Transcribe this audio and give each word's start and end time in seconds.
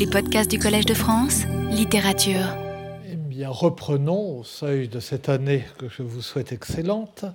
Les 0.00 0.06
podcasts 0.06 0.50
du 0.50 0.58
Collège 0.58 0.86
de 0.86 0.94
France, 0.94 1.42
littérature. 1.70 2.56
Eh 3.06 3.16
bien, 3.16 3.50
reprenons 3.50 4.38
au 4.38 4.44
seuil 4.44 4.88
de 4.88 4.98
cette 4.98 5.28
année 5.28 5.62
que 5.76 5.90
je 5.90 6.02
vous 6.02 6.22
souhaite 6.22 6.52
excellente. 6.52 7.26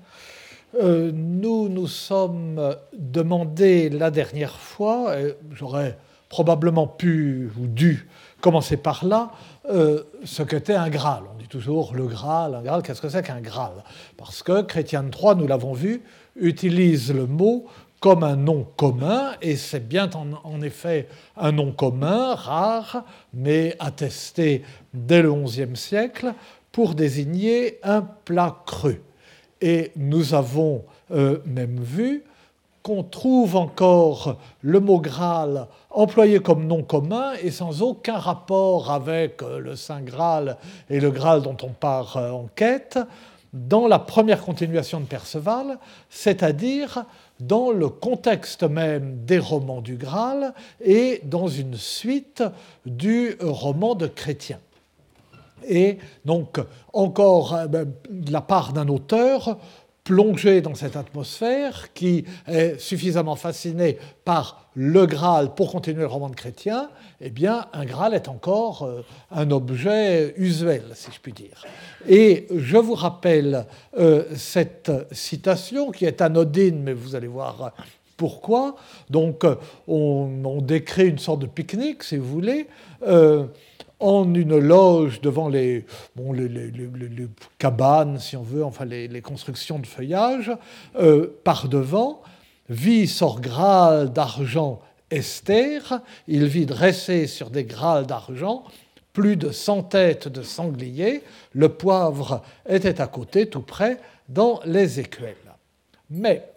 Euh, 0.81 1.11
nous 1.13 1.69
nous 1.69 1.85
sommes 1.85 2.75
demandé 2.97 3.91
la 3.91 4.09
dernière 4.09 4.57
fois, 4.57 5.15
et 5.15 5.35
j'aurais 5.51 5.99
probablement 6.27 6.87
pu 6.87 7.51
ou 7.61 7.67
dû 7.67 8.07
commencer 8.41 8.77
par 8.77 9.05
là, 9.05 9.31
euh, 9.69 10.01
ce 10.23 10.41
qu'était 10.41 10.73
un 10.73 10.89
Graal. 10.89 11.21
On 11.31 11.37
dit 11.37 11.47
toujours 11.47 11.93
le 11.93 12.07
Graal, 12.07 12.55
un 12.55 12.63
Graal, 12.63 12.81
qu'est-ce 12.81 13.01
que 13.01 13.09
c'est 13.09 13.21
qu'un 13.21 13.41
Graal? 13.41 13.83
Parce 14.17 14.41
que 14.41 14.63
Chrétien 14.63 15.05
III, 15.05 15.35
nous 15.35 15.45
l'avons 15.45 15.73
vu, 15.73 16.01
utilise 16.35 17.13
le 17.13 17.27
mot 17.27 17.67
comme 18.05 18.21
un 18.21 18.35
nom 18.35 18.67
commun, 18.77 19.31
et 19.41 19.55
c'est 19.55 19.87
bien 19.87 20.11
en, 20.13 20.61
effet 20.61 21.07
un 21.35 21.51
nom 21.51 21.71
commun, 21.71 22.35
rare, 22.35 23.03
mais 23.33 23.75
attesté 23.79 24.61
dès 24.93 25.23
le 25.23 25.33
XIe 25.33 25.75
siècle, 25.75 26.35
pour 26.71 26.93
désigner 26.93 27.79
un 27.81 28.03
plat 28.03 28.57
cru. 28.67 29.01
Et 29.59 29.91
nous 29.95 30.35
avons 30.35 30.83
euh, 31.09 31.39
même 31.47 31.79
vu 31.79 32.23
qu'on 32.83 33.01
trouve 33.01 33.55
encore 33.55 34.37
le 34.61 34.79
mot 34.79 34.99
Graal 34.99 35.65
employé 35.89 36.41
comme 36.41 36.67
nom 36.67 36.83
commun 36.83 37.33
et 37.41 37.49
sans 37.49 37.81
aucun 37.81 38.19
rapport 38.19 38.91
avec 38.91 39.41
euh, 39.41 39.57
le 39.57 39.75
Saint 39.75 40.01
Graal 40.01 40.57
et 40.91 40.99
le 40.99 41.09
Graal 41.09 41.41
dont 41.41 41.57
on 41.63 41.69
part 41.69 42.17
euh, 42.17 42.29
en 42.29 42.49
quête 42.55 42.99
dans 43.55 43.87
la 43.87 43.99
première 43.99 44.41
continuation 44.41 44.99
de 44.99 45.05
Perceval, 45.05 45.79
c'est-à-dire 46.09 47.05
dans 47.39 47.71
le 47.71 47.89
contexte 47.89 48.63
même 48.63 49.25
des 49.25 49.39
romans 49.39 49.81
du 49.81 49.97
Graal 49.97 50.53
et 50.83 51.21
dans 51.23 51.47
une 51.47 51.75
suite 51.75 52.43
du 52.85 53.35
roman 53.41 53.95
de 53.95 54.07
Chrétien. 54.07 54.59
Et 55.67 55.97
donc, 56.25 56.59
encore 56.93 57.55
euh, 57.55 57.67
ben, 57.67 57.91
la 58.29 58.41
part 58.41 58.73
d'un 58.73 58.87
auteur 58.87 59.57
plongé 60.03 60.61
dans 60.61 60.75
cette 60.75 60.95
atmosphère 60.95 61.91
qui 61.93 62.25
est 62.47 62.79
suffisamment 62.79 63.35
fasciné 63.35 63.97
par 64.23 64.69
le 64.75 65.05
Graal 65.07 65.55
pour 65.55 65.71
continuer 65.71 66.01
le 66.01 66.07
roman 66.07 66.29
de 66.29 66.35
Chrétien, 66.35 66.89
eh 67.21 67.29
bien, 67.29 67.65
un 67.73 67.85
Graal 67.85 68.13
est 68.13 68.27
encore 68.27 68.83
euh, 68.83 69.01
un 69.31 69.49
objet 69.51 70.33
usuel, 70.37 70.83
si 70.93 71.11
je 71.11 71.19
puis 71.19 71.33
dire. 71.33 71.63
Et 72.07 72.47
je 72.55 72.77
vous 72.77 72.95
rappelle 72.95 73.65
euh, 73.97 74.25
cette 74.35 74.91
citation 75.11 75.91
qui 75.91 76.05
est 76.05 76.21
anodine, 76.21 76.81
mais 76.83 76.93
vous 76.93 77.15
allez 77.15 77.27
voir 77.27 77.73
pourquoi. 78.17 78.75
Donc, 79.09 79.43
on, 79.87 80.61
décrit 80.61 81.07
une 81.07 81.19
sorte 81.19 81.39
de 81.39 81.47
pique-nique, 81.47 82.03
si 82.03 82.17
vous 82.17 82.27
voulez 82.27 82.67
en 83.99 84.33
une 84.33 84.57
loge 84.57 85.21
devant 85.21 85.49
les, 85.49 85.85
cabanes, 87.57 88.19
si 88.19 88.35
on 88.35 88.43
veut, 88.43 88.63
enfin 88.63 88.85
les, 88.85 89.21
constructions 89.21 89.79
de 89.79 89.87
feuillage, 89.87 90.51
euh, 90.99 91.27
par 91.43 91.67
devant, 91.67 92.21
vit 92.69 93.07
sort 93.07 93.41
Graal 93.41 94.11
d'argent 94.11 94.79
Esther, 95.11 96.01
il 96.27 96.45
vit 96.45 96.65
dressé 96.65 97.27
sur 97.27 97.49
des 97.49 97.63
Graals 97.63 98.07
d'argent 98.07 98.63
plus 99.15 99.37
de 99.37 99.49
cent 99.49 99.81
têtes 99.81 100.27
de 100.27 100.41
sangliers, 100.43 101.23
le 101.53 101.69
poivre 101.69 102.43
était 102.67 102.99
à 102.99 103.07
côté, 103.07 103.49
tout 103.49 103.61
près, 103.61 103.97
dans 104.27 104.59
les 104.65 104.99
écuelles. 104.99 105.35
Mais 106.09 106.51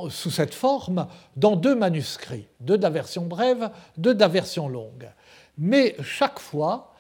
sous 0.09 0.31
cette 0.31 0.53
forme 0.53 1.07
dans 1.35 1.55
deux 1.55 1.75
manuscrits, 1.75 2.47
deux 2.59 2.77
de 2.77 2.83
la 2.83 2.89
version 2.89 3.25
brève, 3.25 3.71
deux 3.97 4.13
de 4.13 4.19
la 4.19 4.27
version 4.27 4.69
longue. 4.69 5.09
Mais 5.57 5.95
chaque 6.03 6.39
fois, 6.39 6.93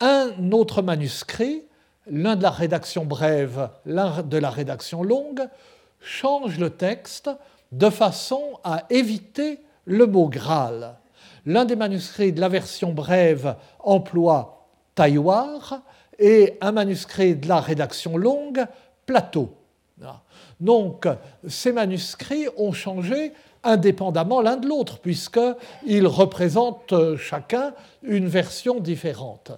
un 0.00 0.52
autre 0.52 0.82
manuscrit, 0.82 1.64
l'un 2.06 2.36
de 2.36 2.42
la 2.42 2.50
rédaction 2.50 3.04
brève, 3.04 3.70
l'un 3.84 4.22
de 4.22 4.38
la 4.38 4.50
rédaction 4.50 5.02
longue, 5.02 5.48
change 6.00 6.58
le 6.58 6.70
texte 6.70 7.30
de 7.72 7.90
façon 7.90 8.42
à 8.64 8.84
éviter 8.90 9.60
le 9.84 10.06
mot 10.06 10.28
Graal. 10.28 10.98
L'un 11.46 11.64
des 11.64 11.76
manuscrits 11.76 12.32
de 12.32 12.40
la 12.40 12.48
version 12.48 12.92
brève 12.92 13.56
emploie 13.80 14.66
tailloir 14.94 15.82
et 16.18 16.58
un 16.60 16.72
manuscrit 16.72 17.36
de 17.36 17.48
la 17.48 17.60
rédaction 17.60 18.16
longue, 18.16 18.66
Plateau. 19.06 19.54
Donc 20.60 21.06
ces 21.46 21.72
manuscrits 21.72 22.46
ont 22.56 22.72
changé 22.72 23.32
indépendamment 23.64 24.40
l'un 24.40 24.56
de 24.56 24.68
l'autre, 24.68 24.98
puisqu'ils 24.98 26.06
représentent 26.06 26.94
chacun 27.16 27.74
une 28.02 28.28
version 28.28 28.80
différente. 28.80 29.52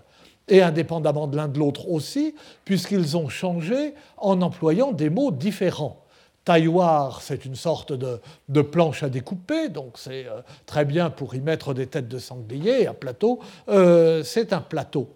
Et 0.48 0.62
indépendamment 0.62 1.28
de 1.28 1.36
l'un 1.36 1.48
de 1.48 1.58
l'autre 1.58 1.88
aussi, 1.88 2.34
puisqu'ils 2.64 3.16
ont 3.16 3.28
changé 3.28 3.94
en 4.16 4.42
employant 4.42 4.92
des 4.92 5.10
mots 5.10 5.30
différents. 5.30 6.04
Tailloir, 6.44 7.20
c'est 7.22 7.44
une 7.44 7.54
sorte 7.54 7.92
de, 7.92 8.62
planche 8.62 9.02
à 9.02 9.10
découper, 9.10 9.68
donc 9.68 9.92
c'est 9.96 10.26
euh, 10.26 10.40
très 10.66 10.84
bien 10.84 11.10
pour 11.10 11.34
y 11.34 11.40
mettre 11.40 11.74
des 11.74 11.86
têtes 11.86 12.08
de 12.08 12.18
sanglier. 12.18 12.86
Un 12.86 12.94
plateau, 12.94 13.40
euh, 13.68 14.22
c'est 14.24 14.52
un 14.52 14.62
plateau. 14.62 15.08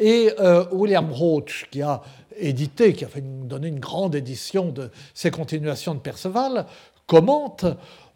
Et 0.00 0.32
euh, 0.40 0.64
William 0.72 1.12
Roach, 1.12 1.68
qui 1.70 1.82
a 1.82 2.00
édité, 2.38 2.94
qui 2.94 3.04
a 3.04 3.08
fait 3.08 3.22
donné 3.22 3.68
une 3.68 3.78
grande 3.78 4.14
édition 4.14 4.70
de 4.70 4.90
ces 5.12 5.30
continuations 5.30 5.94
de 5.94 6.00
Perceval, 6.00 6.64
commente 7.06 7.66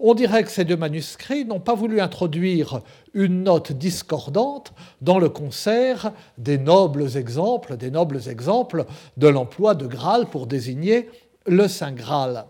On 0.01 0.15
dirait 0.15 0.45
que 0.45 0.51
ces 0.51 0.65
deux 0.65 0.77
manuscrits 0.77 1.45
n'ont 1.45 1.61
pas 1.61 1.75
voulu 1.75 2.01
introduire 2.01 2.81
une 3.13 3.43
note 3.43 3.73
discordante 3.73 4.73
dans 5.03 5.19
le 5.19 5.29
concert 5.29 6.13
des 6.39 6.59
nobles 6.59 7.17
exemples, 7.17 7.77
des 7.77 7.91
nobles 7.91 8.29
exemples 8.29 8.87
de 9.17 9.29
l'emploi 9.29 9.75
de 9.75 9.87
Graal 9.87 10.27
pour 10.27 10.47
désigner 10.47 11.11
le 11.47 11.69
Saint 11.69 11.93
Graal. 11.93 12.47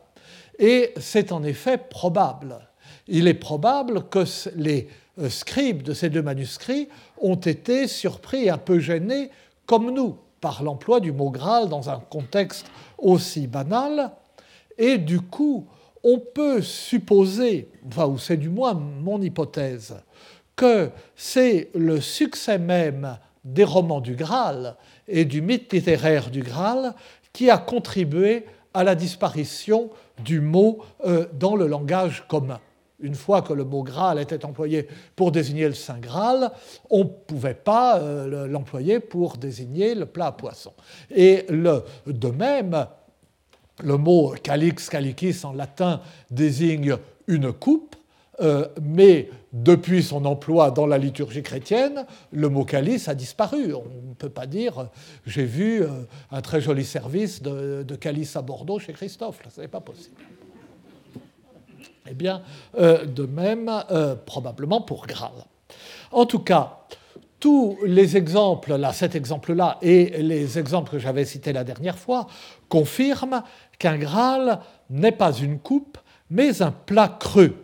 Et 0.59 0.95
c'est 0.99 1.33
en 1.33 1.43
effet 1.43 1.79
probable. 1.79 2.59
Il 3.09 3.27
est 3.27 3.35
probable 3.35 4.09
que 4.09 4.25
les 4.55 4.89
scribes 5.29 5.83
de 5.83 5.95
ces 5.95 6.11
deux 6.11 6.23
manuscrits 6.23 6.89
ont 7.21 7.37
été 7.37 7.87
surpris 7.87 8.45
et 8.45 8.51
un 8.51 8.59
peu 8.59 8.79
gênés, 8.79 9.31
comme 9.67 9.91
nous, 9.91 10.17
par 10.41 10.63
l'emploi 10.63 11.01
du 11.01 11.13
mot 11.13 11.31
Graal 11.31 11.69
dans 11.69 11.89
un 11.89 11.99
contexte 11.99 12.67
aussi 12.99 13.47
banal. 13.47 14.11
Et 14.77 14.99
du 14.99 15.21
coup, 15.21 15.67
on 16.03 16.19
peut 16.19 16.61
supposer, 16.61 17.71
ou 17.97 18.19
c'est 18.19 18.37
du 18.37 18.51
moins 18.51 18.75
mon 18.75 19.23
hypothèse, 19.23 19.97
que 20.57 20.91
c'est 21.17 21.71
le 21.75 22.01
succès 22.01 22.59
même 22.59 23.19
des 23.45 23.65
romans 23.65 24.01
du 24.01 24.15
Graal 24.15 24.77
et 25.09 25.25
du 25.25 25.43
mythe 25.43 25.73
littéraire 25.73 26.31
du 26.31 26.43
Graal 26.43 26.95
qui 27.33 27.51
a 27.51 27.59
contribué 27.59 28.47
à 28.73 28.85
la 28.85 28.95
disparition 28.95 29.91
du 30.23 30.41
mot 30.41 30.81
euh, 31.05 31.27
dans 31.33 31.57
le 31.57 31.67
langage 31.67 32.25
commun 32.29 32.61
une 33.05 33.15
fois 33.15 33.43
que 33.43 33.53
le 33.53 33.65
mot 33.65 33.83
Graal 33.83 34.19
était 34.19 34.45
employé 34.45 34.89
pour 35.15 35.31
désigner 35.31 35.69
le 35.69 35.75
Saint 35.75 35.99
Graal, 35.99 36.51
on 36.91 37.01
ne 37.01 37.05
pouvait 37.05 37.55
pas 37.55 37.99
euh, 37.99 38.49
l'employer 38.49 38.99
pour 38.99 39.37
désigner 39.37 39.95
le 39.95 40.07
plat 40.07 40.29
à 40.29 40.33
poisson. 40.33 40.73
Et 41.15 41.47
de 41.49 42.29
même, 42.31 42.87
le 43.83 43.97
mot 43.99 44.35
calix, 44.43 44.89
calicis 44.89 45.45
en 45.45 45.53
latin 45.53 46.01
désigne 46.31 46.97
une 47.27 47.53
coupe, 47.53 47.95
euh, 48.41 48.67
mais 48.83 49.29
depuis 49.53 50.03
son 50.03 50.25
emploi 50.25 50.71
dans 50.71 50.87
la 50.87 50.99
liturgie 50.99 51.43
chrétienne, 51.43 52.07
le 52.33 52.49
mot 52.49 52.65
calice 52.65 53.07
a 53.09 53.15
disparu. 53.15 53.75
On 53.75 54.09
ne 54.09 54.15
peut 54.15 54.31
pas 54.31 54.47
dire 54.47 54.89
j'ai 55.27 55.45
vu 55.45 55.83
euh, 55.83 55.89
un 56.33 56.41
très 56.41 56.61
joli 56.61 56.85
service 56.85 57.43
de, 57.43 57.83
de 57.83 57.95
calice 57.97 58.35
à 58.35 58.43
Bordeaux 58.43 58.79
chez 58.79 58.95
Christophe. 58.95 59.41
Ce 59.55 59.61
n'est 59.61 59.69
pas 59.69 59.81
possible. 59.81 60.17
Eh 62.09 62.15
bien, 62.15 62.43
euh, 62.79 63.07
de 63.07 63.25
même, 63.25 63.71
euh, 63.91 64.15
probablement 64.15 64.81
pour 64.81 65.07
Graal. 65.07 65.33
En 66.13 66.27
tout 66.27 66.41
cas, 66.41 66.81
tous 67.41 67.79
les 67.85 68.17
exemples, 68.17 68.77
là, 68.77 68.93
cet 68.93 69.15
exemple-là 69.15 69.79
et 69.81 70.23
les 70.23 70.59
exemples 70.59 70.93
que 70.93 70.99
j'avais 70.99 71.25
cités 71.25 71.53
la 71.53 71.65
dernière 71.65 71.99
fois, 71.99 72.27
confirment 72.69 73.43
qu'un 73.79 73.97
Graal 73.97 74.61
n'est 74.91 75.13
pas 75.13 75.33
une 75.33 75.59
coupe, 75.59 75.99
mais 76.31 76.63
un 76.63 76.73
plat 76.73 77.09
creux. 77.09 77.55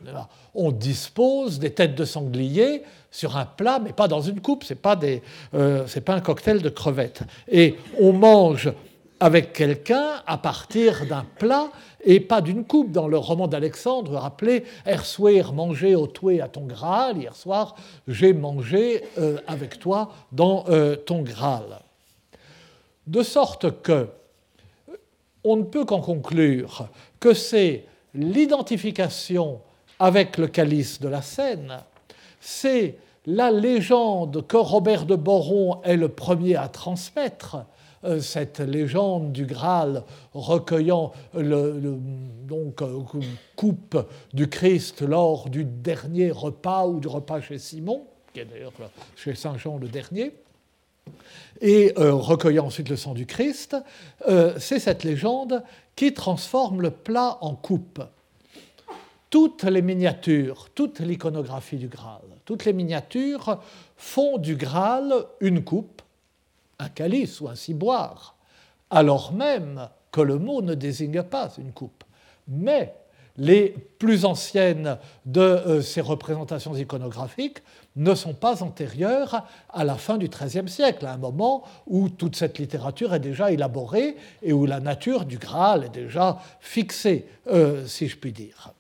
On 0.55 0.71
dispose 0.73 1.59
des 1.59 1.73
têtes 1.73 1.95
de 1.95 2.05
sanglier 2.05 2.83
sur 3.11 3.37
un 3.37 3.47
plat, 3.47 3.79
mais 3.83 3.93
pas 3.93 4.09
dans 4.09 4.21
une 4.21 4.41
coupe, 4.41 4.65
ce 4.65 4.73
n'est 4.73 4.81
pas, 4.81 4.99
euh, 5.55 5.87
pas 6.05 6.15
un 6.15 6.21
cocktail 6.21 6.63
de 6.63 6.69
crevettes. 6.69 7.23
Et 7.49 7.77
on 7.99 8.13
mange 8.13 8.73
avec 9.21 9.53
quelqu'un 9.53 10.23
à 10.27 10.39
partir 10.39 11.07
d'un 11.07 11.27
plat 11.39 11.69
et 12.05 12.21
pas 12.21 12.41
d'une 12.41 12.65
coupe. 12.65 12.91
Dans 12.93 13.09
le 13.09 13.19
roman 13.19 13.49
d'Alexandre, 13.49 14.13
rappelez, 14.13 14.65
Ersoir 14.87 15.53
mangeait 15.53 15.95
au 15.95 16.07
toué 16.07 16.41
à 16.41 16.49
ton 16.49 16.67
Graal, 16.67 17.19
hier 17.19 17.35
soir, 17.35 17.75
j'ai 18.09 18.33
mangé 18.33 19.03
euh, 19.19 19.39
avec 19.47 19.79
toi 19.79 20.11
dans 20.33 20.65
euh, 20.69 20.97
ton 20.97 21.23
Graal. 21.23 21.81
De 23.07 23.23
sorte 23.23 23.83
que 23.83 24.09
on 25.43 25.57
ne 25.57 25.63
peut 25.63 25.85
qu'en 25.85 26.01
conclure 26.01 26.89
que 27.19 27.33
c'est 27.33 27.85
l'identification 28.15 29.61
avec 29.99 30.39
le 30.39 30.49
calice 30.49 31.01
de 31.01 31.09
la 31.09 31.23
Seine, 31.23 31.79
c'est 32.41 32.99
la 33.27 33.51
légende 33.51 34.47
que 34.47 34.57
Robert 34.57 35.07
de 35.07 35.15
Boron 35.15 35.81
est 35.83 35.97
le 35.97 36.09
premier 36.09 36.57
à 36.57 36.69
transmettre, 36.69 37.59
cette 38.21 38.61
légende 38.61 39.33
du 39.33 39.45
Graal 39.45 40.05
recueillant 40.33 41.13
le, 41.35 41.99
donc, 42.45 42.83
euh, 42.83 43.01
coupe 43.57 43.99
du 44.33 44.49
Christ 44.49 45.03
lors 45.03 45.51
du 45.51 45.65
dernier 45.65 46.31
repas 46.31 46.87
ou 46.87 47.01
du 47.01 47.09
repas 47.09 47.41
chez 47.41 47.59
Simon, 47.59 48.07
qui 48.33 48.41
est 48.41 48.45
d'ailleurs 48.45 48.73
chez 49.17 49.35
Saint 49.35 49.59
Jean 49.59 49.79
le 49.79 49.89
dernier, 49.89 50.33
et 51.61 51.93
euh, 51.99 52.15
recueillant 52.15 52.67
ensuite 52.67 52.89
le 52.89 52.97
sang 52.97 53.13
du 53.13 53.27
Christ, 53.27 53.77
c'est 54.59 54.79
cette 54.79 55.05
légende 55.05 55.63
qui 55.95 56.15
transforme 56.15 56.81
le 56.81 56.91
plat 56.91 57.39
en 57.43 57.55
coupe. 57.55 58.03
Toutes 59.29 59.65
les 59.65 59.83
miniatures, 59.83 60.71
toute 60.75 61.01
l'iconographie 61.01 61.77
du 61.77 61.89
Graal, 61.89 62.23
toutes 62.45 62.65
les 62.65 62.73
miniatures 62.73 63.61
font 63.97 64.39
du 64.39 64.57
Graal 64.57 65.13
une 65.41 65.63
coupe 65.63 66.03
un 66.81 66.89
calice 66.89 67.41
ou 67.41 67.49
un 67.49 67.55
ciboire, 67.55 68.37
alors 68.91 69.33
même 69.33 69.89
que 70.11 70.21
le 70.21 70.39
mot 70.39 70.63
ne 70.63 70.75
désigne 70.75 71.23
pas 71.23 71.51
une 71.59 71.73
coupe. 71.73 72.05
Mais 72.49 72.95
les 73.37 73.71
plus 73.99 74.25
anciennes 74.25 74.99
de 75.25 75.41
euh, 75.41 75.83
ces 75.83 76.01
représentations 76.01 76.75
iconographiques 76.75 77.63
ne 77.97 78.15
sont 78.15 78.35
pas 78.35 78.63
antérieures 78.63 79.47
à 79.71 79.85
la 79.85 79.95
fin 79.95 80.19
du 80.19 80.29
XIIIe 80.29 80.69
siècle, 80.69 81.07
à 81.07 81.13
un 81.13 81.17
moment 81.17 81.65
où 81.87 82.09
toute 82.09 82.37
cette 82.37 82.59
littérature 82.59 83.15
est 83.15 83.21
déjà 83.21 83.51
élaborée 83.51 84.17
et 84.43 84.53
où 84.53 84.67
la 84.67 84.81
nature 84.81 85.25
du 85.25 85.39
Graal 85.39 85.85
est 85.85 85.95
déjà 85.95 86.41
fixée, 86.61 87.27
euh, 87.47 87.87
si 87.87 88.09
je 88.09 88.17
puis 88.17 88.33
dire. 88.33 88.73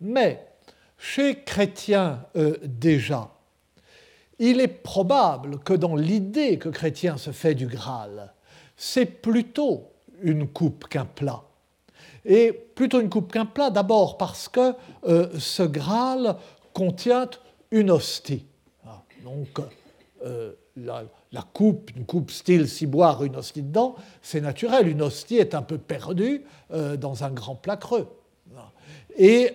Mais 0.00 0.46
chez 0.98 1.42
Chrétien 1.42 2.24
euh, 2.36 2.56
déjà, 2.64 3.30
il 4.40 4.58
est 4.60 4.68
probable 4.68 5.58
que 5.58 5.74
dans 5.74 5.94
l'idée 5.94 6.58
que 6.58 6.70
Chrétien 6.70 7.18
se 7.18 7.30
fait 7.30 7.54
du 7.54 7.66
Graal, 7.66 8.32
c'est 8.74 9.04
plutôt 9.04 9.90
une 10.22 10.48
coupe 10.48 10.88
qu'un 10.88 11.04
plat. 11.04 11.42
Et 12.24 12.52
plutôt 12.52 13.00
une 13.00 13.10
coupe 13.10 13.30
qu'un 13.30 13.44
plat, 13.44 13.68
d'abord 13.68 14.16
parce 14.16 14.48
que 14.48 14.74
euh, 15.06 15.28
ce 15.38 15.62
Graal 15.62 16.36
contient 16.72 17.28
une 17.70 17.90
hostie. 17.90 18.46
Ah, 18.86 19.02
donc, 19.22 19.60
euh, 20.24 20.52
la, 20.74 21.04
coupe, 21.52 21.90
une 21.94 22.06
coupe 22.06 22.30
style 22.30 22.66
ciboire, 22.66 23.22
une 23.22 23.36
hostie 23.36 23.62
dedans, 23.62 23.94
c'est 24.22 24.40
naturel. 24.40 24.88
Une 24.88 25.02
hostie 25.02 25.36
est 25.36 25.54
un 25.54 25.62
peu 25.62 25.76
perdue 25.76 26.44
euh, 26.72 26.96
dans 26.96 27.24
un 27.24 27.30
grand 27.30 27.56
plat 27.56 27.76
creux. 27.76 28.08
Et, 29.18 29.54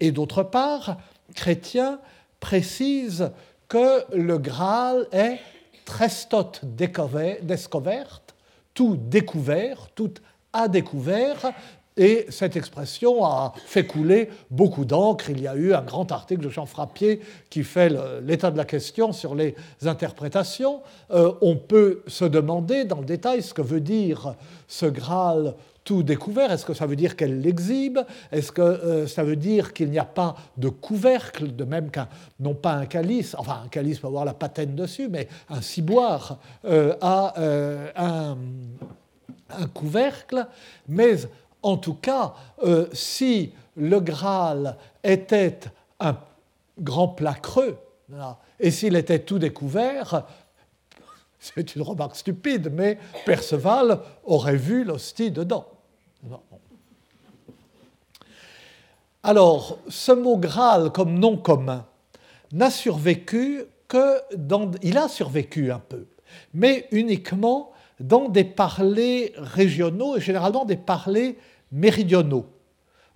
et 0.00 0.12
d'autre 0.12 0.42
part, 0.42 0.98
Chrétien 1.34 2.00
précise 2.40 3.30
que 3.68 4.04
le 4.16 4.38
Graal 4.38 5.06
est 5.12 5.38
trestot 5.84 6.52
descoverte, 6.62 8.34
tout 8.74 8.96
découvert, 8.96 9.88
tout 9.94 10.14
à 10.52 10.68
découvert, 10.68 11.52
et 11.98 12.26
cette 12.28 12.56
expression 12.56 13.24
a 13.24 13.52
fait 13.66 13.84
couler 13.84 14.30
beaucoup 14.52 14.84
d'encre. 14.84 15.30
Il 15.30 15.42
y 15.42 15.48
a 15.48 15.56
eu 15.56 15.74
un 15.74 15.82
grand 15.82 16.10
article 16.12 16.44
de 16.44 16.48
Jean 16.48 16.64
Frappier 16.64 17.20
qui 17.50 17.64
fait 17.64 17.92
l'état 18.22 18.52
de 18.52 18.56
la 18.56 18.64
question 18.64 19.12
sur 19.12 19.34
les 19.34 19.56
interprétations. 19.82 20.80
Euh, 21.10 21.32
on 21.40 21.56
peut 21.56 22.02
se 22.06 22.24
demander 22.24 22.84
dans 22.84 23.00
le 23.00 23.04
détail 23.04 23.42
ce 23.42 23.52
que 23.52 23.62
veut 23.62 23.80
dire 23.80 24.36
ce 24.68 24.86
Graal 24.86 25.54
tout 25.88 26.02
découvert 26.02 26.52
Est-ce 26.52 26.66
que 26.66 26.74
ça 26.74 26.84
veut 26.84 26.96
dire 26.96 27.16
qu'elle 27.16 27.40
l'exhibe? 27.40 28.00
Est-ce 28.30 28.52
que 28.52 28.60
euh, 28.60 29.06
ça 29.06 29.24
veut 29.24 29.36
dire 29.36 29.72
qu'il 29.72 29.88
n'y 29.88 29.98
a 29.98 30.04
pas 30.04 30.36
de 30.58 30.68
couvercle, 30.68 31.56
de 31.56 31.64
même 31.64 31.90
qu'un, 31.90 32.08
non 32.40 32.52
pas 32.52 32.74
un 32.74 32.84
calice, 32.84 33.34
enfin 33.38 33.62
un 33.64 33.68
calice 33.68 33.98
peut 33.98 34.06
avoir 34.06 34.26
la 34.26 34.34
patène 34.34 34.74
dessus, 34.74 35.08
mais 35.08 35.28
un 35.48 35.62
ciboire 35.62 36.40
euh, 36.66 36.94
a 37.00 37.32
euh, 37.38 37.90
un, 37.96 38.36
un, 39.48 39.66
couvercle. 39.68 40.46
Mais 40.88 41.14
en 41.62 41.78
tout 41.78 41.94
cas, 41.94 42.34
si 42.92 43.54
le 43.74 43.98
Graal 44.00 44.76
était 45.02 45.60
un 46.00 46.18
grand 46.78 47.08
plat 47.08 47.32
creux, 47.32 47.78
et 48.60 48.70
s'il 48.70 48.94
était 48.94 49.20
tout 49.20 49.38
découvert, 49.38 50.26
c'est 51.38 51.74
une 51.74 51.82
remarque 51.82 52.16
stupide, 52.16 52.70
mais 52.70 52.98
Perceval 53.24 54.00
aurait 54.24 54.56
vu 54.56 54.84
l'hostie 54.84 55.30
dedans. 55.30 55.64
Alors, 59.22 59.78
ce 59.88 60.12
mot 60.12 60.36
Graal 60.36 60.90
comme 60.90 61.18
nom 61.18 61.36
commun 61.36 61.86
n'a 62.52 62.70
survécu 62.70 63.64
que 63.88 64.20
dans... 64.36 64.70
Il 64.82 64.96
a 64.96 65.08
survécu 65.08 65.70
un 65.70 65.80
peu, 65.80 66.06
mais 66.54 66.86
uniquement 66.92 67.72
dans 68.00 68.28
des 68.28 68.44
parlers 68.44 69.32
régionaux 69.36 70.16
et 70.16 70.20
généralement 70.20 70.64
des 70.64 70.76
parlers 70.76 71.36
méridionaux. 71.72 72.46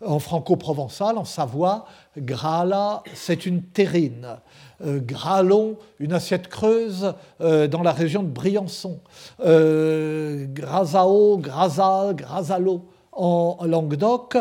En 0.04 0.18
franco-provençal, 0.18 1.16
en 1.16 1.24
Savoie, 1.24 1.86
grala, 2.16 3.04
c'est 3.14 3.46
une 3.46 3.62
terrine. 3.62 4.40
Euh, 4.84 4.98
gralon, 5.00 5.76
une 6.00 6.12
assiette 6.12 6.48
creuse 6.48 7.14
euh, 7.40 7.68
dans 7.68 7.82
la 7.82 7.92
région 7.92 8.24
de 8.24 8.28
Briançon. 8.28 8.98
Euh, 9.44 10.46
grasao, 10.48 11.38
grasal, 11.38 12.16
grasalo 12.16 12.88
en 13.12 13.58
Languedoc 13.66 14.38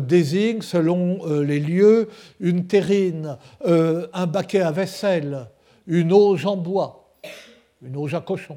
désigne, 0.00 0.62
selon 0.62 1.26
les 1.42 1.60
lieux, 1.60 2.08
une 2.40 2.66
terrine, 2.66 3.36
un 3.66 4.26
baquet 4.26 4.62
à 4.62 4.70
vaisselle, 4.70 5.46
une 5.86 6.10
auge 6.14 6.46
en 6.46 6.56
bois, 6.56 7.12
une 7.82 7.98
auge 7.98 8.14
à 8.14 8.22
cochon. 8.22 8.56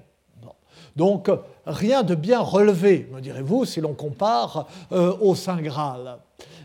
Donc 0.96 1.30
rien 1.66 2.04
de 2.04 2.16
bien 2.16 2.40
relevé, 2.40 3.10
me 3.12 3.20
direz-vous, 3.20 3.66
si 3.66 3.82
l'on 3.82 3.94
compare 3.94 4.70
au 4.90 5.36
Saint 5.36 5.62
Graal. 5.62 6.20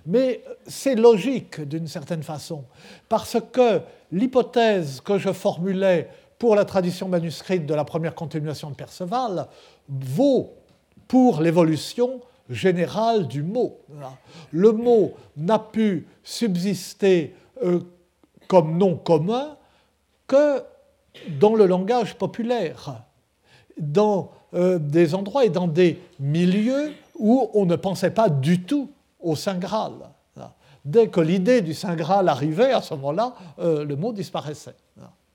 Mais 0.06 0.44
c'est 0.68 0.94
logique 0.94 1.60
d'une 1.60 1.88
certaine 1.88 2.22
façon, 2.22 2.62
parce 3.08 3.36
que 3.52 3.80
l'hypothèse 4.12 5.00
que 5.00 5.18
je 5.18 5.32
formulais 5.32 6.08
pour 6.38 6.54
la 6.54 6.64
tradition 6.64 7.08
manuscrite 7.08 7.66
de 7.66 7.74
la 7.74 7.84
première 7.84 8.14
continuation 8.14 8.70
de 8.70 8.74
Perceval 8.74 9.48
vaut 9.88 10.54
pour 11.08 11.40
l'évolution 11.40 12.20
général 12.48 13.26
du 13.26 13.42
mot. 13.42 13.80
Le 14.52 14.72
mot 14.72 15.14
n'a 15.36 15.58
pu 15.58 16.06
subsister 16.22 17.34
euh, 17.62 17.80
comme 18.48 18.76
nom 18.76 18.96
commun 18.96 19.56
que 20.26 20.62
dans 21.40 21.54
le 21.54 21.66
langage 21.66 22.16
populaire, 22.16 23.02
dans 23.78 24.32
euh, 24.54 24.78
des 24.78 25.14
endroits 25.14 25.44
et 25.44 25.50
dans 25.50 25.66
des 25.66 25.98
milieux 26.20 26.92
où 27.18 27.50
on 27.54 27.66
ne 27.66 27.76
pensait 27.76 28.10
pas 28.10 28.28
du 28.28 28.62
tout 28.62 28.90
au 29.20 29.34
Saint 29.34 29.58
Graal. 29.58 29.92
Dès 30.86 31.08
que 31.08 31.20
l'idée 31.20 31.62
du 31.62 31.74
Saint 31.74 31.96
Graal 31.96 32.28
arrivait, 32.28 32.70
à 32.70 32.80
ce 32.80 32.94
moment-là, 32.94 33.34
euh, 33.58 33.84
le 33.84 33.96
mot 33.96 34.12
disparaissait. 34.12 34.76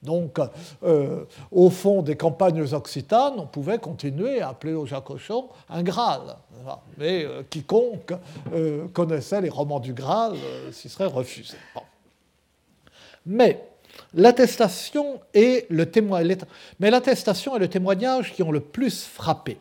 Donc, 0.01 0.39
euh, 0.81 1.25
au 1.51 1.69
fond 1.69 2.01
des 2.01 2.15
campagnes 2.15 2.61
occitanes, 2.73 3.33
on 3.37 3.45
pouvait 3.45 3.77
continuer 3.77 4.41
à 4.41 4.49
appeler 4.49 4.73
au 4.73 4.85
jacochon 4.85 5.49
un 5.69 5.83
Graal. 5.83 6.37
Mais 6.97 7.25
euh, 7.25 7.43
quiconque 7.49 8.13
connaissait 8.93 9.41
les 9.41 9.49
romans 9.49 9.81
du 9.81 9.93
Graal 9.93 10.37
s'y 10.71 10.87
serait 10.87 11.05
refusé. 11.05 11.57
Mais 13.25 13.61
l'attestation 14.13 15.19
et 15.33 15.65
le 15.69 15.91
témoignage, 15.91 16.45
mais 16.79 16.89
l'attestation 16.89 17.57
et 17.57 17.59
le 17.59 17.67
témoignage 17.67 18.33
qui 18.33 18.41
ont 18.41 18.51
le 18.51 18.61
plus 18.61 19.03
frappé 19.03 19.57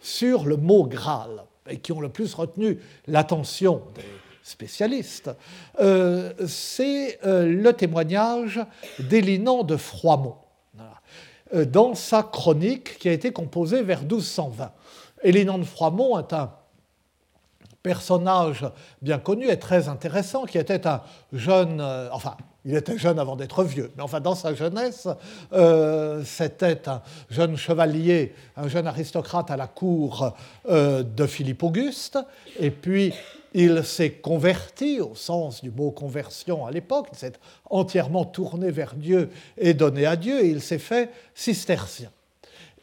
sur 0.00 0.44
le 0.44 0.56
mot 0.56 0.84
Graal 0.84 1.42
et 1.68 1.78
qui 1.78 1.90
ont 1.90 2.00
le 2.00 2.08
plus 2.08 2.32
retenu 2.34 2.78
l'attention 3.08 3.82
des 3.96 4.02
spécialiste, 4.44 5.30
euh, 5.80 6.32
c'est 6.46 7.18
euh, 7.26 7.46
le 7.46 7.72
témoignage 7.72 8.60
d'Élinan 9.00 9.64
de 9.64 9.76
Froimont. 9.76 10.36
dans 11.66 11.94
sa 11.94 12.22
chronique 12.22 12.98
qui 12.98 13.08
a 13.08 13.12
été 13.12 13.32
composée 13.32 13.82
vers 13.82 14.02
1220. 14.02 14.72
Élinan 15.22 15.58
de 15.58 15.64
Froimont 15.64 16.18
est 16.18 16.32
un 16.32 16.52
personnage 17.84 18.66
bien 19.02 19.18
connu 19.18 19.48
et 19.48 19.58
très 19.58 19.88
intéressant, 19.88 20.46
qui 20.46 20.58
était 20.58 20.86
un 20.86 21.02
jeune, 21.32 21.80
euh, 21.80 22.08
enfin, 22.12 22.36
il 22.64 22.74
était 22.74 22.96
jeune 22.96 23.18
avant 23.18 23.36
d'être 23.36 23.62
vieux, 23.62 23.90
mais 23.96 24.02
enfin, 24.02 24.20
dans 24.20 24.34
sa 24.34 24.54
jeunesse, 24.54 25.06
euh, 25.52 26.22
c'était 26.24 26.88
un 26.88 27.02
jeune 27.28 27.56
chevalier, 27.56 28.34
un 28.56 28.68
jeune 28.68 28.86
aristocrate 28.86 29.50
à 29.50 29.56
la 29.56 29.66
cour 29.66 30.34
euh, 30.68 31.02
de 31.02 31.26
Philippe 31.26 31.62
Auguste, 31.62 32.18
et 32.58 32.70
puis 32.70 33.12
il 33.52 33.84
s'est 33.84 34.12
converti 34.12 35.00
au 35.00 35.14
sens 35.14 35.62
du 35.62 35.70
mot 35.70 35.90
conversion 35.90 36.66
à 36.66 36.70
l'époque, 36.70 37.08
il 37.12 37.18
s'est 37.18 37.34
entièrement 37.68 38.24
tourné 38.24 38.70
vers 38.70 38.94
Dieu 38.94 39.30
et 39.58 39.74
donné 39.74 40.06
à 40.06 40.16
Dieu, 40.16 40.42
et 40.42 40.48
il 40.48 40.62
s'est 40.62 40.78
fait 40.78 41.10
cistercien. 41.34 42.10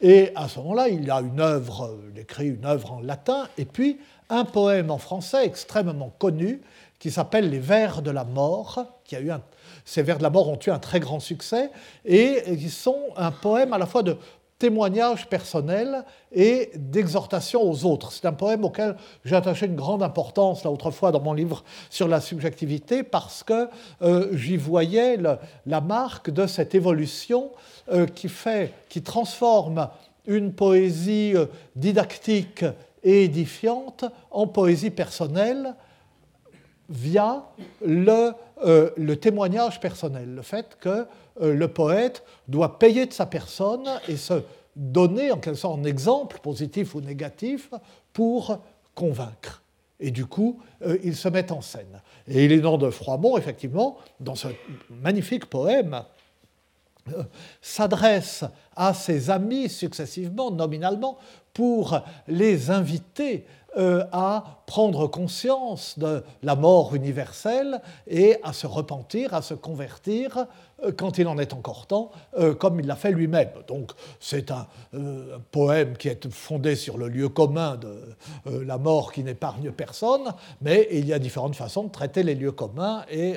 Et 0.00 0.32
à 0.34 0.48
ce 0.48 0.58
moment-là, 0.60 0.88
il 0.88 1.10
a 1.10 1.20
une 1.20 1.40
œuvre, 1.40 1.96
il 2.12 2.20
écrit 2.20 2.48
une 2.48 2.64
œuvre 2.64 2.92
en 2.92 3.00
latin, 3.00 3.48
et 3.58 3.64
puis 3.64 3.98
un 4.30 4.44
poème 4.44 4.90
en 4.90 4.98
français 4.98 5.44
extrêmement 5.44 6.12
connu 6.18 6.62
qui 6.98 7.10
s'appelle 7.10 7.50
Les 7.50 7.58
Vers 7.58 8.00
de 8.00 8.10
la 8.10 8.24
mort, 8.24 8.84
qui 9.04 9.16
a 9.16 9.20
eu 9.20 9.30
ces 9.84 10.02
Vers 10.02 10.18
de 10.18 10.22
la 10.22 10.30
mort 10.30 10.48
ont 10.48 10.58
eu 10.66 10.70
un 10.70 10.78
très 10.78 11.00
grand 11.00 11.20
succès, 11.20 11.70
et 12.04 12.42
qui 12.56 12.70
sont 12.70 13.00
un 13.16 13.30
poème 13.30 13.72
à 13.72 13.78
la 13.78 13.86
fois 13.86 14.02
de 14.02 14.16
témoignage 14.62 15.28
personnel 15.28 16.04
et 16.30 16.70
d'exhortation 16.76 17.68
aux 17.68 17.84
autres. 17.84 18.12
C'est 18.12 18.26
un 18.26 18.32
poème 18.32 18.62
auquel 18.62 18.94
j'ai 19.24 19.34
attaché 19.34 19.66
une 19.66 19.74
grande 19.74 20.04
importance 20.04 20.62
là 20.62 20.70
autrefois 20.70 21.10
dans 21.10 21.20
mon 21.20 21.32
livre 21.32 21.64
sur 21.90 22.06
la 22.06 22.20
subjectivité 22.20 23.02
parce 23.02 23.42
que 23.42 23.68
euh, 24.02 24.28
j'y 24.36 24.56
voyais 24.56 25.18
la 25.66 25.80
marque 25.80 26.30
de 26.30 26.46
cette 26.46 26.76
évolution 26.76 27.50
euh, 27.90 28.06
qui 28.06 28.28
fait, 28.28 28.72
qui 28.88 29.02
transforme 29.02 29.88
une 30.28 30.52
poésie 30.52 31.32
euh, 31.34 31.46
didactique 31.74 32.64
et 33.02 33.24
édifiante 33.24 34.04
en 34.30 34.46
poésie 34.46 34.90
personnelle 34.90 35.74
via 36.92 37.44
le, 37.84 38.32
euh, 38.64 38.90
le 38.96 39.16
témoignage 39.16 39.80
personnel, 39.80 40.34
le 40.34 40.42
fait 40.42 40.76
que 40.78 41.06
euh, 41.40 41.54
le 41.54 41.68
poète 41.68 42.22
doit 42.48 42.78
payer 42.78 43.06
de 43.06 43.12
sa 43.12 43.26
personne 43.26 43.88
et 44.08 44.16
se 44.16 44.42
donner 44.76 45.32
en 45.32 45.38
quelque 45.38 45.56
sorte 45.56 45.80
un 45.80 45.84
exemple, 45.84 46.38
positif 46.40 46.94
ou 46.94 47.00
négatif, 47.00 47.70
pour 48.12 48.58
convaincre. 48.94 49.62
Et 50.00 50.10
du 50.10 50.26
coup, 50.26 50.60
euh, 50.84 50.98
il 51.02 51.16
se 51.16 51.28
met 51.28 51.50
en 51.50 51.62
scène. 51.62 52.00
Et 52.28 52.44
il 52.44 52.52
est 52.52 52.58
nom 52.58 52.76
de 52.76 52.90
Froimont, 52.90 53.38
effectivement, 53.38 53.96
dans 54.20 54.34
ce 54.34 54.48
magnifique 54.90 55.46
poème, 55.46 56.02
s'adresse 57.60 58.44
à 58.76 58.94
ses 58.94 59.30
amis 59.30 59.68
successivement, 59.68 60.50
nominalement, 60.50 61.18
pour 61.52 62.00
les 62.28 62.70
inviter 62.70 63.44
euh, 63.76 64.04
à 64.12 64.62
prendre 64.66 65.06
conscience 65.06 65.98
de 65.98 66.22
la 66.42 66.56
mort 66.56 66.94
universelle 66.94 67.80
et 68.06 68.36
à 68.42 68.52
se 68.52 68.66
repentir, 68.66 69.32
à 69.34 69.42
se 69.42 69.54
convertir 69.54 70.46
quand 70.96 71.18
il 71.18 71.28
en 71.28 71.38
est 71.38 71.52
encore 71.52 71.86
temps, 71.86 72.10
euh, 72.38 72.54
comme 72.54 72.80
il 72.80 72.86
l'a 72.86 72.96
fait 72.96 73.12
lui-même. 73.12 73.50
Donc 73.68 73.92
c'est 74.20 74.50
un, 74.50 74.66
poème 75.50 75.96
qui 75.96 76.08
est 76.08 76.30
fondé 76.30 76.76
sur 76.76 76.98
le 76.98 77.08
lieu 77.08 77.28
commun 77.28 77.76
de 77.76 78.64
la 78.64 78.78
mort 78.78 79.12
qui 79.12 79.22
n'épargne 79.22 79.70
personne, 79.70 80.32
mais 80.60 80.88
il 80.90 81.06
y 81.06 81.12
a 81.12 81.18
différentes 81.18 81.56
façons 81.56 81.84
de 81.84 81.90
traiter 81.90 82.22
les 82.22 82.34
lieux 82.34 82.52
communs 82.52 83.04
et 83.10 83.34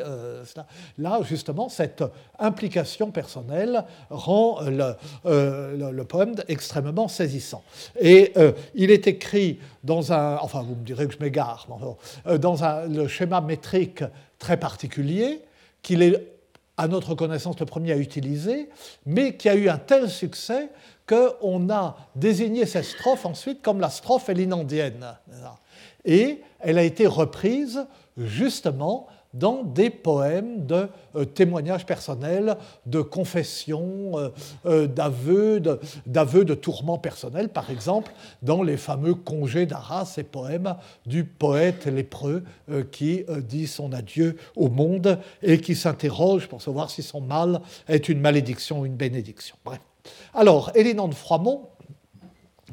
là 0.97 1.19
justement 1.23 1.69
cette 1.69 2.03
implication 2.39 3.11
personnelle 3.11 3.85
rend 4.09 4.59
le, 4.61 6.03
poème 6.03 6.35
extrêmement 6.47 7.07
saisissant. 7.07 7.63
Et 7.99 8.33
il 8.75 8.91
est 8.91 9.07
écrit 9.07 9.59
dans 9.85 10.11
un, 10.11 10.37
enfin 10.37 10.61
vous 10.63 10.75
me 10.75 10.83
direz 10.83 11.07
que 11.07 11.13
je 11.13 11.19
m'égare, 11.19 11.67
euh, 12.27 12.37
dans 12.37 12.55
le 12.87 13.07
schéma 13.07 13.41
métrique 13.41 14.03
très 14.39 14.57
particulier, 14.57 15.41
qu'il 15.81 16.01
est 16.01 16.34
à 16.77 16.87
notre 16.87 17.15
connaissance 17.15 17.59
le 17.59 17.65
premier 17.65 17.93
à 17.93 17.97
utiliser, 17.97 18.69
mais 19.05 19.37
qui 19.37 19.49
a 19.49 19.55
eu 19.55 19.69
un 19.69 19.77
tel 19.77 20.09
succès 20.09 20.69
qu'on 21.07 21.69
a 21.69 21.97
désigné 22.15 22.65
cette 22.65 22.85
strophe 22.85 23.25
ensuite 23.25 23.61
comme 23.61 23.79
la 23.79 23.89
strophe 23.89 24.29
élinandienne. 24.29 25.15
Et 26.03 26.41
elle 26.59 26.77
a 26.77 26.83
été 26.83 27.07
reprise 27.07 27.85
justement 28.17 29.07
dans 29.35 29.63
des 29.63 29.89
poèmes 29.89 30.65
de 30.65 30.87
euh, 31.15 31.25
témoignages 31.25 31.85
personnels, 31.85 32.57
de 32.85 33.01
confessions, 33.01 34.17
euh, 34.17 34.29
euh, 34.65 34.87
d'aveux, 34.87 35.59
de, 35.59 35.79
de 36.05 36.53
tourments 36.55 36.97
personnels, 36.97 37.49
par 37.49 37.69
exemple, 37.69 38.11
dans 38.41 38.63
les 38.63 38.77
fameux 38.77 39.13
congés 39.13 39.65
d'Arras, 39.65 40.05
ces 40.05 40.23
poèmes 40.23 40.75
du 41.05 41.25
poète 41.25 41.85
lépreux 41.85 42.43
qui 42.91 43.25
dit 43.47 43.67
son 43.67 43.91
adieu 43.91 44.37
au 44.55 44.69
monde 44.69 45.19
et 45.43 45.59
qui 45.59 45.75
s'interroge 45.75 46.47
pour 46.47 46.61
savoir 46.61 46.89
si 46.89 47.03
son 47.03 47.21
mal 47.21 47.61
est 47.87 48.09
une 48.09 48.19
malédiction 48.19 48.81
ou 48.81 48.85
une 48.85 48.95
bénédiction. 48.95 49.55
Bref. 49.65 49.79
Alors, 50.33 50.71
Élinan 50.75 51.07
de 51.07 51.15
Froimont 51.15 51.69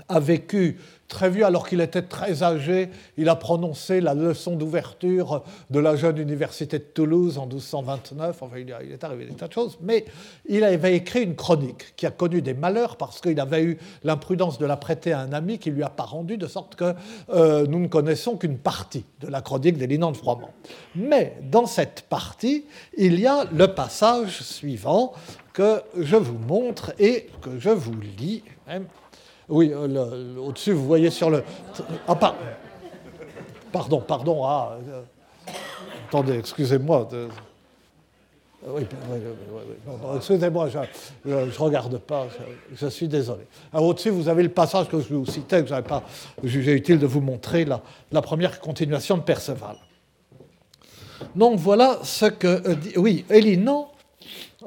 a 0.08 0.20
vécu 0.20 0.78
très 1.06 1.28
vieux, 1.28 1.44
alors 1.44 1.68
qu'il 1.68 1.82
était 1.82 2.02
très 2.02 2.42
âgé, 2.42 2.88
il 3.18 3.28
a 3.28 3.36
prononcé 3.36 4.00
la 4.00 4.14
leçon 4.14 4.56
d'ouverture 4.56 5.42
de 5.68 5.78
la 5.78 5.94
jeune 5.94 6.16
université 6.16 6.78
de 6.78 6.84
Toulouse 6.84 7.36
en 7.36 7.46
1229. 7.46 8.42
Enfin, 8.42 8.56
il 8.56 8.70
est 8.70 9.04
arrivé 9.04 9.26
des 9.26 9.34
tas 9.34 9.48
de 9.48 9.52
choses, 9.52 9.76
mais 9.82 10.06
il 10.48 10.64
avait 10.64 10.96
écrit 10.96 11.22
une 11.22 11.36
chronique 11.36 11.94
qui 11.96 12.06
a 12.06 12.10
connu 12.10 12.40
des 12.40 12.54
malheurs 12.54 12.96
parce 12.96 13.20
qu'il 13.20 13.38
avait 13.38 13.62
eu 13.62 13.78
l'imprudence 14.04 14.58
de 14.58 14.64
la 14.64 14.78
prêter 14.78 15.12
à 15.12 15.20
un 15.20 15.34
ami 15.34 15.58
qui 15.58 15.70
lui 15.70 15.82
a 15.82 15.90
pas 15.90 16.04
rendu, 16.04 16.38
de 16.38 16.46
sorte 16.46 16.76
que 16.76 16.94
euh, 17.28 17.66
nous 17.66 17.78
ne 17.78 17.88
connaissons 17.88 18.38
qu'une 18.38 18.56
partie 18.56 19.04
de 19.20 19.28
la 19.28 19.42
chronique 19.42 19.76
des 19.76 19.86
de 19.86 20.16
Froment. 20.16 20.54
Mais 20.94 21.36
dans 21.42 21.66
cette 21.66 22.06
partie, 22.08 22.64
il 22.96 23.20
y 23.20 23.26
a 23.26 23.44
le 23.52 23.74
passage 23.74 24.40
suivant 24.40 25.12
que 25.52 25.82
je 25.98 26.16
vous 26.16 26.38
montre 26.38 26.94
et 26.98 27.26
que 27.42 27.58
je 27.58 27.68
vous 27.68 28.00
lis. 28.18 28.42
Oui, 29.48 29.72
euh, 29.72 30.36
au-dessus, 30.36 30.72
vous 30.72 30.86
voyez 30.86 31.10
sur 31.10 31.30
le. 31.30 31.42
Ah, 32.06 32.14
pardon, 33.72 34.00
pardon. 34.00 34.44
Ah, 34.44 34.78
euh, 34.88 35.02
attendez, 36.08 36.38
excusez-moi. 36.38 37.08
Oui, 38.64 38.86
excusez-moi, 40.16 40.68
je 40.68 40.78
ne 41.30 41.58
regarde 41.58 41.98
pas, 41.98 42.28
je, 42.72 42.86
suis 42.86 43.08
désolé. 43.08 43.42
Au-dessus, 43.72 44.10
vous 44.10 44.28
avez 44.28 44.44
le 44.44 44.50
passage 44.50 44.88
que 44.88 45.00
je 45.00 45.12
vous 45.12 45.26
citais, 45.26 45.62
que 45.62 45.66
je 45.66 45.74
n'avais 45.74 45.86
pas 45.86 46.04
jugé 46.44 46.72
utile 46.72 47.00
de 47.00 47.06
vous 47.06 47.20
montrer, 47.20 47.64
la, 47.64 48.22
première 48.22 48.60
continuation 48.60 49.16
de 49.16 49.22
Perceval. 49.22 49.76
Donc 51.34 51.58
voilà 51.58 51.98
ce 52.04 52.26
que 52.26 52.46
euh. 52.46 52.76
Oui, 52.96 53.24
Elinan 53.30 53.88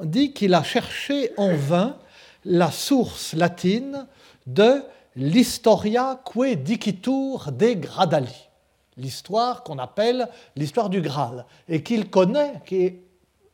dit 0.02 0.32
qu'il 0.32 0.52
a 0.52 0.62
cherché 0.62 1.30
en 1.38 1.54
vain 1.54 1.96
la 2.44 2.70
source 2.70 3.32
latine 3.34 4.06
de 4.46 4.82
l'Historia 5.16 6.20
que 6.24 6.54
dicitur 6.54 7.50
de 7.52 7.74
Gradali, 7.74 8.48
l'histoire 8.96 9.62
qu'on 9.62 9.78
appelle 9.78 10.28
l'histoire 10.54 10.88
du 10.90 11.00
Graal, 11.00 11.44
et 11.68 11.82
qu'il 11.82 12.08
connaît, 12.10 12.54
qui 12.64 12.76
est 12.84 13.02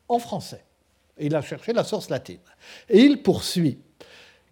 en 0.09 0.19
français. 0.19 0.65
il 1.19 1.35
a 1.35 1.43
cherché 1.43 1.73
la 1.73 1.85
source 1.85 2.11
latine. 2.11 2.39
Et 2.89 3.01
il 3.01 3.23
poursuit 3.23 3.79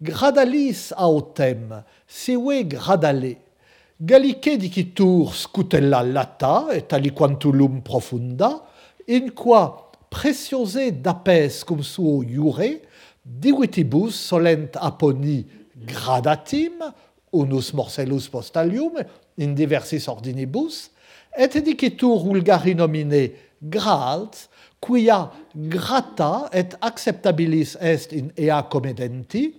Gradalis 0.01 0.91
autem, 0.97 1.83
sive 2.07 2.63
gradale, 2.63 3.37
gallice 4.01 4.57
dicitur 4.57 5.35
scutella 5.35 6.01
lata 6.01 6.69
et 6.73 6.91
aliquantulum 6.91 7.83
profunda, 7.83 8.63
in 9.07 9.29
qua 9.29 9.91
preciose 10.09 10.89
d'apes 10.91 11.63
cum 11.63 11.83
suo 11.83 12.23
iure, 12.23 12.81
divitibus 13.23 14.17
solent 14.17 14.73
aponi 14.81 15.45
gradatim, 15.85 16.83
unus 17.33 17.73
morcellus 17.73 18.29
postalium, 18.29 18.99
in 19.37 19.55
diversis 19.55 20.07
ordinibus, 20.07 20.91
et 21.37 21.57
dicitur 21.63 22.19
vulgari 22.25 22.75
nomine 22.75 23.31
gralt, 23.63 24.49
quia 24.81 25.31
grata 25.55 26.49
et 26.51 26.75
acceptabilis 26.81 27.77
est 27.79 28.11
in 28.13 28.31
ea 28.37 28.63
comedenti, 28.69 29.53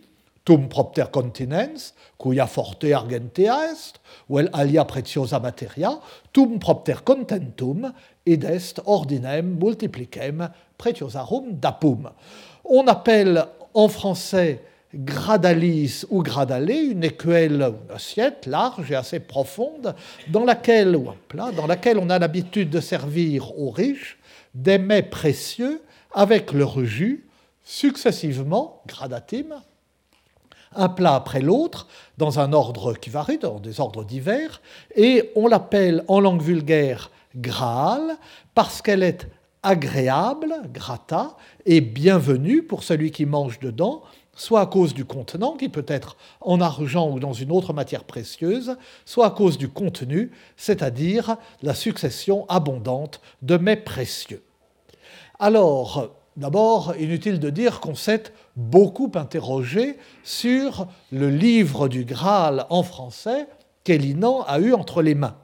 tum 0.44 0.68
propter 0.68 1.10
continens, 1.10 1.92
quia 2.18 2.46
forte 2.46 2.90
argentea 2.92 3.70
est, 3.70 4.00
vel 4.28 4.50
alia 4.52 4.84
preciosa 4.84 5.38
materia, 5.40 5.94
tum 6.32 6.58
propter 6.58 7.04
contentum, 7.06 7.92
id 8.26 8.44
est 8.44 8.80
ordinem 8.84 9.56
multiplicem 9.62 10.48
pretiosarum 10.78 11.54
dapum. 11.62 12.10
On 12.64 12.86
appelle 12.88 13.46
en 13.74 13.88
français 13.88 14.60
gradalis 14.94 16.04
ou 16.10 16.22
gradalé, 16.22 16.74
une 16.74 17.04
écuelle, 17.04 17.62
une 17.62 17.94
assiette 17.94 18.46
large 18.46 18.90
et 18.90 18.94
assez 18.94 19.20
profonde, 19.20 19.94
dans 20.28 20.44
laquelle, 20.44 20.96
ou 20.96 21.08
un 21.10 21.16
plat, 21.28 21.50
dans 21.52 21.66
laquelle 21.66 21.98
on 21.98 22.10
a 22.10 22.18
l'habitude 22.18 22.70
de 22.70 22.80
servir 22.80 23.58
aux 23.58 23.70
riches 23.70 24.18
des 24.54 24.78
mets 24.78 25.02
précieux 25.02 25.82
avec 26.12 26.52
leur 26.52 26.84
jus, 26.84 27.26
successivement, 27.64 28.82
gradatim, 28.86 29.54
un 30.74 30.88
plat 30.88 31.14
après 31.14 31.40
l'autre, 31.40 31.86
dans 32.18 32.40
un 32.40 32.52
ordre 32.52 32.94
qui 32.94 33.10
varie, 33.10 33.38
dans 33.38 33.60
des 33.60 33.80
ordres 33.80 34.04
divers, 34.04 34.60
et 34.94 35.30
on 35.36 35.46
l'appelle 35.46 36.04
en 36.08 36.20
langue 36.20 36.42
vulgaire 36.42 37.10
Graal 37.36 38.16
parce 38.54 38.82
qu'elle 38.82 39.02
est 39.02 39.26
agréable, 39.62 40.54
grata, 40.72 41.36
et 41.64 41.80
bienvenue 41.80 42.62
pour 42.62 42.82
celui 42.82 43.10
qui 43.10 43.26
mange 43.26 43.60
dedans, 43.60 44.02
soit 44.42 44.60
à 44.60 44.66
cause 44.66 44.92
du 44.92 45.04
contenant, 45.04 45.52
qui 45.52 45.68
peut 45.68 45.86
être 45.86 46.16
en 46.40 46.60
argent 46.60 47.08
ou 47.08 47.20
dans 47.20 47.32
une 47.32 47.52
autre 47.52 47.72
matière 47.72 48.02
précieuse, 48.02 48.76
soit 49.04 49.26
à 49.26 49.30
cause 49.30 49.56
du 49.56 49.68
contenu, 49.68 50.32
c'est-à-dire 50.56 51.36
la 51.62 51.74
succession 51.74 52.44
abondante 52.48 53.20
de 53.42 53.56
mets 53.56 53.76
précieux. 53.76 54.42
Alors, 55.38 56.10
d'abord, 56.36 56.94
inutile 56.98 57.38
de 57.38 57.50
dire 57.50 57.78
qu'on 57.78 57.94
s'est 57.94 58.24
beaucoup 58.56 59.12
interrogé 59.14 59.96
sur 60.24 60.88
le 61.12 61.30
livre 61.30 61.86
du 61.86 62.04
Graal 62.04 62.66
en 62.68 62.82
français 62.82 63.46
qu'Elinan 63.84 64.42
a 64.42 64.58
eu 64.58 64.74
entre 64.74 65.02
les 65.02 65.14
mains. 65.14 65.36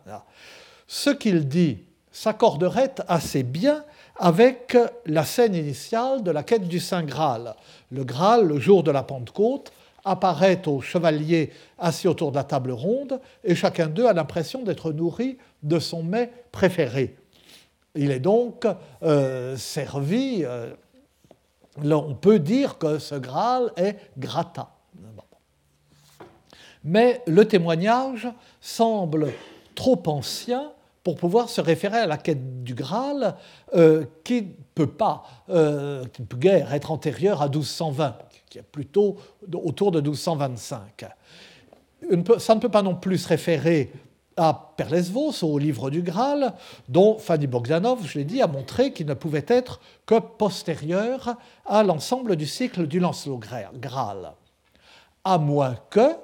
Ce 0.88 1.10
qu'il 1.10 1.46
dit 1.46 1.78
s'accorderait 2.10 2.96
assez 3.06 3.44
bien 3.44 3.84
avec 4.18 4.76
la 5.06 5.24
scène 5.24 5.54
initiale 5.54 6.22
de 6.22 6.30
la 6.30 6.42
quête 6.42 6.66
du 6.66 6.80
Saint 6.80 7.04
Graal. 7.04 7.54
Le 7.90 8.04
Graal, 8.04 8.46
le 8.46 8.58
jour 8.58 8.82
de 8.82 8.90
la 8.90 9.02
Pentecôte, 9.02 9.72
apparaît 10.04 10.66
aux 10.66 10.80
chevaliers 10.80 11.50
assis 11.78 12.08
autour 12.08 12.30
de 12.30 12.36
la 12.36 12.44
table 12.44 12.72
ronde 12.72 13.20
et 13.44 13.54
chacun 13.54 13.86
d'eux 13.86 14.06
a 14.06 14.12
l'impression 14.12 14.62
d'être 14.62 14.92
nourri 14.92 15.38
de 15.62 15.78
son 15.78 16.02
mets 16.02 16.32
préféré. 16.50 17.16
Il 17.94 18.10
est 18.10 18.20
donc 18.20 18.66
euh, 19.02 19.56
servi, 19.56 20.44
euh, 20.44 20.72
on 21.82 22.14
peut 22.14 22.38
dire 22.38 22.78
que 22.78 22.98
ce 22.98 23.14
Graal 23.14 23.72
est 23.76 23.96
grata. 24.16 24.70
Mais 26.84 27.22
le 27.26 27.46
témoignage 27.46 28.28
semble 28.60 29.32
trop 29.74 30.00
ancien 30.06 30.72
pour 31.08 31.16
pouvoir 31.16 31.48
se 31.48 31.62
référer 31.62 32.00
à 32.00 32.06
la 32.06 32.18
quête 32.18 32.62
du 32.62 32.74
Graal, 32.74 33.34
euh, 33.74 34.04
qui 34.24 34.42
ne 34.42 34.48
peut 34.74 34.86
pas, 34.86 35.24
euh, 35.48 36.04
qui 36.12 36.20
ne 36.20 36.26
peut 36.26 36.36
guère 36.36 36.74
être 36.74 36.90
antérieure 36.90 37.40
à 37.40 37.46
1220, 37.46 38.18
qui 38.50 38.58
est 38.58 38.62
plutôt 38.62 39.16
autour 39.54 39.90
de 39.90 40.02
1225. 40.02 41.06
Ça 42.36 42.54
ne 42.54 42.60
peut 42.60 42.68
pas 42.68 42.82
non 42.82 42.94
plus 42.94 43.16
se 43.16 43.28
référer 43.28 43.90
à 44.36 44.74
Perlesvos, 44.76 45.42
au 45.44 45.58
livre 45.58 45.88
du 45.88 46.02
Graal, 46.02 46.52
dont 46.90 47.16
Fanny 47.16 47.46
Bogdanov, 47.46 48.06
je 48.06 48.18
l'ai 48.18 48.24
dit, 48.24 48.42
a 48.42 48.46
montré 48.46 48.92
qu'il 48.92 49.06
ne 49.06 49.14
pouvait 49.14 49.46
être 49.48 49.80
que 50.04 50.18
postérieur 50.18 51.36
à 51.64 51.82
l'ensemble 51.84 52.36
du 52.36 52.44
cycle 52.44 52.86
du 52.86 53.00
Lancelot 53.00 53.40
Graal. 53.80 54.34
À 55.24 55.38
moins 55.38 55.74
que 55.88 56.18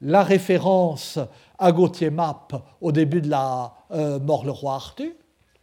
la 0.00 0.22
référence 0.22 1.18
à 1.58 1.72
Gauthier 1.72 2.10
Map 2.10 2.48
au 2.80 2.92
début 2.92 3.20
de 3.20 3.30
la 3.30 3.72
euh, 3.90 4.18
Mort 4.18 4.44
le 4.44 4.50
roi 4.50 4.74
Arthur, 4.74 5.12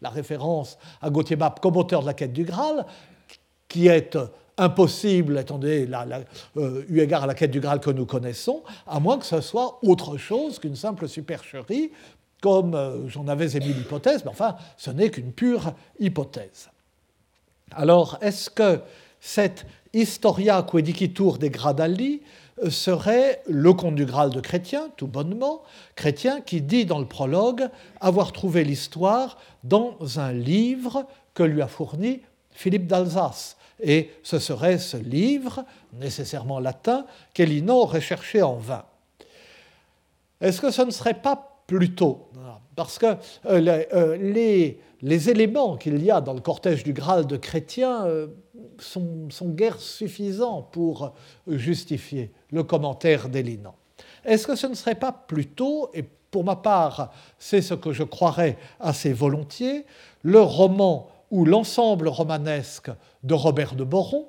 la 0.01 0.09
référence 0.09 0.77
à 1.01 1.09
Gauthier 1.09 1.35
Map 1.35 1.55
comme 1.61 1.77
auteur 1.77 2.01
de 2.01 2.07
la 2.07 2.13
quête 2.13 2.33
du 2.33 2.43
Graal, 2.43 2.85
qui 3.67 3.87
est 3.87 4.17
impossible, 4.57 5.39
étant 5.39 5.57
donné 5.57 5.85
la, 5.85 6.05
euh, 6.57 6.83
eu 6.89 6.99
égard 6.99 7.23
à 7.23 7.27
la 7.27 7.33
quête 7.33 7.51
du 7.51 7.59
Graal 7.59 7.79
que 7.79 7.89
nous 7.89 8.05
connaissons, 8.05 8.63
à 8.87 8.99
moins 8.99 9.17
que 9.17 9.25
ce 9.25 9.41
soit 9.41 9.79
autre 9.83 10.17
chose 10.17 10.59
qu'une 10.59 10.75
simple 10.75 11.07
supercherie, 11.07 11.91
comme 12.41 12.75
euh, 12.75 13.07
j'en 13.07 13.27
avais 13.27 13.55
émis 13.55 13.73
l'hypothèse, 13.73 14.23
mais 14.25 14.31
enfin, 14.31 14.55
ce 14.77 14.91
n'est 14.91 15.09
qu'une 15.09 15.31
pure 15.31 15.73
hypothèse. 15.99 16.69
Alors, 17.71 18.17
est-ce 18.21 18.49
que 18.49 18.81
cette 19.19 19.65
Historia 19.93 20.63
quedicitur 20.63 21.37
des 21.37 21.49
Gradali 21.49 22.21
serait 22.69 23.41
le 23.47 23.73
conte 23.73 23.95
du 23.95 24.05
Graal 24.05 24.29
de 24.29 24.39
Chrétien, 24.39 24.89
tout 24.97 25.07
bonnement, 25.07 25.61
Chrétien 25.95 26.41
qui 26.41 26.61
dit 26.61 26.85
dans 26.85 26.99
le 26.99 27.05
prologue 27.05 27.67
avoir 27.99 28.31
trouvé 28.31 28.63
l'histoire 28.63 29.37
dans 29.63 29.97
un 30.17 30.31
livre 30.31 31.05
que 31.33 31.43
lui 31.43 31.61
a 31.61 31.67
fourni 31.67 32.21
Philippe 32.51 32.87
d'Alsace. 32.87 33.57
Et 33.81 34.11
ce 34.23 34.37
serait 34.37 34.77
ce 34.77 34.97
livre, 34.97 35.65
nécessairement 35.93 36.59
latin, 36.59 37.05
qu'Elino 37.33 37.73
aurait 37.73 38.01
cherché 38.01 38.41
en 38.41 38.55
vain. 38.55 38.85
Est-ce 40.39 40.61
que 40.61 40.71
ce 40.71 40.81
ne 40.81 40.91
serait 40.91 41.15
pas 41.21 41.51
plutôt, 41.67 42.27
parce 42.75 42.97
que 42.97 43.05
euh, 43.45 43.83
euh, 43.93 44.17
les, 45.01 45.29
éléments 45.29 45.77
qu'il 45.77 46.03
y 46.03 46.11
a 46.11 46.19
dans 46.19 46.33
le 46.33 46.41
cortège 46.41 46.83
du 46.83 46.91
Graal 46.91 47.25
de 47.25 47.37
Chrétien 47.37 48.05
euh, 48.05 48.27
sont, 48.79 49.29
guère 49.43 49.79
suffisants 49.79 50.61
pour 50.61 51.13
justifier 51.47 52.31
le 52.51 52.63
commentaire 52.63 53.29
d'Elinan. 53.29 53.75
Est-ce 54.25 54.47
que 54.47 54.55
ce 54.55 54.67
ne 54.67 54.75
serait 54.75 54.95
pas 54.95 55.11
plutôt, 55.11 55.89
et 55.93 56.03
pour 56.31 56.43
ma 56.43 56.55
part, 56.55 57.11
c'est 57.37 57.61
ce 57.61 57.73
que 57.73 57.91
je 57.91 58.03
croirais 58.03 58.57
assez 58.79 59.13
volontiers, 59.13 59.85
le 60.23 60.41
roman 60.41 61.09
ou 61.29 61.45
l'ensemble 61.45 62.07
romanesque 62.07 62.91
de 63.23 63.33
Robert 63.33 63.75
de 63.75 63.83
Boron, 63.83 64.27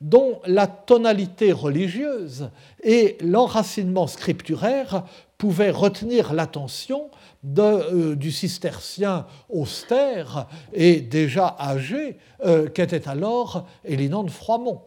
dont 0.00 0.40
la 0.46 0.66
tonalité 0.66 1.52
religieuse 1.52 2.50
et 2.82 3.18
l'enracinement 3.20 4.06
scripturaire 4.06 5.04
pouvaient 5.36 5.70
retenir 5.70 6.32
l'attention 6.32 7.10
euh, 7.58 8.16
du 8.16 8.30
cistercien 8.30 9.26
austère 9.48 10.46
et 10.72 11.00
déjà 11.00 11.56
âgé 11.58 12.18
euh, 12.44 12.68
qu'était 12.68 13.08
alors 13.08 13.66
Élinan 13.84 14.24
de 14.24 14.30
Froimont. 14.30 14.82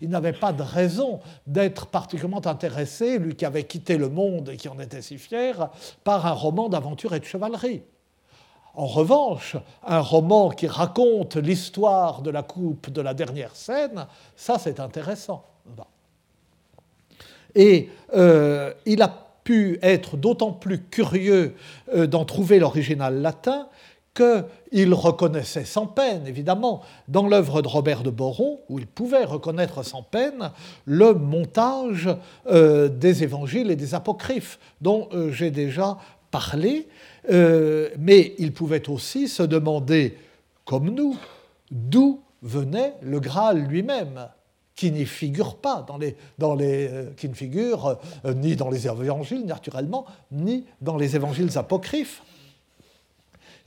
Il 0.00 0.08
n'avait 0.08 0.32
pas 0.32 0.52
de 0.52 0.62
raison 0.62 1.18
d'être 1.46 1.86
particulièrement 1.86 2.46
intéressé, 2.46 3.18
lui 3.18 3.34
qui 3.34 3.44
avait 3.44 3.64
quitté 3.64 3.98
le 3.98 4.08
monde 4.08 4.50
et 4.50 4.56
qui 4.56 4.68
en 4.68 4.78
était 4.78 5.02
si 5.02 5.18
fier, 5.18 5.68
par 6.04 6.26
un 6.26 6.32
roman 6.32 6.68
d'aventure 6.68 7.14
et 7.14 7.20
de 7.20 7.24
chevalerie. 7.24 7.82
En 8.74 8.86
revanche, 8.86 9.56
un 9.84 10.00
roman 10.00 10.50
qui 10.50 10.66
raconte 10.66 11.36
l'histoire 11.36 12.22
de 12.22 12.30
la 12.30 12.42
coupe 12.42 12.90
de 12.90 13.00
la 13.00 13.14
dernière 13.14 13.56
scène, 13.56 14.06
ça 14.36 14.58
c'est 14.58 14.80
intéressant. 14.80 15.44
Et 17.54 17.88
euh, 18.14 18.72
il 18.86 19.02
a 19.02 19.12
pu 19.44 19.78
être 19.82 20.16
d'autant 20.16 20.52
plus 20.52 20.80
curieux 20.80 21.54
euh, 21.94 22.06
d'en 22.06 22.24
trouver 22.24 22.58
l'original 22.58 23.20
latin 23.20 23.66
qu'il 24.14 24.92
reconnaissait 24.92 25.64
sans 25.64 25.86
peine, 25.86 26.26
évidemment, 26.26 26.82
dans 27.08 27.26
l'œuvre 27.26 27.62
de 27.62 27.68
Robert 27.68 28.02
de 28.02 28.10
Boron, 28.10 28.58
où 28.68 28.78
il 28.78 28.86
pouvait 28.86 29.24
reconnaître 29.24 29.84
sans 29.84 30.02
peine 30.02 30.50
le 30.84 31.14
montage 31.14 32.08
euh, 32.48 32.88
des 32.88 33.22
évangiles 33.22 33.70
et 33.70 33.76
des 33.76 33.94
apocryphes, 33.94 34.58
dont 34.80 35.08
j'ai 35.30 35.50
déjà 35.50 35.96
parlé, 36.30 36.88
euh, 37.30 37.90
mais 37.98 38.34
il 38.38 38.52
pouvait 38.52 38.88
aussi 38.88 39.28
se 39.28 39.42
demander, 39.42 40.16
comme 40.64 40.90
nous, 40.90 41.16
d'où 41.70 42.20
venait 42.42 42.94
le 43.02 43.20
Graal 43.20 43.66
lui-même 43.66 44.28
qui 44.74 44.90
n'y 44.92 45.04
figure 45.04 45.56
pas 45.56 45.84
dans 45.86 45.98
les, 45.98 46.16
dans 46.38 46.56
qui 47.16 47.28
ne 47.28 47.34
figure 47.34 47.98
ni 48.24 48.56
dans 48.56 48.70
les 48.70 48.86
évangiles 48.86 49.44
naturellement, 49.44 50.06
ni 50.32 50.64
dans 50.80 50.96
les 50.96 51.16
évangiles 51.16 51.58
apocryphes 51.58 52.22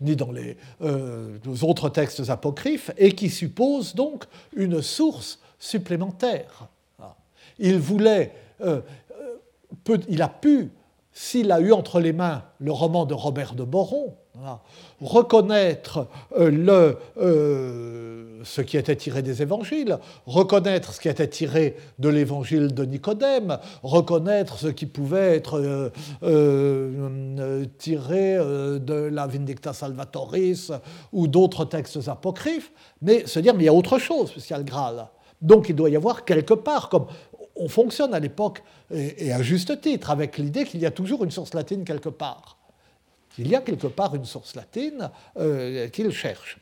ni 0.04 0.16
dans 0.16 0.32
les, 0.32 0.58
euh, 0.82 1.38
autres 1.62 1.90
textes 1.90 2.30
apocryphes, 2.30 2.92
et 2.98 3.14
qui 3.14 3.30
suppose 3.30 3.96
donc 3.96 4.26
une 4.56 4.82
source 4.82 5.40
supplémentaire. 5.58 6.68
Il 7.60 7.80
voulait, 7.80 8.34
euh, 8.62 8.82
euh, 9.90 9.98
il 10.10 10.22
a 10.22 10.30
pu, 10.30 10.72
s'il 11.14 11.52
a 11.52 11.60
eu 11.60 11.72
entre 11.72 12.00
les 12.00 12.14
mains 12.14 12.44
le 12.60 12.72
roman 12.72 13.06
de 13.06 13.14
Robert 13.14 13.54
de 13.56 13.64
Boron, 13.64 14.16
reconnaître 15.00 16.08
le, 16.36 16.98
ce 18.44 18.62
qui 18.62 18.78
était 18.78 18.96
tiré 18.96 19.22
des 19.22 19.42
évangiles, 19.42 19.98
reconnaître 20.26 20.94
ce 20.94 21.00
qui 21.00 21.10
était 21.10 21.28
tiré 21.28 21.76
de 22.00 22.10
l'évangile 22.10 22.74
de 22.74 22.86
Nicodème, 22.86 23.58
reconnaître 23.82 24.58
ce 24.58 24.68
qui 24.68 24.86
pouvait 24.86 25.36
être 25.36 25.60
euh, 25.60 25.90
euh, 26.24 27.66
tiré 27.78 28.36
euh, 28.36 28.80
de 28.80 28.94
la 28.94 29.28
Vindicta 29.28 29.74
Salvatoris 29.74 30.72
ou 31.12 31.28
d'autres 31.28 31.66
textes 31.66 32.08
apocryphes, 32.08 32.72
mais 33.02 33.26
se 33.26 33.40
dire, 33.40 33.54
mais 33.54 33.64
il 33.64 33.66
y 33.68 33.70
a 33.70 33.74
autre 33.74 33.98
chose, 33.98 34.32
puisqu'il 34.32 34.54
y 34.54 34.56
a 34.56 34.60
le 34.60 34.66
Graal. 34.66 35.08
Donc 35.42 35.68
il 35.68 35.76
doit 35.76 35.90
y 35.90 35.96
avoir 35.96 36.24
quelque 36.24 36.54
part, 36.54 36.88
comme 36.88 37.06
on 37.56 37.68
fonctionne 37.68 38.14
à 38.14 38.20
l'époque, 38.20 38.64
et, 38.92 39.32
à 39.32 39.42
juste 39.42 39.82
titre, 39.82 40.10
avec 40.10 40.38
l'idée 40.38 40.66
qu'il 40.66 40.80
y 40.82 40.86
a 40.86 40.92
toujours 40.92 41.24
une 41.24 41.32
source 41.32 41.54
latine 41.54 41.84
quelque 41.86 42.10
part. 42.10 42.58
Il 43.38 43.48
y 43.48 43.56
a 43.56 43.62
quelque 43.62 43.88
part 43.88 44.16
une 44.16 44.26
source 44.26 44.56
latine 44.56 45.10
qu'il 45.92 46.12
cherche. 46.12 46.60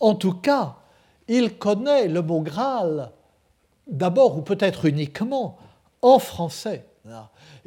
En 0.00 0.14
tout 0.14 0.34
cas, 0.34 0.76
il 1.28 1.56
connaît 1.56 2.08
le 2.08 2.20
mot 2.20 2.40
Graal 2.40 3.10
d'abord 3.86 4.36
ou 4.36 4.42
peut-être 4.42 4.86
uniquement 4.86 5.58
en 6.02 6.18
français, 6.18 6.86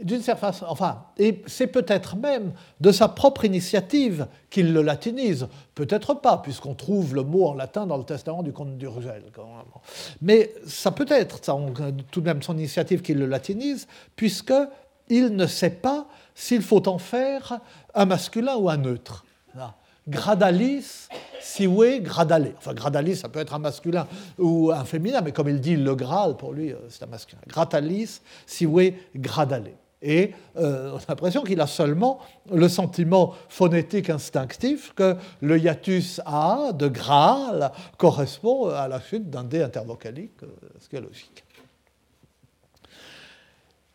D'une 0.01 0.21
certaine 0.21 0.51
enfin, 0.67 1.05
et 1.17 1.41
c'est 1.47 1.67
peut-être 1.67 2.15
même 2.15 2.53
de 2.79 2.91
sa 2.91 3.07
propre 3.07 3.45
initiative 3.45 4.27
qu'il 4.51 4.71
le 4.71 4.83
latinise. 4.83 5.47
Peut-être 5.73 6.13
pas, 6.13 6.38
puisqu'on 6.38 6.75
trouve 6.75 7.15
le 7.15 7.23
mot 7.23 7.47
en 7.47 7.53
latin 7.55 7.88
dans 7.88 7.97
le 7.97 8.03
testament 8.03 8.43
du 8.43 8.53
comte 8.53 8.77
d'Urgel. 8.77 9.23
Mais 10.21 10.53
ça 10.67 10.91
peut 10.91 11.07
être 11.10 11.41
tout 12.12 12.21
de 12.21 12.25
même 12.25 12.43
son 12.43 12.57
initiative 12.57 13.01
qu'il 13.01 13.17
le 13.17 13.25
latinise, 13.25 13.88
puisqu'il 14.15 15.36
ne 15.36 15.47
sait 15.47 15.71
pas 15.71 16.05
s'il 16.36 16.62
faut 16.62 16.88
en 16.88 16.99
faire 16.99 17.60
un 17.95 18.05
masculin 18.05 18.55
ou 18.55 18.69
un 18.69 18.77
neutre. 18.77 19.25
Gradalis, 20.07 21.10
siwe, 21.41 21.99
gradale. 22.01 22.53
Enfin, 22.57 22.73
gradalis, 22.73 23.17
ça 23.17 23.27
peut 23.27 23.39
être 23.39 23.53
un 23.53 23.60
masculin 23.60 24.07
ou 24.38 24.71
un 24.71 24.86
féminin, 24.86 25.19
mais 25.21 25.33
comme 25.33 25.49
il 25.49 25.60
dit 25.60 25.75
le 25.75 25.95
Graal, 25.95 26.38
pour 26.38 26.53
lui, 26.53 26.71
euh, 26.71 26.77
c'est 26.88 27.03
un 27.03 27.07
masculin. 27.07 27.41
Gradalis, 27.45 28.21
siwe, 28.45 28.93
gradale. 29.15 29.71
Et 30.01 30.33
euh, 30.57 30.91
on 30.93 30.97
a 30.97 31.01
l'impression 31.10 31.43
qu'il 31.43 31.60
a 31.60 31.67
seulement 31.67 32.19
le 32.51 32.69
sentiment 32.69 33.33
phonétique 33.49 34.10
instinctif 34.10 34.93
que 34.93 35.15
le 35.41 35.57
hiatus 35.57 36.21
A 36.25 36.71
de 36.71 36.88
Graal 36.88 37.71
correspond 37.97 38.69
à 38.69 38.88
la 38.88 39.01
chute 39.01 39.29
d'un 39.29 39.43
dé 39.43 39.63
intervocalique, 39.63 40.43
euh, 40.43 40.47
ce 40.79 40.88
qui 40.88 40.97
est 40.97 41.01
logique. 41.01 41.43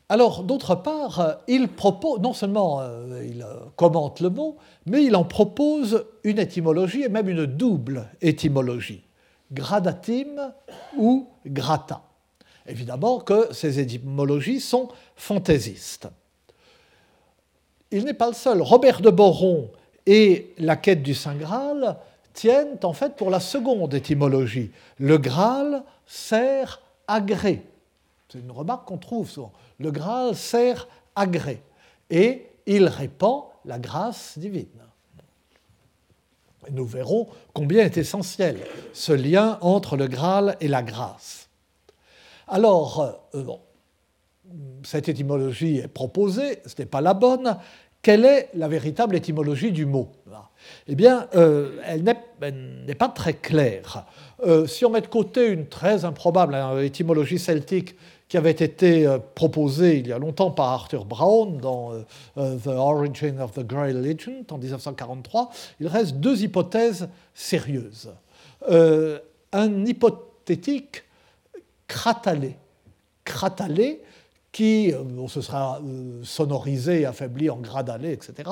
Alors, 0.08 0.42
d'autre 0.42 0.74
part, 0.74 1.38
il 1.48 1.68
propose, 1.68 2.20
non 2.20 2.34
seulement 2.34 2.80
euh, 2.80 3.24
il 3.24 3.46
commente 3.76 4.20
le 4.20 4.28
mot, 4.28 4.56
mais 4.86 5.04
il 5.04 5.16
en 5.16 5.24
propose 5.24 6.04
une 6.24 6.38
étymologie, 6.38 7.02
et 7.02 7.08
même 7.08 7.28
une 7.28 7.46
double 7.46 8.08
étymologie, 8.20 9.04
gradatim 9.52 10.52
ou 10.98 11.28
grata. 11.46 12.02
Évidemment 12.66 13.18
que 13.20 13.52
ces 13.52 13.80
étymologies 13.80 14.60
sont 14.60 14.88
fantaisistes. 15.16 16.08
Il 17.90 18.04
n'est 18.04 18.14
pas 18.14 18.28
le 18.28 18.34
seul. 18.34 18.62
Robert 18.62 19.00
de 19.00 19.10
Boron 19.10 19.70
et 20.06 20.54
la 20.58 20.76
quête 20.76 21.02
du 21.02 21.14
Saint 21.14 21.34
Graal 21.34 21.96
tiennent 22.32 22.78
en 22.82 22.92
fait 22.92 23.16
pour 23.16 23.30
la 23.30 23.40
seconde 23.40 23.92
étymologie. 23.94 24.70
Le 24.98 25.18
Graal 25.18 25.82
sert 26.06 26.80
à 27.06 27.20
gré. 27.20 27.62
C'est 28.28 28.38
une 28.38 28.50
remarque 28.50 28.86
qu'on 28.86 28.98
trouve 28.98 29.28
souvent 29.28 29.52
le 29.82 29.90
Graal 29.90 30.34
sert 30.34 30.88
à 31.14 31.26
gré 31.26 31.60
et 32.08 32.46
il 32.66 32.86
répand 32.86 33.44
la 33.64 33.78
grâce 33.78 34.38
divine. 34.38 34.66
nous 36.70 36.86
verrons 36.86 37.28
combien 37.52 37.84
est 37.84 37.96
essentiel 37.96 38.58
ce 38.92 39.12
lien 39.12 39.58
entre 39.60 39.96
le 39.96 40.06
Graal 40.06 40.56
et 40.60 40.68
la 40.68 40.82
grâce. 40.82 41.41
Alors, 42.52 43.18
euh, 43.34 43.42
cette 44.82 45.08
étymologie 45.08 45.78
est 45.78 45.88
proposée, 45.88 46.58
ce 46.66 46.74
n'est 46.78 46.86
pas 46.86 47.00
la 47.00 47.14
bonne. 47.14 47.56
Quelle 48.02 48.24
est 48.24 48.50
la 48.54 48.68
véritable 48.68 49.16
étymologie 49.16 49.72
du 49.72 49.86
mot? 49.86 50.10
Eh 50.86 50.94
bien, 50.94 51.28
euh, 51.34 51.80
elle 51.86 52.04
n'est 52.04 52.94
pas 52.94 53.08
très 53.08 53.34
claire. 53.34 54.04
Euh, 54.44 54.66
si 54.66 54.84
on 54.84 54.90
met 54.90 55.00
de 55.00 55.06
côté 55.06 55.46
une 55.46 55.66
très 55.66 56.04
improbable 56.04 56.54
hein, 56.54 56.78
étymologie 56.80 57.38
celtique 57.38 57.96
qui 58.32 58.38
avait 58.38 58.50
été 58.50 59.06
euh, 59.06 59.18
proposé 59.34 59.98
il 59.98 60.06
y 60.06 60.12
a 60.12 60.18
longtemps 60.18 60.50
par 60.50 60.68
Arthur 60.68 61.04
Brown 61.04 61.58
dans 61.58 61.92
euh, 61.92 62.00
euh, 62.38 62.56
The 62.56 62.68
Origin 62.68 63.38
of 63.38 63.52
the 63.52 63.60
Grail 63.60 63.92
Legend 63.92 64.50
en 64.50 64.56
1943, 64.56 65.50
il 65.80 65.86
reste 65.86 66.16
deux 66.16 66.42
hypothèses 66.42 67.10
sérieuses. 67.34 68.10
un 68.70 69.84
hypothétique 69.84 71.04
cratalé, 71.86 72.58
cratalé 73.24 74.02
qui 74.52 74.92
on 75.18 75.28
se 75.28 75.40
sera 75.40 75.80
sonorisé, 76.22 77.06
affaibli 77.06 77.48
en 77.48 77.56
gradalé, 77.56 78.12
etc. 78.12 78.50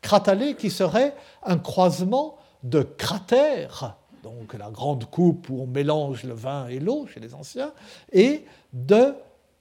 Cratalé 0.00 0.54
qui 0.56 0.70
serait 0.70 1.14
un 1.44 1.58
croisement 1.58 2.36
de 2.64 2.82
cratère, 2.82 3.96
donc 4.24 4.54
la 4.54 4.70
grande 4.70 5.04
coupe 5.08 5.48
où 5.48 5.62
on 5.62 5.66
mélange 5.66 6.24
le 6.24 6.34
vin 6.34 6.66
et 6.66 6.80
l'eau 6.80 7.06
chez 7.06 7.20
les 7.20 7.32
anciens, 7.32 7.72
et 8.12 8.44
de 8.72 9.14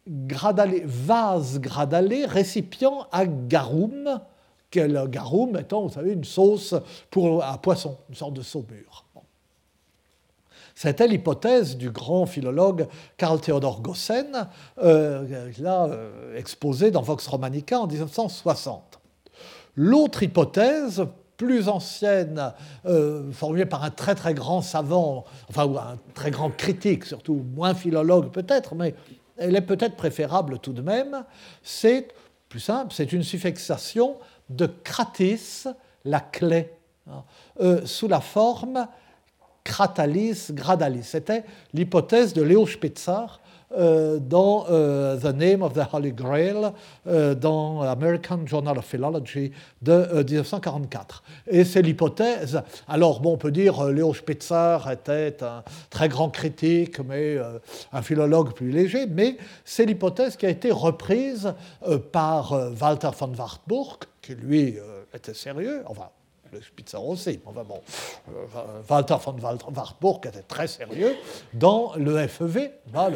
gradalé, 0.07 0.83
vase 0.85 1.59
gradalé, 1.59 2.25
récipient 2.25 3.07
à 3.11 3.25
garum, 3.27 4.19
le 4.73 5.07
garum 5.07 5.55
étant, 5.57 5.83
vous 5.83 5.93
savez, 5.93 6.11
une 6.11 6.23
sauce 6.23 6.75
pour 7.09 7.43
un 7.43 7.57
poisson, 7.57 7.97
une 8.09 8.15
sorte 8.15 8.33
de 8.33 8.41
saumure. 8.41 9.04
C'était 10.75 11.07
l'hypothèse 11.07 11.77
du 11.77 11.89
grand 11.89 12.25
philologue 12.25 12.87
Karl 13.17 13.39
Theodor 13.39 13.81
Gossen, 13.81 14.47
euh, 14.83 15.49
l'a 15.59 15.85
euh, 15.85 16.37
exposé 16.37 16.91
dans 16.91 17.01
Vox 17.01 17.25
Romanica 17.27 17.79
en 17.79 17.87
1960. 17.87 18.99
L'autre 19.77 20.23
hypothèse, 20.23 21.05
plus 21.37 21.69
ancienne, 21.69 22.53
euh, 22.85 23.31
formulée 23.31 23.65
par 23.65 23.83
un 23.83 23.89
très 23.89 24.15
très 24.15 24.33
grand 24.33 24.61
savant, 24.61 25.25
enfin 25.49 25.65
ou 25.65 25.77
un 25.77 25.97
très 26.13 26.31
grand 26.31 26.49
critique, 26.49 27.05
surtout 27.05 27.45
moins 27.55 27.73
philologue 27.73 28.31
peut-être, 28.31 28.75
mais 28.75 28.95
elle 29.37 29.55
est 29.55 29.61
peut-être 29.61 29.95
préférable 29.95 30.59
tout 30.59 30.73
de 30.73 30.81
même. 30.81 31.23
C'est 31.63 32.09
plus 32.49 32.59
simple, 32.59 32.93
c'est 32.93 33.11
une 33.11 33.23
suffixation 33.23 34.17
de 34.49 34.65
kratis, 34.65 35.67
la 36.05 36.19
clé, 36.19 36.71
hein, 37.09 37.23
euh, 37.59 37.85
sous 37.85 38.07
la 38.07 38.21
forme 38.21 38.87
cratalis 39.65 40.51
gradalis. 40.51 41.03
C'était 41.03 41.43
l'hypothèse 41.73 42.33
de 42.33 42.41
Léo 42.41 42.65
Spitzer 42.65 43.41
euh, 43.77 44.19
dans 44.19 44.67
euh, 44.69 45.17
The 45.17 45.35
Name 45.35 45.63
of 45.63 45.73
the 45.73 45.81
Holy 45.91 46.13
Grail, 46.13 46.71
euh, 47.07 47.33
dans 47.35 47.81
American 47.81 48.45
Journal 48.45 48.77
of 48.77 48.85
Philology 48.85 49.51
de 49.81 50.23
1944. 50.23 51.23
Et 51.47 51.65
c'est 51.65 51.81
l'hypothèse. 51.81 52.61
Alors, 52.87 53.19
bon, 53.19 53.33
on 53.33 53.37
peut 53.37 53.51
dire 53.51 53.83
Léo 53.85 54.13
Spitzer 54.13 54.77
était 54.91 55.43
un 55.43 55.63
très 55.89 56.07
grand 56.07 56.29
critique, 56.29 56.99
mais 56.99 57.37
un 57.91 58.01
philologue 58.01 58.53
plus 58.53 58.69
léger, 58.69 59.07
mais 59.07 59.37
c'est 59.65 59.85
l'hypothèse 59.85 60.37
qui 60.37 60.45
a 60.45 60.49
été 60.49 60.71
reprise 60.71 61.53
par 62.11 62.51
Walter 62.79 63.09
von 63.17 63.33
Wartburg, 63.35 63.97
qui 64.21 64.35
lui 64.35 64.77
était 65.13 65.33
sérieux, 65.33 65.83
Spitzer 66.61 66.97
aussi. 66.97 67.39
Enfin 67.45 67.63
bon, 67.63 67.79
euh, 68.29 68.81
Walter 68.89 69.15
von 69.23 69.35
Wartburg 69.39 70.21
était 70.25 70.41
très 70.41 70.67
sérieux 70.67 71.15
dans 71.53 71.93
le 71.95 72.27
FEV, 72.27 72.71
dans, 72.93 73.11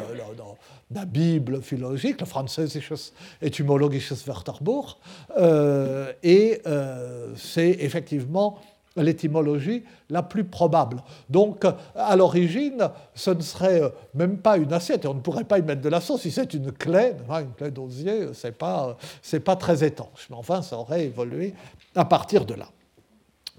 la 0.91 1.05
Bible 1.05 1.61
philologique, 1.61 2.19
le 2.19 2.25
Französisches 2.25 3.11
Etymologisches 3.41 4.25
Wörterbuch, 4.25 4.97
euh, 5.37 6.11
et 6.23 6.61
euh, 6.65 7.33
c'est 7.35 7.69
effectivement 7.79 8.57
l'étymologie 8.95 9.83
la 10.09 10.23
plus 10.23 10.43
probable. 10.43 11.01
Donc, 11.29 11.65
à 11.95 12.15
l'origine, 12.15 12.89
ce 13.13 13.31
ne 13.31 13.41
serait 13.41 13.81
même 14.15 14.37
pas 14.37 14.57
une 14.57 14.73
assiette, 14.73 15.05
et 15.05 15.07
on 15.07 15.13
ne 15.13 15.21
pourrait 15.21 15.43
pas 15.43 15.59
y 15.59 15.61
mettre 15.61 15.81
de 15.81 15.89
la 15.89 16.01
sauce. 16.01 16.21
Si 16.21 16.31
c'est 16.31 16.53
une 16.53 16.71
clé, 16.71 17.13
une 17.29 17.53
clé 17.53 17.71
d'osier, 17.71 18.33
ce 18.33 18.47
n'est 18.47 18.53
pas, 18.53 18.97
pas 19.45 19.55
très 19.55 19.83
étanche. 19.83 20.27
Mais 20.29 20.35
enfin, 20.35 20.61
ça 20.61 20.77
aurait 20.77 21.05
évolué 21.05 21.53
à 21.95 22.05
partir 22.05 22.45
de 22.45 22.55
là. 22.55 22.67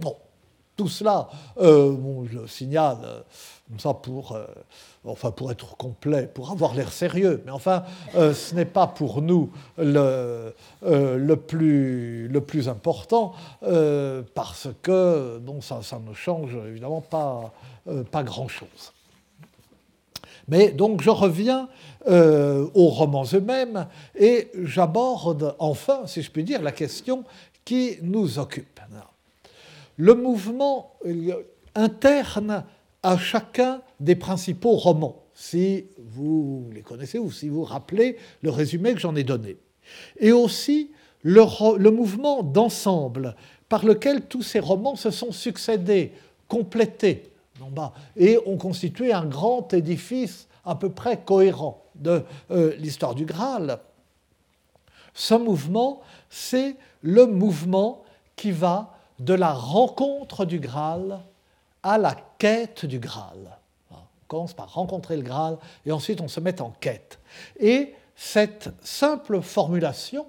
Bon, 0.00 0.16
tout 0.80 0.88
cela, 0.88 1.28
euh, 1.60 1.94
je 2.30 2.38
le 2.38 2.46
signale 2.46 2.96
euh, 3.04 3.20
ça 3.76 3.92
pour, 3.92 4.32
euh, 4.32 4.46
enfin 5.04 5.30
pour 5.30 5.52
être 5.52 5.76
complet, 5.76 6.26
pour 6.26 6.50
avoir 6.50 6.74
l'air 6.74 6.90
sérieux, 6.90 7.42
mais 7.44 7.52
enfin, 7.52 7.84
ce 8.14 8.54
n'est 8.54 8.64
pas 8.64 8.86
pour 8.86 9.20
nous 9.20 9.52
le, 9.76 10.54
plus, 11.36 12.68
important, 12.68 13.34
parce 14.34 14.68
que 14.80 15.38
bon, 15.38 15.60
ça, 15.60 15.80
ça, 15.82 15.98
ne 15.98 16.14
change 16.14 16.56
évidemment 16.66 17.02
pas, 17.02 17.52
pas 18.10 18.22
grand-chose. 18.22 18.92
Mais 20.48 20.70
donc 20.70 21.02
je 21.02 21.10
reviens 21.10 21.68
aux 22.08 22.88
romans 22.88 23.26
eux-mêmes 23.34 23.86
et 24.18 24.50
j'aborde 24.64 25.54
enfin, 25.58 26.06
si 26.06 26.22
je 26.22 26.30
puis 26.30 26.42
dire, 26.42 26.62
la 26.62 26.72
question 26.72 27.24
qui 27.64 27.98
nous 28.02 28.38
occupe 28.38 28.69
le 30.00 30.14
mouvement 30.14 30.94
interne 31.74 32.64
à 33.02 33.18
chacun 33.18 33.82
des 34.00 34.16
principaux 34.16 34.76
romans, 34.76 35.24
si 35.34 35.84
vous 35.98 36.70
les 36.72 36.80
connaissez 36.80 37.18
ou 37.18 37.30
si 37.30 37.50
vous 37.50 37.64
rappelez 37.64 38.16
le 38.40 38.48
résumé 38.48 38.94
que 38.94 39.00
j'en 39.00 39.14
ai 39.14 39.24
donné. 39.24 39.58
Et 40.18 40.32
aussi 40.32 40.90
le, 41.22 41.90
mouvement 41.90 42.42
d'ensemble 42.42 43.36
par 43.68 43.84
lequel 43.84 44.22
tous 44.22 44.42
ces 44.42 44.58
romans 44.58 44.96
se 44.96 45.10
sont 45.10 45.32
succédés, 45.32 46.12
complétés, 46.48 47.24
et 48.16 48.38
ont 48.46 48.56
constitué 48.56 49.12
un 49.12 49.26
grand 49.26 49.74
édifice 49.74 50.48
à 50.64 50.76
peu 50.76 50.88
près 50.88 51.20
cohérent 51.22 51.84
de 51.94 52.22
euh, 52.50 52.74
l'histoire 52.78 53.14
du 53.14 53.26
Graal. 53.26 53.80
Ce 55.12 55.34
mouvement, 55.34 56.00
c'est 56.30 56.76
le 57.02 57.26
mouvement 57.26 58.02
qui 58.34 58.50
va 58.50 58.96
de 59.20 59.34
la 59.34 59.52
rencontre 59.52 60.44
du 60.44 60.58
Graal 60.58 61.20
à 61.82 61.98
la 61.98 62.16
quête 62.38 62.86
du 62.86 62.98
Graal. 62.98 63.58
On 63.90 63.96
commence 64.26 64.54
par 64.54 64.72
rencontrer 64.72 65.16
le 65.16 65.22
Graal 65.22 65.58
et 65.84 65.92
ensuite 65.92 66.20
on 66.20 66.28
se 66.28 66.40
met 66.40 66.60
en 66.60 66.70
quête. 66.70 67.18
Et 67.58 67.94
cette 68.16 68.70
simple 68.82 69.40
formulation 69.42 70.26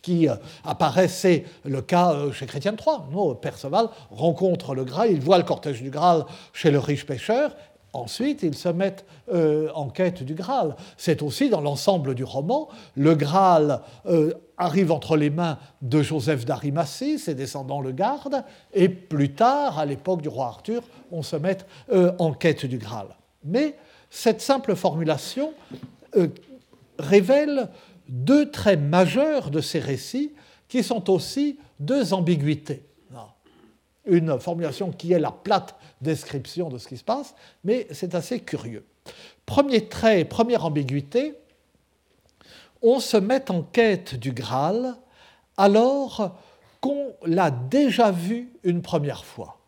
qui 0.00 0.28
euh, 0.28 0.36
apparaît, 0.64 1.08
c'est 1.08 1.44
le 1.64 1.82
cas 1.82 2.12
euh, 2.12 2.32
chez 2.32 2.46
Chrétien 2.46 2.74
III. 2.74 3.34
Perceval 3.40 3.88
rencontre 4.10 4.74
le 4.74 4.84
Graal, 4.84 5.10
il 5.10 5.20
voit 5.20 5.36
le 5.36 5.44
cortège 5.44 5.82
du 5.82 5.90
Graal 5.90 6.24
chez 6.52 6.70
le 6.70 6.78
riche 6.78 7.04
pêcheur, 7.04 7.54
ensuite 7.92 8.42
ils 8.42 8.54
se 8.54 8.68
mettent 8.68 9.04
euh, 9.32 9.70
en 9.74 9.88
quête 9.88 10.22
du 10.22 10.34
Graal. 10.34 10.76
C'est 10.96 11.22
aussi 11.22 11.50
dans 11.50 11.60
l'ensemble 11.60 12.14
du 12.14 12.24
roman, 12.24 12.68
le 12.96 13.14
Graal 13.14 13.82
arrive 14.56 14.92
entre 14.92 15.16
les 15.16 15.30
mains 15.30 15.58
de 15.82 16.02
Joseph 16.02 16.44
d'Arimathie, 16.44 17.18
ses 17.18 17.34
descendants 17.34 17.80
le 17.80 17.92
gardent, 17.92 18.44
et 18.74 18.88
plus 18.88 19.32
tard, 19.32 19.78
à 19.78 19.86
l'époque 19.86 20.22
du 20.22 20.28
roi 20.28 20.46
Arthur, 20.46 20.82
on 21.10 21.22
se 21.22 21.36
met 21.36 21.58
en 22.18 22.32
quête 22.32 22.66
du 22.66 22.78
Graal. 22.78 23.06
Mais 23.44 23.76
cette 24.10 24.40
simple 24.40 24.74
formulation 24.74 25.52
révèle 26.98 27.68
deux 28.10 28.50
traits 28.50 28.80
majeurs 28.80 29.50
de 29.50 29.60
ces 29.60 29.78
récits 29.78 30.32
qui 30.68 30.82
sont 30.82 31.10
aussi 31.10 31.58
deux 31.78 32.12
ambiguïtés. 32.12 32.84
Une 34.06 34.38
formulation 34.38 34.90
qui 34.92 35.12
est 35.12 35.18
la 35.18 35.30
plate 35.30 35.76
description 36.00 36.68
de 36.68 36.78
ce 36.78 36.88
qui 36.88 36.96
se 36.96 37.04
passe, 37.04 37.34
mais 37.64 37.86
c'est 37.90 38.14
assez 38.14 38.40
curieux. 38.40 38.84
Premier 39.46 39.88
trait, 39.88 40.24
première 40.24 40.64
ambiguïté, 40.64 41.34
on 42.82 42.98
se 42.98 43.16
met 43.16 43.50
en 43.50 43.62
quête 43.62 44.14
du 44.14 44.32
Graal 44.32 44.96
alors 45.56 46.38
qu'on 46.80 47.12
l'a 47.24 47.50
déjà 47.50 48.10
vu 48.10 48.50
une 48.62 48.80
première 48.80 49.24
fois, 49.24 49.58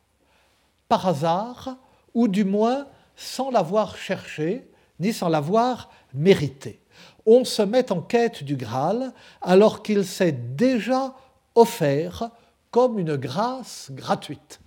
par 0.88 1.06
hasard, 1.06 1.76
ou 2.14 2.28
du 2.28 2.44
moins 2.44 2.86
sans 3.16 3.50
l'avoir 3.50 3.96
cherché, 3.96 4.66
ni 4.98 5.12
sans 5.12 5.28
l'avoir 5.28 5.90
mérité 6.14 6.82
on 7.26 7.44
se 7.44 7.62
met 7.62 7.92
en 7.92 8.00
quête 8.00 8.42
du 8.44 8.56
Graal 8.56 9.12
alors 9.40 9.82
qu'il 9.82 10.04
s'est 10.04 10.32
déjà 10.32 11.14
offert 11.54 12.30
comme 12.72 12.98
une 12.98 13.14
grâce 13.14 13.92
gratuite. 13.92 14.58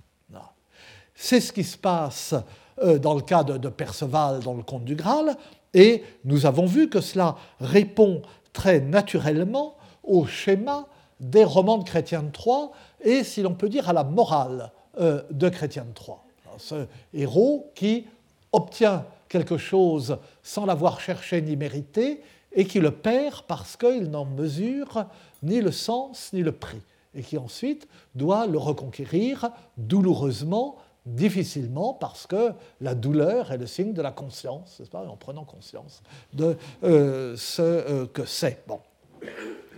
C'est 1.18 1.42
ce 1.42 1.52
qui 1.52 1.64
se 1.64 1.78
passe 1.78 2.36
euh, 2.82 3.00
dans 3.00 3.14
le 3.14 3.22
cas 3.22 3.44
de 3.44 3.70
Perceval 3.70 4.42
dans 4.42 4.54
le 4.54 4.64
conte 4.64 4.84
du 4.84 4.96
Graal, 4.96 5.36
et 5.74 6.04
nous 6.24 6.46
avons 6.46 6.66
vu 6.66 6.90
que 6.90 7.02
cela 7.02 7.36
répond 7.60 8.22
très 8.54 8.80
naturellement 8.80 9.76
au 10.04 10.26
schéma 10.26 10.88
des 11.20 11.44
romans 11.44 11.78
de 11.78 11.84
Chrétien 11.84 12.24
de 12.24 12.32
Troyes 12.32 12.72
et, 13.02 13.24
si 13.24 13.42
l'on 13.42 13.54
peut 13.54 13.70
dire, 13.70 13.90
à 13.90 13.94
la 13.94 14.04
morale 14.04 14.72
euh, 15.00 15.22
de 15.32 15.50
Chrétien 15.50 15.84
de 15.84 15.94
Troyes. 15.94 16.24
Ce 16.58 16.86
héros 17.14 17.72
qui 17.76 18.06
obtient 18.52 19.06
quelque 19.28 19.58
chose 19.58 20.18
sans 20.44 20.66
l'avoir 20.66 21.02
cherché 21.02 21.42
ni 21.42 21.58
mérité 21.58 22.22
et 22.54 22.66
qui 22.66 22.80
le 22.80 22.92
perd 22.92 23.44
parce 23.48 23.76
qu'il 23.76 24.10
n'en 24.10 24.26
mesure 24.26 25.06
ni 25.44 25.60
le 25.60 25.72
sens 25.72 26.32
ni 26.32 26.42
le 26.42 26.54
prix, 26.54 26.82
et 27.16 27.22
qui 27.22 27.38
ensuite 27.38 27.88
doit 28.14 28.46
le 28.48 28.58
reconquérir 28.58 29.50
douloureusement, 29.78 30.78
difficilement, 31.06 31.94
parce 31.94 32.28
que 32.28 32.52
la 32.82 32.96
douleur 32.96 33.52
est 33.52 33.58
le 33.58 33.68
signe 33.68 33.94
de 33.94 34.02
la 34.02 34.12
conscience, 34.12 34.82
pas, 34.92 35.06
en 35.06 35.16
prenant 35.16 35.46
conscience 35.46 36.02
de 36.34 36.58
euh, 36.84 37.36
ce 37.38 37.62
euh, 37.62 38.06
que 38.08 38.26
c'est. 38.26 38.64
Bon. 38.68 38.80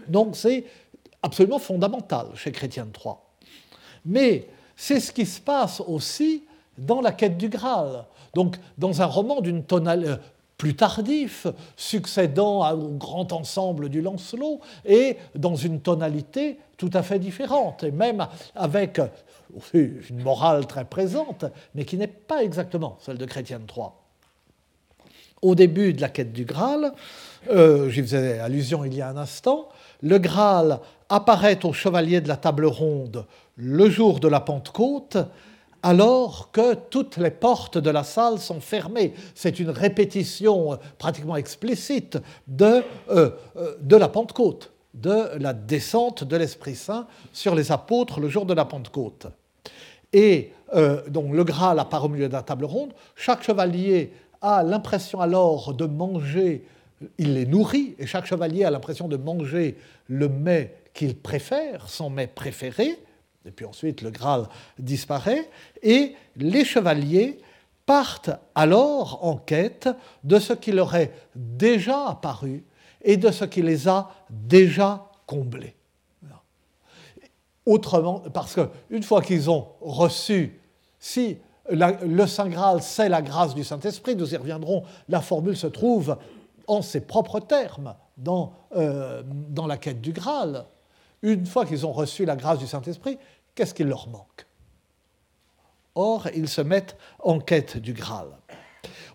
Donc 0.08 0.36
c'est 0.36 0.66
absolument 1.22 1.60
fondamental 1.60 2.28
chez 2.36 2.52
Chrétien 2.52 2.88
Troyes. 2.92 3.22
Mais 4.06 4.48
c'est 4.76 5.00
ce 5.00 5.12
qui 5.12 5.26
se 5.26 5.42
passe 5.42 5.82
aussi 5.82 6.44
dans 6.78 7.02
la 7.02 7.12
quête 7.12 7.38
du 7.38 7.50
Graal. 7.50 8.06
Donc, 8.34 8.58
dans 8.78 9.02
un 9.02 9.06
roman 9.06 9.42
d'une 9.42 9.64
tonalité, 9.64 10.14
plus 10.58 10.76
tardif, 10.76 11.48
succédant 11.76 12.70
au 12.74 12.90
grand 12.90 13.32
ensemble 13.32 13.90
du 13.90 14.02
Lancelot, 14.02 14.60
et 14.86 15.18
dans 15.36 15.56
une 15.56 15.82
tonalité 15.82 16.58
tout 16.78 16.90
à 16.94 17.04
fait 17.04 17.20
différente, 17.20 17.84
et 17.84 17.92
même 17.92 18.28
avec 18.56 19.00
une 19.74 20.24
morale 20.24 20.66
très 20.66 20.86
présente, 20.86 21.46
mais 21.76 21.86
qui 21.86 21.98
n'est 21.98 22.08
pas 22.08 22.44
exactement 22.44 22.98
celle 23.00 23.18
de 23.18 23.26
Chrétien 23.26 23.60
III. 23.60 23.88
Au 25.44 25.54
début 25.54 25.94
de 25.94 26.02
la 26.02 26.10
quête 26.10 26.34
du 26.34 26.46
Graal, 26.46 26.94
euh, 27.50 27.90
j'y 27.90 28.02
faisais 28.02 28.40
allusion 28.40 28.84
il 28.84 28.96
y 28.96 29.02
a 29.02 29.10
un 29.10 29.18
instant, 29.18 29.70
le 30.02 30.18
Graal 30.18 30.80
apparaît 31.10 31.64
au 31.66 31.74
chevalier 31.74 32.22
de 32.22 32.28
la 32.28 32.38
table 32.38 32.66
ronde 32.66 33.26
le 33.56 33.90
jour 33.90 34.20
de 34.20 34.28
la 34.28 34.40
Pentecôte, 34.40 35.18
alors 35.88 36.52
que 36.52 36.74
toutes 36.74 37.16
les 37.16 37.32
portes 37.32 37.78
de 37.78 37.90
la 37.90 38.04
salle 38.04 38.40
sont 38.40 38.60
fermées. 38.60 39.14
C'est 39.36 39.58
une 39.58 39.70
répétition 39.70 40.74
euh, 40.74 40.76
pratiquement 40.98 41.38
explicite 41.38 42.18
de, 42.46 42.84
euh, 43.10 43.30
euh, 43.56 43.76
de 43.80 43.96
la 43.96 44.10
Pentecôte, 44.10 44.74
de 44.94 45.38
la 45.40 45.54
descente 45.54 46.26
de 46.26 46.36
l'Esprit 46.36 46.76
Saint 46.76 47.08
sur 47.32 47.56
les 47.56 47.72
apôtres 47.72 48.20
le 48.20 48.28
jour 48.28 48.46
de 48.46 48.54
la 48.54 48.66
Pentecôte. 48.66 49.28
Et 50.12 50.52
donc 51.08 51.34
le 51.34 51.46
Graal 51.46 51.80
apparaît 51.80 52.06
au 52.06 52.10
milieu 52.10 52.28
de 52.28 52.34
la 52.34 52.44
table 52.44 52.66
ronde. 52.66 52.92
Chaque 53.16 53.44
chevalier 53.44 54.12
a 54.42 54.64
l'impression 54.64 55.22
alors 55.22 55.74
de 55.74 55.86
manger, 55.86 56.66
il 57.18 57.36
les 57.36 57.46
nourrit, 57.46 57.96
et 57.98 58.06
chaque 58.06 58.26
chevalier 58.26 58.66
a 58.66 58.72
l'impression 58.72 59.08
de 59.08 59.16
manger 59.16 59.78
le 60.08 60.28
mets 60.28 60.76
qu'il 60.94 61.16
préfère, 61.16 61.88
son 61.88 62.10
mets 62.10 62.28
préféré 62.28 63.00
et 63.48 63.52
puis 63.52 63.66
ensuite 63.66 64.02
le 64.02 64.12
Graal 64.12 64.48
disparaît, 64.78 65.50
et 65.82 66.16
les 66.36 66.66
chevaliers 66.66 67.40
partent 67.86 68.32
alors 68.54 69.24
en 69.24 69.38
quête 69.38 69.90
de 70.24 70.40
ce 70.40 70.54
qui 70.54 70.72
leur 70.72 70.94
est 70.96 71.14
déjà 71.36 72.10
apparu 72.10 72.64
et 73.02 73.18
de 73.18 73.32
ce 73.32 73.46
qui 73.46 73.62
les 73.62 73.88
a 73.88 74.12
déjà 74.30 75.10
comblés. 75.26 75.74
Autrement, 77.66 78.22
parce 78.34 78.56
qu'une 78.56 79.04
fois 79.04 79.22
qu'ils 79.22 79.50
ont 79.50 79.68
reçu, 79.82 80.60
si 81.00 81.38
le 81.70 82.26
Saint 82.26 82.48
Graal, 82.48 82.82
c'est 82.82 83.10
la 83.10 83.22
grâce 83.22 83.56
du 83.56 83.64
Saint-Esprit, 83.64 84.16
nous 84.16 84.34
y 84.34 84.38
reviendrons, 84.38 84.84
la 85.10 85.22
formule 85.22 85.58
se 85.58 85.68
trouve 85.68 86.18
en 86.68 86.82
ses 86.82 87.02
propres 87.02 87.42
termes 87.42 87.96
dans, 88.18 88.54
euh, 88.76 89.22
dans 89.26 89.68
la 89.68 89.78
quête 89.78 90.02
du 90.02 90.14
Graal. 90.14 90.66
Une 91.22 91.46
fois 91.46 91.66
qu'ils 91.66 91.86
ont 91.86 91.92
reçu 91.92 92.26
la 92.26 92.36
grâce 92.36 92.60
du 92.60 92.68
Saint-Esprit, 92.68 93.18
qu'est-ce 93.58 93.74
qui 93.74 93.84
leur 93.84 94.08
manque? 94.08 94.46
Or, 95.96 96.28
ils 96.36 96.48
se 96.48 96.62
mettent 96.62 96.96
en 97.20 97.40
quête 97.40 97.78
du 97.78 97.92
Graal. 97.92 98.28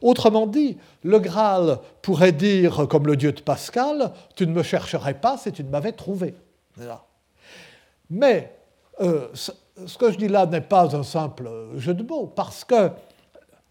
Autrement 0.03 0.49
dit, 0.49 0.77
le 1.05 1.21
Graal 1.21 1.79
pourrait 2.03 2.33
dire, 2.33 2.89
comme 2.89 3.07
le 3.07 3.17
dieu 3.17 3.31
de 3.31 3.41
Pascal, 3.41 4.13
tu 4.35 4.49
ne 4.49 4.53
me 4.53 4.65
chercherais 4.65 5.15
pas 5.15 5.39
si 5.39 5.53
tu 5.53 5.63
ne 5.63 5.71
m'avais 5.71 5.93
trouvé. 5.93 6.35
Mais 8.11 8.59
euh, 9.01 9.29
ce 9.33 9.97
que 9.97 10.11
je 10.11 10.19
dis 10.19 10.27
là 10.27 10.45
n'est 10.47 10.61
pas 10.61 10.95
un 10.97 11.05
simple 11.05 11.49
jeu 11.77 11.95
de 11.95 12.03
mots, 12.03 12.27
parce 12.27 12.65
que 12.65 12.91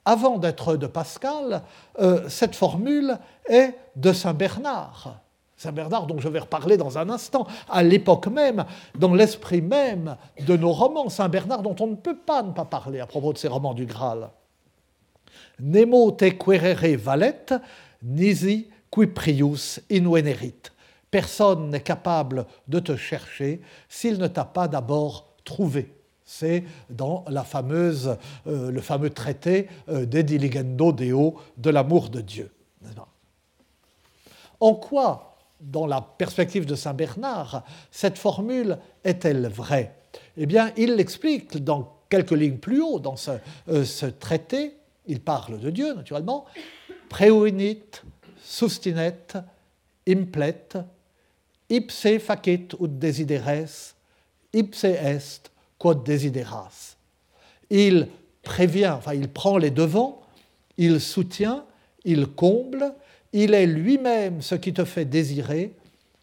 avant 0.06 0.38
d'être 0.38 0.78
de 0.78 0.88
Pascal, 0.88 1.64
euh, 2.00 2.30
cette 2.30 2.56
formule 2.56 3.18
est 3.46 3.76
de 3.98 4.14
Saint 4.14 4.34
Bernard. 4.34 5.20
Saint 5.62 5.74
Bernard, 5.74 6.08
dont 6.08 6.18
je 6.18 6.28
vais 6.28 6.40
reparler 6.40 6.76
dans 6.76 6.98
un 6.98 7.08
instant, 7.12 7.46
à 7.70 7.84
l'époque 7.84 8.26
même, 8.26 8.66
dans 8.98 9.14
l'esprit 9.14 9.62
même 9.62 10.18
de 10.44 10.58
nos 10.58 10.72
romans, 10.72 11.08
Saint 11.08 11.30
Bernard 11.30 11.62
dont 11.62 11.76
on 11.80 11.86
ne 11.86 11.96
peut 11.96 12.18
pas 12.18 12.42
ne 12.42 12.52
pas 12.52 12.66
parler 12.66 13.00
à 13.00 13.06
propos 13.06 13.32
de 13.32 13.38
ces 13.38 13.48
romans 13.48 13.76
du 13.76 13.86
Graal. 13.86 14.32
Nemo 15.60 16.14
te 16.14 16.26
querere 16.26 16.98
valet, 16.98 17.46
nisi 18.02 18.70
qui 18.90 19.06
prius 19.06 19.80
invenerit. 19.92 20.72
Personne 21.12 21.70
n'est 21.70 21.82
capable 21.82 22.48
de 22.68 22.80
te 22.80 22.96
chercher 22.96 23.62
s'il 23.88 24.18
ne 24.18 24.26
t'a 24.26 24.46
pas 24.46 24.68
d'abord 24.68 25.28
trouvé. 25.44 25.94
C'est 26.26 26.64
dans 26.90 27.24
euh, 27.30 28.72
le 28.72 28.82
fameux 28.82 29.10
traité 29.12 29.68
euh, 29.90 30.08
de 30.08 30.22
Diligendo 30.24 30.92
Deo 30.92 31.36
de 31.56 31.70
l'amour 31.70 32.10
de 32.10 32.22
Dieu. 32.22 32.52
En 34.60 34.76
quoi 34.76 35.31
dans 35.62 35.86
la 35.86 36.02
perspective 36.02 36.66
de 36.66 36.76
Saint 36.76 36.94
Bernard, 36.94 37.64
cette 37.92 38.18
formule 38.18 38.78
est-elle 39.04 39.48
vraie? 39.48 39.96
Eh 40.38 40.46
bien, 40.46 40.72
il 40.78 40.96
l'explique 40.96 41.64
dans 41.64 42.02
quelques 42.10 42.32
lignes 42.32 42.58
plus 42.58 42.82
haut 42.82 43.00
dans 43.00 43.16
ce, 43.16 43.32
euh, 43.70 44.12
traité. 44.20 44.76
Il 45.08 45.22
parle 45.22 45.60
de 45.60 45.70
Dieu, 45.70 45.94
naturellement. 45.94 46.46
Preuinit, 47.10 47.84
sustinet, 48.42 49.28
implet, 50.08 50.68
ipse 51.70 52.20
facit 52.20 52.76
ut 52.80 52.88
desideres, 52.88 53.96
ipse 54.54 54.84
est 54.84 55.52
quod 55.78 56.04
desideras. 56.04 56.96
Il 57.70 58.08
prévient, 58.44 58.90
enfin, 58.90 59.14
il 59.14 59.30
prend 59.30 59.58
les 59.58 59.72
devants, 59.72 60.22
il 60.78 61.00
soutient, 61.00 61.66
il 62.04 62.28
comble, 62.28 62.94
il 63.34 63.54
est 63.54 63.66
lui-même 63.66 64.42
ce 64.42 64.56
qui 64.56 64.74
te 64.74 64.86
fait 64.86 65.06
désirer, 65.06 65.74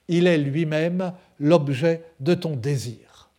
il 0.08 0.26
est 0.26 0.38
lui-même 0.38 1.12
l'objet 1.40 2.02
de 2.20 2.34
ton 2.34 2.56
désir. 2.56 3.30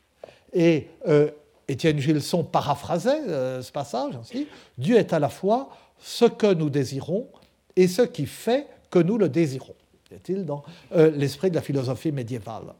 Et 0.53 0.87
euh, 1.07 1.29
Étienne 1.67 1.99
Gilson 1.99 2.43
paraphrasait 2.43 3.21
euh, 3.27 3.61
ce 3.61 3.71
passage 3.71 4.15
ainsi 4.15 4.47
Dieu 4.77 4.97
est 4.97 5.13
à 5.13 5.19
la 5.19 5.29
fois 5.29 5.69
ce 5.99 6.25
que 6.25 6.53
nous 6.53 6.69
désirons 6.69 7.27
et 7.75 7.87
ce 7.87 8.01
qui 8.01 8.25
fait 8.25 8.67
que 8.89 8.99
nous 8.99 9.17
le 9.17 9.29
désirons. 9.29 9.75
est-il, 10.11 10.45
dans 10.45 10.63
euh, 10.93 11.11
l'esprit 11.11 11.49
de 11.49 11.55
la 11.55 11.61
philosophie 11.61 12.11
médiévale. 12.11 12.73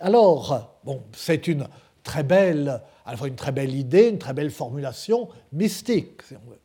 Alors, 0.00 0.78
bon, 0.84 1.02
c'est 1.12 1.48
une 1.48 1.66
très 2.04 2.22
belle, 2.22 2.80
à 3.04 3.12
la 3.12 3.16
fois 3.16 3.28
une 3.28 3.34
très 3.34 3.52
belle 3.52 3.74
idée, 3.74 4.08
une 4.08 4.18
très 4.18 4.32
belle 4.32 4.50
formulation 4.50 5.28
mystique, 5.52 6.22
si 6.22 6.34
on 6.34 6.50
veut. 6.50 6.60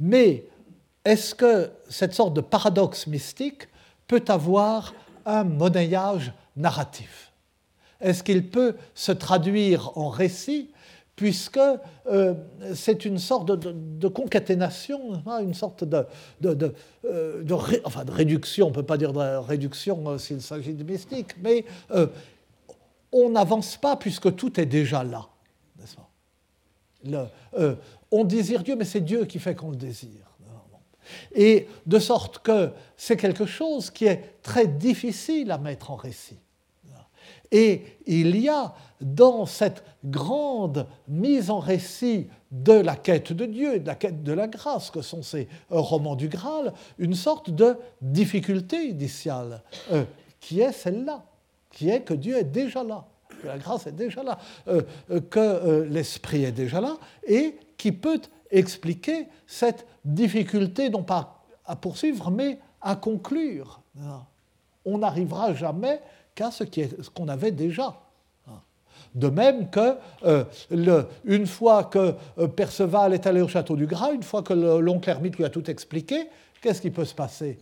Mais 0.00 0.44
est-ce 1.04 1.34
que 1.34 1.70
cette 1.88 2.14
sorte 2.14 2.34
de 2.34 2.40
paradoxe 2.40 3.06
mystique 3.06 3.68
peut 4.06 4.24
avoir 4.28 4.94
un 5.26 5.44
monnayage 5.44 6.32
narratif? 6.56 7.32
Est-ce 8.00 8.22
qu'il 8.22 8.48
peut 8.50 8.76
se 8.94 9.12
traduire 9.12 9.96
en 9.96 10.08
récit 10.08 10.70
puisque 11.16 11.60
euh, 12.06 12.34
c'est 12.74 13.04
une 13.04 13.18
sorte 13.18 13.46
de, 13.46 14.08
concaténation, 14.08 15.22
hein, 15.26 15.40
une 15.40 15.54
sorte 15.54 15.84
de, 15.84 16.06
euh, 17.04 17.44
réduction, 18.08 18.66
on 18.66 18.70
ne 18.70 18.74
peut 18.74 18.82
pas 18.82 18.98
dire 18.98 19.12
de 19.12 19.36
réduction 19.38 20.02
euh, 20.08 20.18
s'il 20.18 20.42
s'agit 20.42 20.74
de 20.74 20.82
mystique, 20.82 21.36
mais 21.40 21.64
on 23.12 23.30
n'avance 23.30 23.76
pas 23.76 23.96
puisque 23.96 24.34
tout 24.34 24.58
est 24.60 24.66
déjà 24.66 25.04
là, 25.04 25.28
On 28.10 28.24
désire 28.24 28.62
Dieu, 28.64 28.74
mais 28.76 28.84
c'est 28.84 29.00
Dieu 29.00 29.24
qui 29.24 29.38
fait 29.38 29.54
qu'on 29.54 29.70
le 29.70 29.76
désire. 29.76 30.23
Et 31.34 31.68
de 31.86 31.98
sorte 31.98 32.38
que 32.38 32.70
c'est 32.96 33.16
quelque 33.16 33.46
chose 33.46 33.90
qui 33.90 34.06
est 34.06 34.42
très 34.42 34.66
difficile 34.66 35.50
à 35.50 35.58
mettre 35.58 35.90
en 35.90 35.96
récit. 35.96 36.38
Et 37.54 37.84
il 38.06 38.36
y 38.40 38.48
a 38.48 38.74
dans 39.00 39.46
cette 39.46 39.84
grande 40.04 40.86
mise 41.06 41.50
en 41.50 41.60
récit 41.60 42.26
de 42.50 42.72
la 42.72 42.96
quête 42.96 43.32
de 43.32 43.46
Dieu 43.46 43.78
de 43.78 43.86
la 43.86 43.94
quête 43.94 44.22
de 44.22 44.32
la 44.32 44.48
grâce, 44.48 44.90
que 44.90 45.02
sont 45.02 45.22
ces 45.22 45.48
romans 45.70 46.16
du 46.16 46.28
Graal, 46.28 46.72
une 46.98 47.14
sorte 47.14 47.50
de 47.50 47.76
difficulté 48.00 48.88
initiale, 48.88 49.62
euh, 49.92 50.04
qui 50.40 50.60
est 50.60 50.72
celle-là, 50.72 51.24
qui 51.70 51.90
est 51.90 52.02
que 52.02 52.14
Dieu 52.14 52.36
est 52.36 52.44
déjà 52.44 52.82
là, 52.82 53.06
que 53.40 53.46
la 53.46 53.58
grâce 53.58 53.86
est 53.86 53.92
déjà 53.92 54.22
là, 54.22 54.38
euh, 54.68 54.82
euh, 55.10 55.20
que 55.20 55.86
l'Esprit 55.88 56.44
est 56.44 56.52
déjà 56.52 56.80
là, 56.80 56.96
et 57.26 57.56
qui 57.76 57.92
peut 57.92 58.20
expliquer 58.50 59.28
cette 59.46 59.86
difficulté, 60.04 60.90
non 60.90 61.02
pas 61.02 61.42
à 61.64 61.76
poursuivre, 61.76 62.30
mais 62.30 62.58
à 62.80 62.96
conclure. 62.96 63.80
On 64.84 64.98
n'arrivera 64.98 65.54
jamais 65.54 66.00
qu'à 66.34 66.50
ce 66.50 66.64
qu'on 67.10 67.28
avait 67.28 67.52
déjà. 67.52 68.00
De 69.14 69.28
même 69.28 69.70
que, 69.70 69.96
euh, 70.24 70.44
une 71.24 71.46
fois 71.46 71.84
que 71.84 72.14
euh, 72.38 72.48
Perceval 72.48 73.14
est 73.14 73.26
allé 73.26 73.40
au 73.40 73.48
château 73.48 73.76
du 73.76 73.86
Gras, 73.86 74.12
une 74.12 74.24
fois 74.24 74.42
que 74.42 74.52
l'oncle 74.52 75.08
Hermite 75.08 75.36
lui 75.36 75.44
a 75.44 75.50
tout 75.50 75.70
expliqué, 75.70 76.28
qu'est-ce 76.60 76.80
qui 76.80 76.90
peut 76.90 77.04
se 77.04 77.14
passer? 77.14 77.58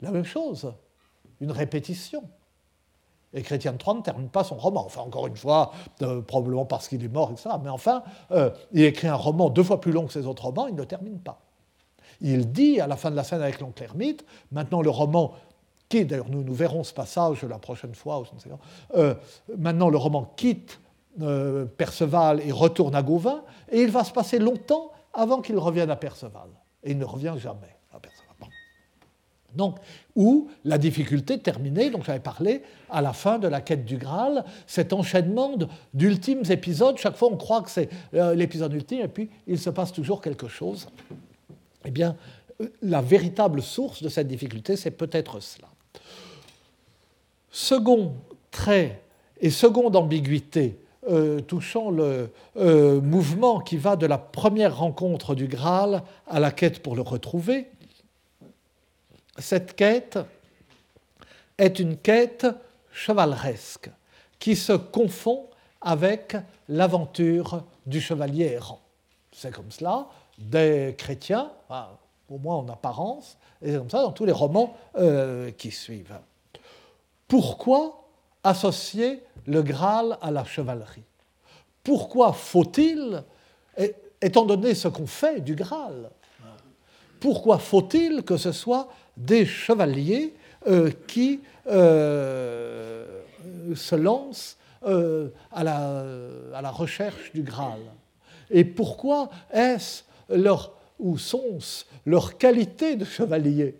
La 0.00 0.10
même 0.10 0.24
chose, 0.24 0.72
une 1.40 1.52
répétition. 1.52 2.22
Et 3.32 3.42
Chrétien 3.42 3.72
Troyes 3.74 3.94
ne 3.94 4.02
termine 4.02 4.28
pas 4.28 4.42
son 4.42 4.56
roman. 4.56 4.84
Enfin, 4.84 5.02
encore 5.02 5.26
une 5.26 5.36
fois, 5.36 5.72
euh, 6.02 6.20
probablement 6.20 6.64
parce 6.64 6.88
qu'il 6.88 7.04
est 7.04 7.08
mort, 7.08 7.30
etc. 7.30 7.50
Mais 7.62 7.70
enfin, 7.70 8.02
il 8.72 8.82
écrit 8.82 9.08
un 9.08 9.14
roman 9.14 9.50
deux 9.50 9.62
fois 9.62 9.80
plus 9.80 9.92
long 9.92 10.06
que 10.06 10.12
ses 10.12 10.26
autres 10.26 10.44
romans, 10.44 10.66
il 10.66 10.74
ne 10.74 10.84
termine 10.84 11.18
pas. 11.18 11.40
Il 12.20 12.52
dit, 12.52 12.80
à 12.80 12.86
la 12.86 12.96
fin 12.96 13.10
de 13.10 13.16
la 13.16 13.24
scène 13.24 13.40
avec 13.40 13.60
l'oncle 13.60 13.82
Hermite, 13.82 14.24
maintenant 14.52 14.82
le 14.82 14.90
roman 14.90 15.34
qui, 15.90 16.04
d'ailleurs 16.04 16.30
nous, 16.30 16.54
verrons 16.54 16.84
ce 16.84 16.94
passage 16.94 17.42
la 17.42 17.58
prochaine 17.58 17.94
fois, 17.94 18.22
euh, 18.94 19.14
maintenant 19.58 19.90
le 19.90 19.98
roman 19.98 20.32
quitte 20.36 20.80
euh, 21.20 21.66
Perceval 21.66 22.40
et 22.46 22.52
retourne 22.52 22.94
à 22.94 23.02
Gauvin, 23.02 23.42
et 23.70 23.82
il 23.82 23.90
va 23.90 24.04
se 24.04 24.12
passer 24.12 24.38
longtemps 24.38 24.92
avant 25.12 25.40
qu'il 25.40 25.58
revienne 25.58 25.90
à 25.90 25.96
Perceval. 25.96 26.48
Et 26.84 26.92
il 26.92 26.98
ne 26.98 27.04
revient 27.04 27.34
jamais. 27.36 27.76
Donc, 29.54 29.76
où 30.16 30.48
la 30.64 30.78
difficulté 30.78 31.38
terminée, 31.38 31.90
dont 31.90 32.02
j'avais 32.02 32.20
parlé 32.20 32.62
à 32.88 33.00
la 33.00 33.12
fin 33.12 33.38
de 33.38 33.48
la 33.48 33.60
quête 33.60 33.84
du 33.84 33.96
Graal, 33.96 34.44
cet 34.66 34.92
enchaînement 34.92 35.52
d'ultimes 35.94 36.42
épisodes, 36.50 36.96
chaque 36.98 37.16
fois 37.16 37.28
on 37.32 37.36
croit 37.36 37.62
que 37.62 37.70
c'est 37.70 37.88
euh, 38.14 38.34
l'épisode 38.34 38.72
ultime, 38.72 39.00
et 39.00 39.08
puis 39.08 39.30
il 39.46 39.58
se 39.58 39.70
passe 39.70 39.92
toujours 39.92 40.20
quelque 40.20 40.48
chose. 40.48 40.88
Eh 41.84 41.90
bien, 41.90 42.16
la 42.82 43.00
véritable 43.00 43.62
source 43.62 44.02
de 44.02 44.08
cette 44.08 44.28
difficulté, 44.28 44.76
c'est 44.76 44.90
peut-être 44.90 45.40
cela. 45.40 45.68
Second 47.50 48.14
trait 48.50 49.02
et 49.40 49.50
seconde 49.50 49.96
ambiguïté 49.96 50.78
euh, 51.08 51.40
touchant 51.40 51.90
le 51.90 52.30
euh, 52.58 53.00
mouvement 53.00 53.60
qui 53.60 53.78
va 53.78 53.96
de 53.96 54.04
la 54.04 54.18
première 54.18 54.76
rencontre 54.76 55.34
du 55.34 55.46
Graal 55.46 56.02
à 56.26 56.40
la 56.40 56.50
quête 56.50 56.82
pour 56.82 56.94
le 56.94 57.00
retrouver, 57.00 57.68
cette 59.40 59.74
quête 59.74 60.18
est 61.58 61.78
une 61.78 61.96
quête 61.96 62.46
chevaleresque 62.92 63.90
qui 64.38 64.56
se 64.56 64.72
confond 64.72 65.46
avec 65.80 66.36
l'aventure 66.68 67.64
du 67.86 68.00
chevalier 68.00 68.52
errant. 68.52 68.80
C'est 69.32 69.52
comme 69.54 69.70
cela 69.70 70.06
des 70.38 70.94
chrétiens, 70.96 71.50
au 72.28 72.38
moins 72.38 72.56
en 72.56 72.68
apparence, 72.68 73.36
et 73.62 73.72
c'est 73.72 73.78
comme 73.78 73.90
ça 73.90 74.02
dans 74.02 74.12
tous 74.12 74.24
les 74.24 74.32
romans 74.32 74.74
euh, 74.96 75.50
qui 75.50 75.70
suivent. 75.70 76.18
Pourquoi 77.28 78.08
associer 78.42 79.22
le 79.46 79.62
Graal 79.62 80.18
à 80.22 80.30
la 80.30 80.44
chevalerie? 80.44 81.04
Pourquoi 81.84 82.32
faut-il, 82.32 83.22
étant 84.20 84.44
donné 84.44 84.74
ce 84.74 84.88
qu'on 84.88 85.06
fait 85.06 85.40
du 85.40 85.54
Graal, 85.54 86.10
pourquoi 87.20 87.58
faut-il 87.58 88.22
que 88.22 88.36
ce 88.36 88.50
soit 88.50 88.88
des 89.16 89.44
chevaliers 89.44 90.34
euh, 90.66 90.90
qui 91.06 91.40
euh, 91.66 93.20
se 93.74 93.94
lancent 93.94 94.56
euh, 94.86 95.28
à, 95.52 95.62
la, 95.62 96.70
recherche 96.70 97.32
du 97.32 97.42
Graal? 97.42 97.80
Et 98.50 98.64
pourquoi 98.64 99.28
est-ce 99.52 100.02
leur, 100.30 100.72
ou 100.98 101.18
sont-ce 101.18 101.84
leurs 102.06 102.38
qualités 102.38 102.96
de 102.96 103.04
chevaliers 103.04 103.76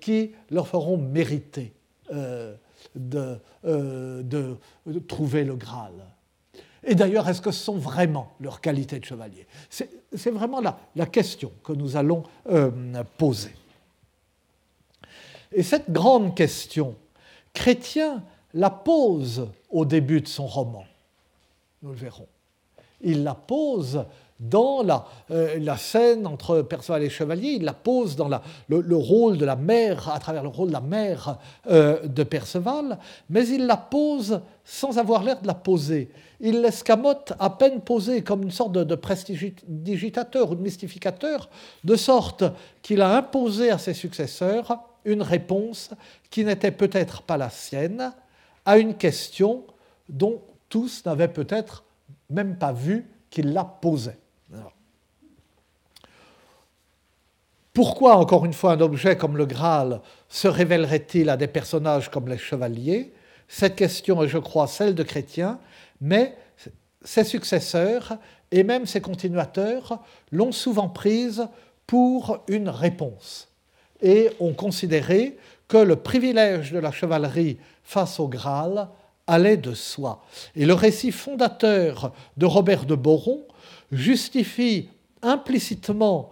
qui 0.00 0.32
leur 0.50 0.66
feront 0.66 0.96
mériter 0.96 1.74
de, 2.94 3.38
trouver 5.06 5.44
le 5.44 5.54
Graal? 5.56 5.92
Et 6.86 6.94
d'ailleurs, 6.94 7.28
est-ce 7.28 7.40
que 7.40 7.50
ce 7.50 7.64
sont 7.64 7.76
vraiment 7.76 8.32
leurs 8.40 8.60
qualités 8.60 8.98
de 8.98 9.04
chevalier? 9.04 9.46
C'est 9.70 10.30
vraiment 10.30 10.60
la, 10.60 11.06
question 11.06 11.50
que 11.62 11.72
nous 11.72 11.96
allons 11.96 12.24
euh, 12.50 12.70
poser. 13.18 13.54
Et 15.52 15.62
cette 15.62 15.90
grande 15.90 16.34
question, 16.34 16.94
Chrétien 17.52 18.22
la 18.52 18.70
pose 18.70 19.48
au 19.70 19.84
début 19.84 20.20
de 20.20 20.28
son 20.28 20.46
roman. 20.46 20.84
Nous 21.82 21.90
le 21.90 21.96
verrons. 21.96 22.28
Il 23.00 23.24
la 23.24 23.34
pose 23.34 24.04
dans 24.40 24.82
la, 24.82 25.06
euh, 25.30 25.58
la, 25.60 25.76
scène 25.76 26.26
entre 26.26 26.62
Perceval 26.62 27.02
et 27.02 27.08
Chevalier, 27.08 27.52
il 27.52 27.64
la 27.64 27.72
pose 27.72 28.16
dans 28.16 28.28
le, 28.68 28.96
rôle 28.96 29.38
de 29.38 29.44
la 29.44 29.56
mère, 29.56 30.08
à 30.08 30.18
travers 30.18 30.42
le 30.42 30.48
rôle 30.48 30.68
de 30.68 30.72
la 30.72 30.80
mère 30.80 31.38
euh, 31.70 32.06
de 32.06 32.22
Perceval, 32.24 32.98
mais 33.30 33.46
il 33.46 33.66
la 33.66 33.76
pose 33.76 34.40
sans 34.64 34.98
avoir 34.98 35.22
l'air 35.22 35.40
de 35.40 35.46
la 35.46 35.54
poser. 35.54 36.10
Il 36.40 36.62
l'escamote 36.62 37.32
à 37.38 37.50
peine 37.50 37.80
posée 37.80 38.22
comme 38.22 38.42
une 38.42 38.50
sorte 38.50 38.72
de, 38.72 38.82
de 38.82 38.94
prestidigitateur 38.96 40.50
ou 40.50 40.54
de 40.56 40.62
mystificateur, 40.62 41.48
de 41.84 41.96
sorte 41.96 42.44
qu'il 42.82 43.02
a 43.02 43.16
imposé 43.16 43.70
à 43.70 43.78
ses 43.78 43.94
successeurs 43.94 44.80
une 45.04 45.22
réponse 45.22 45.90
qui 46.30 46.44
n'était 46.44 46.72
peut-être 46.72 47.22
pas 47.22 47.36
la 47.36 47.50
sienne 47.50 48.12
à 48.64 48.78
une 48.78 48.94
question 48.94 49.64
dont 50.08 50.40
tous 50.68 51.04
n'avaient 51.06 51.28
peut-être 51.28 51.84
même 52.30 52.56
pas 52.56 52.72
vu 52.72 53.08
qu'il 53.30 53.52
la 53.52 53.64
posait. 53.64 54.18
Pourquoi, 57.74 58.16
encore 58.16 58.44
une 58.44 58.52
fois, 58.52 58.72
un 58.72 58.80
objet 58.80 59.16
comme 59.16 59.36
le 59.36 59.46
Graal 59.46 60.00
se 60.28 60.46
révélerait-il 60.46 61.28
à 61.28 61.36
des 61.36 61.48
personnages 61.48 62.08
comme 62.08 62.28
les 62.28 62.38
chevaliers? 62.38 63.12
Cette 63.48 63.74
question 63.74 64.22
est, 64.22 64.28
je 64.28 64.38
crois, 64.38 64.68
celle 64.68 64.94
de 64.94 65.02
Chrétien, 65.02 65.58
mais 66.00 66.36
ses 67.02 67.24
successeurs 67.24 68.16
et 68.52 68.62
même 68.62 68.86
ses 68.86 69.00
continuateurs 69.00 69.98
l'ont 70.30 70.52
souvent 70.52 70.88
prise 70.88 71.48
pour 71.88 72.44
une 72.46 72.68
réponse 72.68 73.48
et 74.00 74.30
ont 74.38 74.54
considéré 74.54 75.36
que 75.66 75.76
le 75.76 75.96
privilège 75.96 76.70
de 76.70 76.78
la 76.78 76.92
chevalerie 76.92 77.58
face 77.82 78.20
au 78.20 78.28
Graal 78.28 78.88
allait 79.26 79.56
de 79.56 79.74
soi. 79.74 80.22
Et 80.54 80.64
le 80.64 80.74
récit 80.74 81.10
fondateur 81.10 82.12
de 82.36 82.46
Robert 82.46 82.84
de 82.86 82.94
Boron 82.94 83.42
justifie 83.90 84.90
implicitement 85.22 86.30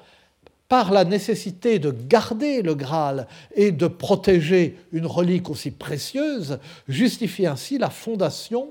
par 0.72 0.90
la 0.90 1.04
nécessité 1.04 1.78
de 1.78 1.90
garder 1.90 2.62
le 2.62 2.74
Graal 2.74 3.28
et 3.54 3.72
de 3.72 3.86
protéger 3.86 4.78
une 4.90 5.04
relique 5.04 5.50
aussi 5.50 5.70
précieuse, 5.70 6.58
justifie 6.88 7.46
ainsi 7.46 7.76
la 7.76 7.90
fondation 7.90 8.70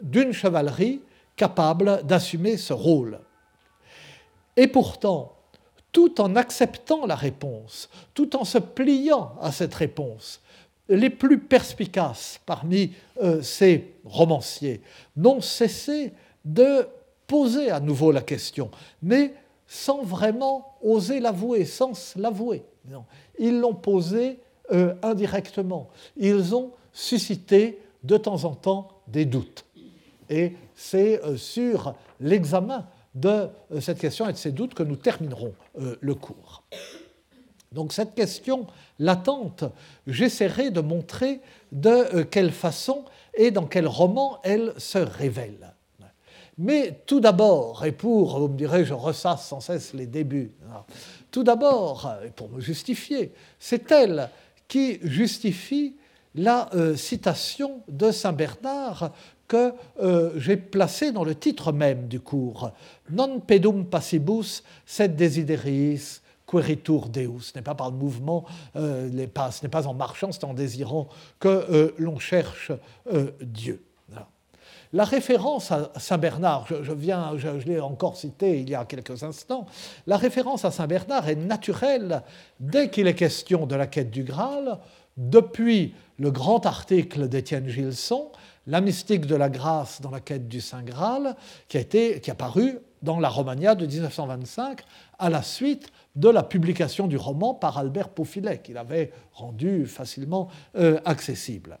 d'une 0.00 0.30
chevalerie 0.30 1.00
capable 1.34 2.02
d'assumer 2.04 2.56
ce 2.56 2.72
rôle. 2.72 3.18
Et 4.56 4.68
pourtant, 4.68 5.36
tout 5.90 6.20
en 6.20 6.36
acceptant 6.36 7.04
la 7.04 7.16
réponse, 7.16 7.90
tout 8.14 8.36
en 8.36 8.44
se 8.44 8.58
pliant 8.58 9.34
à 9.40 9.50
cette 9.50 9.74
réponse. 9.74 10.40
Les 10.88 11.10
plus 11.10 11.40
perspicaces 11.40 12.38
parmi 12.46 12.92
euh, 13.20 13.42
ces 13.42 13.92
romanciers 14.04 14.82
n'ont 15.16 15.40
cessé 15.40 16.12
de 16.44 16.86
poser 17.26 17.72
à 17.72 17.80
nouveau 17.80 18.12
la 18.12 18.22
question, 18.22 18.70
mais 19.02 19.34
sans 19.66 20.02
vraiment 20.02 20.76
oser 20.82 21.20
l'avouer, 21.20 21.64
sans 21.64 22.14
l'avouer. 22.16 22.64
Ils 23.38 23.60
l'ont 23.60 23.74
posée 23.74 24.40
euh, 24.72 24.94
indirectement. 25.02 25.90
Ils 26.16 26.54
ont 26.54 26.72
suscité 26.92 27.80
de 28.02 28.16
temps 28.16 28.44
en 28.44 28.54
temps 28.54 28.88
des 29.08 29.24
doutes. 29.24 29.64
Et 30.30 30.54
c'est 30.74 31.22
euh, 31.22 31.36
sur 31.36 31.94
l'examen 32.20 32.86
de 33.14 33.28
euh, 33.28 33.80
cette 33.80 33.98
question 33.98 34.28
et 34.28 34.32
de 34.32 34.38
ces 34.38 34.52
doutes 34.52 34.74
que 34.74 34.82
nous 34.82 34.96
terminerons 34.96 35.54
le 36.00 36.14
cours. 36.14 36.62
Donc 37.72 37.92
cette 37.92 38.14
question 38.14 38.66
latente, 38.98 39.64
j'essaierai 40.06 40.70
de 40.70 40.80
montrer 40.80 41.40
de 41.72 42.22
quelle 42.22 42.52
façon 42.52 43.04
et 43.34 43.50
dans 43.50 43.66
quel 43.66 43.86
roman 43.86 44.38
elle 44.44 44.72
se 44.78 44.98
révèle. 44.98 45.73
Mais 46.58 47.02
tout 47.06 47.20
d'abord, 47.20 47.84
et 47.84 47.92
pour, 47.92 48.38
vous 48.38 48.48
me 48.48 48.56
direz, 48.56 48.84
je 48.84 48.94
ressasse 48.94 49.46
sans 49.46 49.60
cesse 49.60 49.92
les 49.92 50.06
débuts, 50.06 50.52
tout 51.30 51.42
d'abord, 51.42 52.14
pour 52.36 52.48
me 52.48 52.60
justifier, 52.60 53.32
c'est 53.58 53.90
elle 53.90 54.30
qui 54.68 54.98
justifie 55.02 55.96
la 56.34 56.72
euh, 56.74 56.96
citation 56.96 57.82
de 57.88 58.10
Saint 58.10 58.32
Bernard 58.32 59.12
que 59.46 59.72
euh, 60.00 60.32
j'ai 60.36 60.56
placée 60.56 61.12
dans 61.12 61.24
le 61.24 61.34
titre 61.34 61.72
même 61.72 62.08
du 62.08 62.20
cours. 62.20 62.72
Non 63.10 63.40
pedum 63.40 63.84
passibus, 63.84 64.62
sed 64.86 65.16
desideris 65.16 66.20
queritur 66.46 67.08
Deus. 67.08 67.40
Ce 67.40 67.58
n'est 67.58 67.62
pas 67.62 67.74
par 67.74 67.90
le 67.90 67.96
mouvement, 67.96 68.44
euh, 68.76 69.10
ce 69.10 69.62
n'est 69.62 69.70
pas 69.70 69.86
en 69.86 69.94
marchant, 69.94 70.32
c'est 70.32 70.44
en 70.44 70.54
désirant 70.54 71.08
que 71.38 71.94
l'on 71.98 72.18
cherche 72.18 72.72
Dieu. 73.40 73.83
La 74.94 75.02
référence 75.02 75.72
à 75.72 75.90
Saint 75.96 76.18
Bernard, 76.18 76.68
je, 76.68 76.92
viens, 76.92 77.32
l'ai 77.66 77.80
encore 77.80 78.16
cité 78.16 78.60
il 78.60 78.70
y 78.70 78.76
a 78.76 78.84
quelques 78.84 79.24
instants, 79.24 79.66
la 80.06 80.16
référence 80.16 80.64
à 80.64 80.70
Saint 80.70 80.86
Bernard 80.86 81.28
est 81.28 81.34
naturelle 81.34 82.22
dès 82.60 82.90
qu'il 82.90 83.08
est 83.08 83.16
question 83.16 83.66
de 83.66 83.74
la 83.74 83.88
quête 83.88 84.12
du 84.12 84.22
Graal, 84.22 84.78
depuis 85.16 85.94
le 86.20 86.30
grand 86.30 86.64
article 86.64 87.28
d'Étienne 87.28 87.66
Gilson, 87.68 88.30
La 88.68 88.80
mystique 88.80 89.26
de 89.26 89.34
la 89.34 89.50
grâce 89.50 90.00
dans 90.00 90.12
la 90.12 90.20
quête 90.20 90.46
du 90.46 90.60
Saint 90.60 90.84
Graal, 90.84 91.34
qui 91.66 91.76
a, 91.76 91.80
été, 91.80 92.20
qui 92.20 92.30
paru 92.30 92.78
dans 93.02 93.18
la 93.18 93.28
Romagna 93.28 93.74
de 93.74 93.86
1925 93.86 94.80
à 95.18 95.28
la 95.28 95.42
suite 95.42 95.90
de 96.14 96.28
la 96.28 96.44
publication 96.44 97.08
du 97.08 97.16
roman 97.16 97.52
par 97.52 97.78
Albert 97.78 98.10
Paufilet, 98.10 98.62
qu'il 98.62 98.78
avait 98.78 99.10
rendu 99.32 99.86
facilement 99.86 100.48
euh, 100.76 101.00
accessible. 101.04 101.78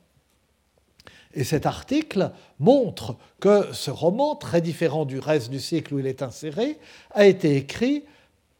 Et 1.34 1.44
cet 1.44 1.66
article 1.66 2.30
montre 2.60 3.16
que 3.40 3.72
ce 3.72 3.90
roman, 3.90 4.36
très 4.36 4.60
différent 4.60 5.04
du 5.04 5.18
reste 5.18 5.50
du 5.50 5.60
cycle 5.60 5.94
où 5.94 5.98
il 5.98 6.06
est 6.06 6.22
inséré, 6.22 6.78
a 7.10 7.26
été 7.26 7.56
écrit 7.56 8.04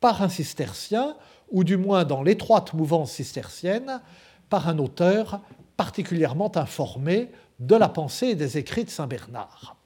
par 0.00 0.22
un 0.22 0.28
cistercien, 0.28 1.16
ou 1.50 1.62
du 1.62 1.76
moins 1.76 2.04
dans 2.04 2.22
l'étroite 2.22 2.74
mouvance 2.74 3.12
cistercienne, 3.12 4.00
par 4.50 4.68
un 4.68 4.78
auteur 4.78 5.40
particulièrement 5.76 6.54
informé 6.56 7.30
de 7.60 7.76
la 7.76 7.88
pensée 7.88 8.28
et 8.28 8.34
des 8.34 8.58
écrits 8.58 8.84
de 8.84 8.90
Saint 8.90 9.06
Bernard. 9.06 9.76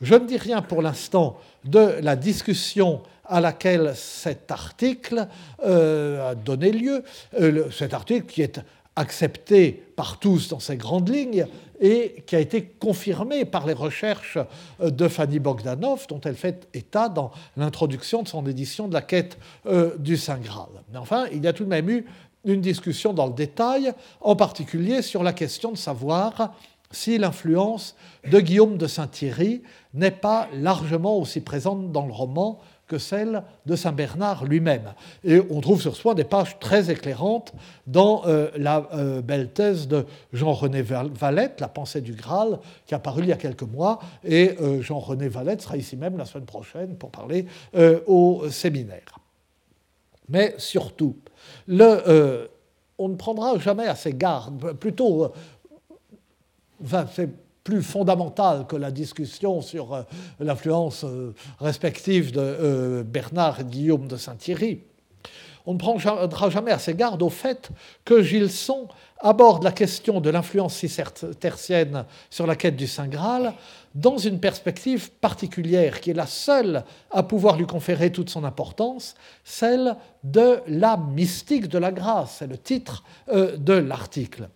Je 0.00 0.14
ne 0.14 0.26
dis 0.26 0.36
rien 0.36 0.62
pour 0.62 0.82
l'instant 0.82 1.38
de 1.64 1.98
la 2.00 2.16
discussion 2.16 3.02
à 3.24 3.40
laquelle 3.40 3.92
cet 3.94 4.50
article 4.50 5.26
euh, 5.64 6.30
a 6.30 6.34
donné 6.34 6.70
lieu, 6.70 7.02
euh, 7.40 7.70
cet 7.70 7.94
article 7.94 8.26
qui 8.26 8.42
est 8.42 8.60
accepté 8.96 9.84
par 9.94 10.18
tous 10.18 10.48
dans 10.48 10.58
ses 10.58 10.76
grandes 10.76 11.08
lignes 11.08 11.46
et 11.80 12.24
qui 12.26 12.34
a 12.34 12.40
été 12.40 12.62
confirmé 12.62 13.44
par 13.44 13.66
les 13.66 13.74
recherches 13.74 14.38
de 14.80 15.08
Fanny 15.08 15.38
Bogdanov, 15.38 16.06
dont 16.08 16.20
elle 16.24 16.34
fait 16.34 16.66
état 16.72 17.08
dans 17.10 17.30
l'introduction 17.56 18.22
de 18.22 18.28
son 18.28 18.46
édition 18.46 18.88
de 18.88 18.94
la 18.94 19.02
quête 19.02 19.38
euh, 19.66 19.96
du 19.98 20.16
Saint 20.16 20.38
Graal. 20.38 20.70
Mais 20.90 20.98
enfin, 20.98 21.26
il 21.32 21.44
y 21.44 21.46
a 21.46 21.52
tout 21.52 21.64
de 21.64 21.68
même 21.68 21.90
eu 21.90 22.06
une 22.44 22.60
discussion 22.60 23.12
dans 23.12 23.26
le 23.26 23.34
détail, 23.34 23.92
en 24.20 24.36
particulier 24.36 25.02
sur 25.02 25.22
la 25.22 25.32
question 25.32 25.72
de 25.72 25.76
savoir 25.76 26.54
si 26.90 27.18
l'influence 27.18 27.96
de 28.30 28.40
Guillaume 28.40 28.78
de 28.78 28.86
Saint-Thierry 28.86 29.62
n'est 29.92 30.12
pas 30.12 30.48
largement 30.54 31.18
aussi 31.18 31.40
présente 31.40 31.92
dans 31.92 32.06
le 32.06 32.12
roman 32.12 32.60
que 32.86 32.98
celle 32.98 33.42
de 33.66 33.74
Saint 33.74 33.92
Bernard 33.92 34.44
lui-même. 34.44 34.94
Et 35.24 35.40
on 35.50 35.60
trouve 35.60 35.80
sur 35.80 35.96
soi 35.96 36.14
des 36.14 36.24
pages 36.24 36.58
très 36.58 36.90
éclairantes 36.90 37.52
dans 37.86 38.22
euh, 38.26 38.50
la 38.56 38.88
euh, 38.94 39.22
belle 39.22 39.50
thèse 39.50 39.88
de 39.88 40.06
Jean-René 40.32 40.82
Valette, 40.82 41.60
La 41.60 41.68
pensée 41.68 42.00
du 42.00 42.12
Graal, 42.12 42.58
qui 42.86 42.94
a 42.94 42.98
paru 42.98 43.22
il 43.22 43.28
y 43.28 43.32
a 43.32 43.36
quelques 43.36 43.62
mois, 43.62 43.98
et 44.24 44.56
euh, 44.60 44.82
Jean-René 44.82 45.28
Valette 45.28 45.62
sera 45.62 45.76
ici 45.76 45.96
même 45.96 46.16
la 46.16 46.24
semaine 46.24 46.46
prochaine 46.46 46.96
pour 46.96 47.10
parler 47.10 47.46
au 48.06 48.44
séminaire. 48.50 49.18
Mais 50.28 50.54
surtout, 50.58 51.16
on 51.68 53.08
ne 53.08 53.16
prendra 53.16 53.58
jamais 53.58 53.86
assez 53.86 54.12
garde, 54.12 54.72
plutôt, 54.74 55.32
plus 57.66 57.82
fondamentale 57.82 58.64
que 58.68 58.76
la 58.76 58.92
discussion 58.92 59.60
sur 59.60 59.92
euh, 59.92 60.02
l'influence 60.38 61.02
euh, 61.02 61.34
respective 61.58 62.30
de 62.30 62.38
euh, 62.38 63.02
Bernard 63.02 63.58
et 63.58 63.64
Guillaume 63.64 64.06
de 64.06 64.16
Saint-Thierry. 64.16 64.84
On 65.66 65.74
ne 65.74 65.78
prendra 65.78 66.48
jamais 66.48 66.70
assez 66.70 66.94
garde 66.94 67.20
au 67.24 67.28
fait 67.28 67.70
que 68.04 68.22
Gilson 68.22 68.86
aborde 69.18 69.64
la 69.64 69.72
question 69.72 70.20
de 70.20 70.30
l'influence 70.30 70.76
cistercienne 70.76 72.04
sur 72.30 72.46
la 72.46 72.54
quête 72.54 72.76
du 72.76 72.86
Saint 72.86 73.08
Graal 73.08 73.52
dans 73.96 74.16
une 74.16 74.38
perspective 74.38 75.10
particulière 75.10 76.00
qui 76.00 76.10
est 76.10 76.14
la 76.14 76.28
seule 76.28 76.84
à 77.10 77.24
pouvoir 77.24 77.56
lui 77.56 77.66
conférer 77.66 78.12
toute 78.12 78.30
son 78.30 78.44
importance, 78.44 79.16
celle 79.42 79.96
de 80.22 80.60
la 80.68 80.96
mystique 80.96 81.66
de 81.66 81.78
la 81.78 81.90
grâce. 81.90 82.36
C'est 82.38 82.46
le 82.46 82.58
titre 82.58 83.02
de 83.28 83.72
l'article. 83.72 84.48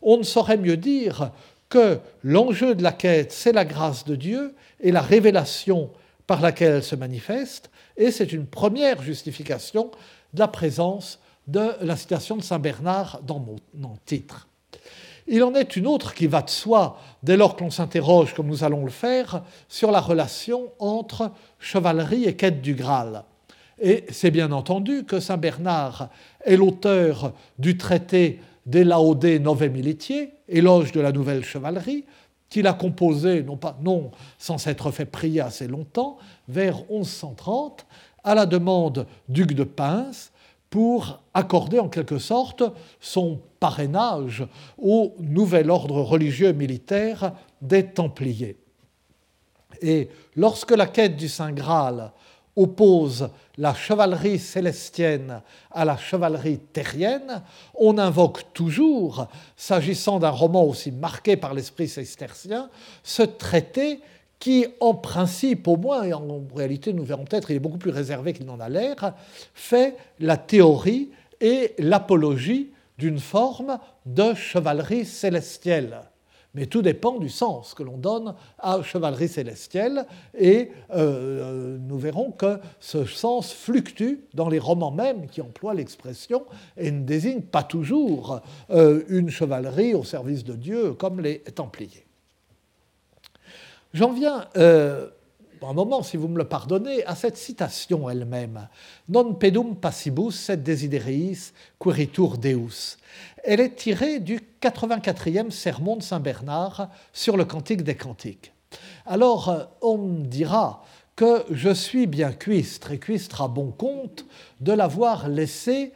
On 0.00 0.18
ne 0.18 0.22
saurait 0.22 0.58
mieux 0.58 0.76
dire 0.76 1.32
que 1.72 2.00
l'enjeu 2.22 2.74
de 2.74 2.82
la 2.82 2.92
quête, 2.92 3.32
c'est 3.32 3.52
la 3.52 3.64
grâce 3.64 4.04
de 4.04 4.14
Dieu 4.14 4.54
et 4.78 4.92
la 4.92 5.00
révélation 5.00 5.90
par 6.26 6.42
laquelle 6.42 6.74
elle 6.74 6.82
se 6.82 6.96
manifeste, 6.96 7.70
et 7.96 8.10
c'est 8.10 8.30
une 8.34 8.44
première 8.44 9.00
justification 9.00 9.90
de 10.34 10.40
la 10.40 10.48
présence 10.48 11.18
de 11.46 11.70
la 11.80 11.96
citation 11.96 12.36
de 12.36 12.42
Saint 12.42 12.58
Bernard 12.58 13.20
dans 13.22 13.42
mon 13.74 13.96
titre. 14.04 14.48
Il 15.26 15.42
en 15.44 15.54
est 15.54 15.74
une 15.74 15.86
autre 15.86 16.12
qui 16.12 16.26
va 16.26 16.42
de 16.42 16.50
soi 16.50 16.98
dès 17.22 17.38
lors 17.38 17.56
que 17.56 17.64
l'on 17.64 17.70
s'interroge, 17.70 18.34
comme 18.34 18.48
nous 18.48 18.64
allons 18.64 18.84
le 18.84 18.90
faire, 18.90 19.42
sur 19.66 19.90
la 19.90 20.00
relation 20.00 20.70
entre 20.78 21.30
chevalerie 21.58 22.24
et 22.24 22.36
quête 22.36 22.60
du 22.60 22.74
Graal. 22.74 23.24
Et 23.80 24.04
c'est 24.10 24.30
bien 24.30 24.52
entendu 24.52 25.04
que 25.04 25.20
Saint 25.20 25.38
Bernard 25.38 26.10
est 26.44 26.56
l'auteur 26.56 27.32
du 27.58 27.78
traité 27.78 28.40
des 28.66 28.84
Laodé 28.84 29.38
Nove 29.38 29.68
Militiae, 29.68 30.28
éloge 30.48 30.92
de 30.92 31.00
la 31.00 31.12
nouvelle 31.12 31.44
chevalerie, 31.44 32.04
qu'il 32.48 32.66
a 32.66 32.74
composé, 32.74 33.42
non, 33.42 33.56
pas, 33.56 33.78
sans 34.38 34.58
s'être 34.58 34.90
fait 34.90 35.06
prier 35.06 35.40
assez 35.40 35.66
longtemps, 35.66 36.18
vers 36.48 36.82
1130, 36.90 37.86
à 38.24 38.34
la 38.34 38.46
demande 38.46 39.06
du 39.28 39.46
duc 39.46 39.56
de 39.56 39.64
Pince, 39.64 40.32
pour 40.68 41.20
accorder 41.34 41.78
en 41.78 41.88
quelque 41.88 42.18
sorte 42.18 42.62
son 42.98 43.40
parrainage 43.60 44.46
au 44.78 45.14
nouvel 45.18 45.70
ordre 45.70 46.00
religieux 46.00 46.52
militaire 46.52 47.32
des 47.60 47.84
Templiers. 47.86 48.56
Et 49.82 50.08
lorsque 50.34 50.70
la 50.70 50.86
quête 50.86 51.16
du 51.16 51.28
Saint 51.28 51.52
Graal 51.52 52.12
oppose 52.56 53.30
la 53.58 53.74
chevalerie 53.74 54.38
célestienne 54.38 55.42
à 55.70 55.84
la 55.84 55.96
chevalerie 55.96 56.58
terrienne, 56.58 57.42
on 57.74 57.98
invoque 57.98 58.52
toujours, 58.52 59.28
s'agissant 59.56 60.18
d'un 60.18 60.30
roman 60.30 60.64
aussi 60.64 60.90
marqué 60.90 61.36
par 61.36 61.54
l'esprit 61.54 61.88
cistercien, 61.88 62.70
ce 63.02 63.22
traité 63.22 64.00
qui, 64.38 64.66
en 64.80 64.94
principe 64.94 65.68
au 65.68 65.76
moins, 65.76 66.02
et 66.02 66.12
en 66.12 66.42
réalité 66.54 66.92
nous 66.92 67.04
verrons 67.04 67.24
peut-être, 67.24 67.50
il 67.50 67.56
est 67.56 67.60
beaucoup 67.60 67.78
plus 67.78 67.90
réservé 67.90 68.32
qu'il 68.32 68.46
n'en 68.46 68.60
a 68.60 68.68
l'air, 68.68 69.14
fait 69.54 69.96
la 70.18 70.36
théorie 70.36 71.10
et 71.40 71.74
l'apologie 71.78 72.72
d'une 72.98 73.18
forme 73.18 73.78
de 74.06 74.34
chevalerie 74.34 75.04
célestielle 75.04 76.00
mais 76.54 76.66
tout 76.66 76.82
dépend 76.82 77.18
du 77.18 77.28
sens 77.28 77.74
que 77.74 77.82
l'on 77.82 77.96
donne 77.96 78.34
à 78.58 78.82
chevalerie 78.82 79.28
célestielle, 79.28 80.06
et 80.38 80.70
euh, 80.94 81.78
nous 81.80 81.98
verrons 81.98 82.30
que 82.30 82.58
ce 82.78 83.04
sens 83.04 83.52
fluctue 83.52 84.20
dans 84.34 84.48
les 84.48 84.58
romans 84.58 84.90
même 84.90 85.28
qui 85.28 85.40
emploient 85.40 85.74
l'expression 85.74 86.44
et 86.76 86.90
ne 86.90 87.04
désigne 87.04 87.42
pas 87.42 87.62
toujours 87.62 88.40
euh, 88.70 89.02
une 89.08 89.30
chevalerie 89.30 89.94
au 89.94 90.04
service 90.04 90.44
de 90.44 90.54
Dieu 90.54 90.92
comme 90.92 91.20
les 91.20 91.40
Templiers. 91.40 92.06
J'en 93.94 94.12
viens 94.12 94.46
euh, 94.56 95.08
un 95.68 95.74
moment, 95.74 96.02
si 96.02 96.16
vous 96.16 96.28
me 96.28 96.38
le 96.38 96.44
pardonnez, 96.44 97.04
à 97.04 97.14
cette 97.14 97.36
citation 97.36 98.08
elle-même. 98.08 98.68
Non 99.08 99.34
pedum 99.34 99.76
passibus 99.76 100.32
sed 100.32 100.62
desideris 100.62 101.52
queritur 101.78 102.38
Deus. 102.38 102.96
Elle 103.44 103.60
est 103.60 103.76
tirée 103.76 104.20
du 104.20 104.40
84e 104.60 105.50
sermon 105.50 105.96
de 105.96 106.02
Saint 106.02 106.20
Bernard 106.20 106.88
sur 107.12 107.36
le 107.36 107.44
Cantique 107.44 107.82
des 107.82 107.96
Cantiques. 107.96 108.52
Alors, 109.06 109.68
on 109.82 109.98
dira 109.98 110.84
que 111.16 111.44
je 111.50 111.70
suis 111.70 112.06
bien 112.06 112.32
cuistre, 112.32 112.92
et 112.92 112.98
cuistre 112.98 113.42
à 113.42 113.48
bon 113.48 113.70
compte 113.70 114.24
de 114.60 114.72
l'avoir 114.72 115.28
laissé 115.28 115.92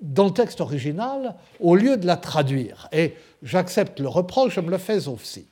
dans 0.00 0.24
le 0.24 0.32
texte 0.32 0.60
original 0.60 1.36
au 1.60 1.76
lieu 1.76 1.96
de 1.96 2.06
la 2.06 2.16
traduire. 2.16 2.88
Et 2.92 3.14
j'accepte 3.42 4.00
le 4.00 4.08
reproche, 4.08 4.54
je 4.54 4.60
me 4.60 4.70
le 4.70 4.78
fais 4.78 5.08
aussi. 5.08 5.46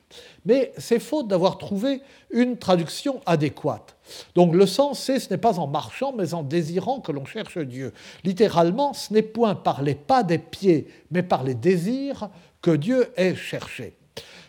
Mais 0.44 0.72
c'est 0.78 0.98
faute 0.98 1.28
d'avoir 1.28 1.58
trouvé 1.58 2.02
une 2.30 2.56
traduction 2.56 3.20
adéquate. 3.26 3.96
Donc 4.34 4.54
le 4.54 4.66
sens, 4.66 5.00
c'est 5.00 5.18
ce 5.18 5.30
n'est 5.30 5.38
pas 5.38 5.58
en 5.58 5.66
marchant, 5.66 6.12
mais 6.16 6.34
en 6.34 6.42
désirant 6.42 7.00
que 7.00 7.12
l'on 7.12 7.24
cherche 7.24 7.58
Dieu. 7.58 7.92
Littéralement, 8.24 8.92
ce 8.92 9.12
n'est 9.12 9.22
point 9.22 9.54
par 9.54 9.82
les 9.82 9.94
pas 9.94 10.22
des 10.22 10.38
pieds, 10.38 10.88
mais 11.10 11.22
par 11.22 11.44
les 11.44 11.54
désirs 11.54 12.28
que 12.62 12.70
Dieu 12.70 13.12
est 13.16 13.34
cherché. 13.34 13.96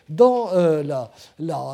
Dans 0.08 0.52
euh, 0.54 0.82
la, 0.82 1.10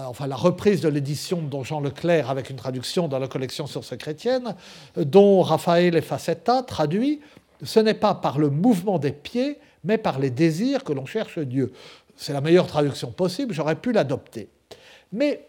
enfin, 0.09 0.27
la, 0.27 0.35
reprise 0.35 0.81
de 0.81 0.89
l'édition 0.89 1.41
de 1.41 1.63
Jean 1.63 1.81
Leclerc 1.81 2.31
avec 2.31 2.51
une 2.51 2.57
traduction 2.57 3.07
dans 3.07 3.21
la 3.21 3.29
collection 3.29 3.69
Sources 3.69 3.97
chrétiennes, 3.97 4.57
dont 4.97 5.43
Raphaël 5.43 6.03
Facetta 6.03 6.63
traduit, 6.63 7.21
ce 7.63 7.79
n'est 7.79 7.95
pas 7.95 8.15
par 8.15 8.39
le 8.39 8.51
mouvement 8.51 8.99
des 8.99 9.13
pieds, 9.13 9.59
mais 9.85 9.99
par 9.99 10.19
les 10.19 10.31
désirs 10.31 10.83
que 10.83 10.93
l'on 10.93 11.07
cherche 11.07 11.39
Dieu. 11.39 11.73
C'est 12.17 12.33
la 12.33 12.41
meilleure 12.41 12.67
traduction 12.67 13.11
possible, 13.11 13.55
j'aurais 13.55 13.77
pu 13.77 13.93
l'adopter. 13.93 14.49
Mais 15.13 15.49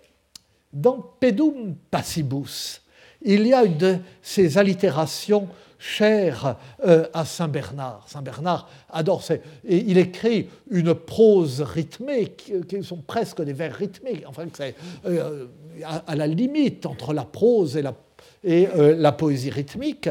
dans 0.74 1.00
Pedum 1.20 1.76
Passibus, 1.90 2.82
il 3.22 3.48
y 3.48 3.54
a 3.54 3.64
une 3.64 3.78
de 3.78 3.98
ces 4.22 4.58
allitérations 4.58 5.48
chères 5.80 6.58
euh, 6.86 7.08
à 7.14 7.26
Saint 7.26 7.48
Bernard. 7.48 8.06
Saint 8.08 8.22
Bernard 8.22 8.70
adore 8.90 9.24
il 9.68 9.98
écrit 9.98 10.50
une 10.70 10.94
prose 10.94 11.62
rythmée 11.62 12.34
qui, 12.68 12.84
sont 12.84 12.98
presque 12.98 13.42
des 13.42 13.54
vers 13.54 13.76
rythmés, 13.76 14.24
enfin 14.26 14.46
c'est 14.54 14.76
euh, 15.06 15.48
à, 15.84 16.16
la 16.16 16.28
limite 16.28 16.86
entre 16.86 17.14
la 17.14 17.26
prose 17.26 17.78
et 17.78 17.82
la, 17.82 17.94
et, 18.44 18.68
euh, 18.68 18.96
la 18.98 19.12
poésie 19.12 19.50
rythmique. 19.50 20.10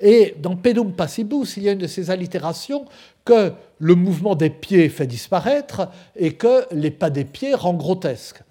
Et 0.00 0.34
dans 0.38 0.56
Pedum 0.56 0.94
Passibus, 0.94 1.56
il 1.56 1.64
y 1.64 1.68
a 1.68 1.72
une 1.72 1.78
de 1.78 1.86
ces 1.86 2.10
allitérations 2.10 2.86
que 3.24 3.52
le 3.80 3.94
mouvement 3.94 4.36
des 4.36 4.50
pieds 4.50 4.88
fait 4.90 5.06
disparaître 5.06 5.88
et 6.14 6.34
que 6.34 6.66
les 6.72 6.90
pas 6.90 7.10
des 7.10 7.24
pieds 7.24 7.54
rend 7.54 7.74
grotesque. 7.74 8.42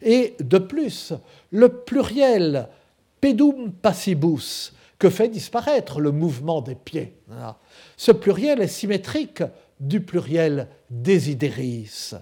Et 0.00 0.36
de 0.40 0.58
plus, 0.58 1.12
le 1.50 1.68
pluriel 1.68 2.68
pedum 3.20 3.72
passibus, 3.72 4.72
que 4.98 5.10
fait 5.10 5.28
disparaître 5.28 6.00
le 6.00 6.12
mouvement 6.12 6.60
des 6.60 6.76
pieds, 6.76 7.16
ce 7.96 8.12
pluriel 8.12 8.60
est 8.60 8.68
symétrique 8.68 9.42
du 9.80 10.00
pluriel 10.00 10.68
desideris. 10.88 12.12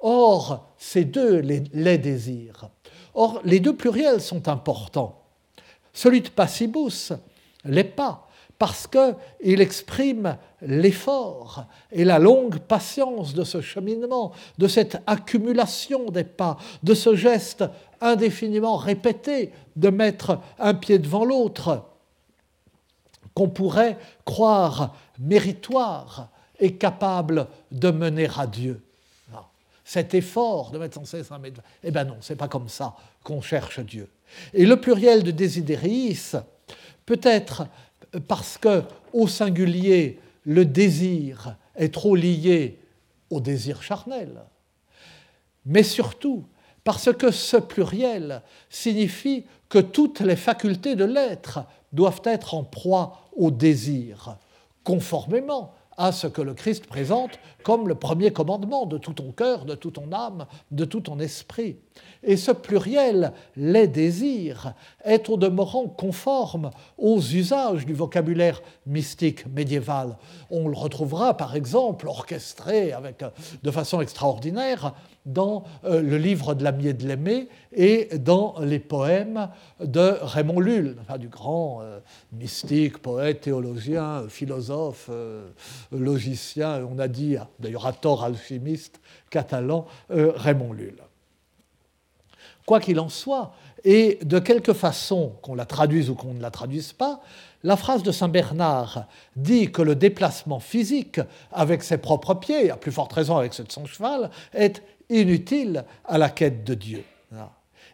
Or, 0.00 0.68
ces 0.76 1.04
deux, 1.04 1.38
les, 1.38 1.62
les 1.72 1.98
désirs. 1.98 2.68
Or, 3.14 3.40
les 3.44 3.60
deux 3.60 3.74
pluriels 3.74 4.20
sont 4.20 4.48
importants. 4.48 5.22
Celui 5.94 6.20
de 6.20 6.28
passibus 6.28 7.12
l'est 7.64 7.84
pas, 7.84 8.23
parce 8.58 8.86
qu'il 8.86 9.60
exprime 9.60 10.36
l'effort 10.62 11.66
et 11.90 12.04
la 12.04 12.18
longue 12.18 12.58
patience 12.58 13.34
de 13.34 13.44
ce 13.44 13.60
cheminement, 13.60 14.32
de 14.58 14.68
cette 14.68 15.02
accumulation 15.06 16.10
des 16.10 16.24
pas, 16.24 16.56
de 16.82 16.94
ce 16.94 17.16
geste 17.16 17.64
indéfiniment 18.00 18.76
répété 18.76 19.52
de 19.76 19.88
mettre 19.88 20.38
un 20.58 20.74
pied 20.74 20.98
devant 20.98 21.24
l'autre, 21.24 21.84
qu'on 23.34 23.48
pourrait 23.48 23.98
croire 24.24 24.94
méritoire 25.18 26.28
et 26.60 26.76
capable 26.76 27.48
de 27.72 27.90
mener 27.90 28.28
à 28.36 28.46
Dieu. 28.46 28.80
Cet 29.84 30.14
effort 30.14 30.70
de 30.70 30.78
mettre 30.78 30.94
sans 30.94 31.04
cesse 31.04 31.30
un 31.30 31.40
pied 31.40 31.52
eh 31.82 31.90
bien 31.90 32.04
non, 32.04 32.16
c'est 32.20 32.36
pas 32.36 32.48
comme 32.48 32.68
ça 32.68 32.94
qu'on 33.22 33.42
cherche 33.42 33.80
Dieu. 33.80 34.08
Et 34.54 34.64
le 34.64 34.80
pluriel 34.80 35.22
de 35.22 35.30
Desideris, 35.30 36.32
peut-être 37.04 37.66
parce 38.20 38.58
que 38.58 38.82
au 39.12 39.28
singulier, 39.28 40.18
le 40.44 40.64
désir 40.64 41.56
est 41.76 41.92
trop 41.92 42.14
lié 42.14 42.78
au 43.30 43.40
désir 43.40 43.82
charnel, 43.82 44.42
mais 45.64 45.82
surtout 45.82 46.44
parce 46.84 47.12
que 47.12 47.30
ce 47.30 47.56
pluriel 47.56 48.42
signifie 48.68 49.44
que 49.68 49.78
toutes 49.78 50.20
les 50.20 50.36
facultés 50.36 50.96
de 50.96 51.04
l'être 51.04 51.60
doivent 51.92 52.22
être 52.24 52.54
en 52.54 52.62
proie 52.62 53.28
au 53.36 53.50
désir, 53.50 54.36
conformément 54.84 55.74
à 55.96 56.12
ce 56.12 56.26
que 56.26 56.42
le 56.42 56.54
Christ 56.54 56.86
présente 56.86 57.38
comme 57.64 57.88
le 57.88 57.96
premier 57.96 58.32
commandement 58.32 58.86
de 58.86 58.98
tout 58.98 59.14
ton 59.14 59.32
cœur, 59.32 59.64
de 59.64 59.74
toute 59.74 59.94
ton 59.94 60.12
âme, 60.12 60.46
de 60.70 60.84
tout 60.84 61.00
ton 61.00 61.18
esprit. 61.18 61.78
Et 62.22 62.36
ce 62.36 62.52
pluriel, 62.52 63.32
les 63.56 63.88
désirs, 63.88 64.74
est 65.04 65.28
au 65.28 65.36
demeurant 65.36 65.86
conforme 65.86 66.70
aux 66.98 67.20
usages 67.20 67.86
du 67.86 67.94
vocabulaire 67.94 68.62
mystique 68.86 69.46
médiéval. 69.46 70.16
On 70.50 70.68
le 70.68 70.76
retrouvera 70.76 71.36
par 71.36 71.56
exemple 71.56 72.06
orchestré 72.06 72.92
avec, 72.92 73.24
de 73.62 73.70
façon 73.70 74.00
extraordinaire 74.00 74.94
dans 75.26 75.64
euh, 75.84 76.02
le 76.02 76.18
livre 76.18 76.54
de 76.54 76.64
l'ami 76.64 76.88
et 76.88 76.92
de 76.92 77.06
l'aimé 77.06 77.48
et 77.72 78.18
dans 78.18 78.56
les 78.60 78.78
poèmes 78.78 79.48
de 79.80 80.16
Raymond 80.20 80.60
Lull, 80.60 80.96
du 81.18 81.28
grand 81.28 81.80
euh, 81.80 82.00
mystique, 82.32 82.98
poète, 82.98 83.42
théologien, 83.42 84.24
philosophe, 84.28 85.08
euh, 85.10 85.48
logicien, 85.92 86.86
on 86.90 86.98
a 86.98 87.08
dit 87.08 87.36
d'ailleurs 87.58 87.86
à 87.86 87.92
tort 87.92 88.24
alchimiste 88.24 89.00
catalan, 89.30 89.86
Raymond 90.10 90.72
Lull. 90.72 90.96
Quoi 92.66 92.80
qu'il 92.80 92.98
en 92.98 93.08
soit, 93.08 93.52
et 93.84 94.18
de 94.22 94.38
quelque 94.38 94.72
façon, 94.72 95.34
qu'on 95.42 95.54
la 95.54 95.66
traduise 95.66 96.08
ou 96.08 96.14
qu'on 96.14 96.32
ne 96.32 96.40
la 96.40 96.50
traduise 96.50 96.94
pas, 96.94 97.20
la 97.62 97.76
phrase 97.76 98.02
de 98.02 98.12
Saint 98.12 98.28
Bernard 98.28 99.06
dit 99.36 99.70
que 99.70 99.82
le 99.82 99.94
déplacement 99.94 100.60
physique 100.60 101.20
avec 101.52 101.82
ses 101.82 101.98
propres 101.98 102.34
pieds, 102.34 102.70
à 102.70 102.76
plus 102.76 102.92
forte 102.92 103.12
raison 103.12 103.36
avec 103.36 103.52
ceux 103.52 103.64
de 103.64 103.72
son 103.72 103.84
cheval, 103.84 104.30
est 104.54 104.82
inutile 105.10 105.84
à 106.06 106.16
la 106.16 106.30
quête 106.30 106.64
de 106.64 106.74
Dieu. 106.74 107.04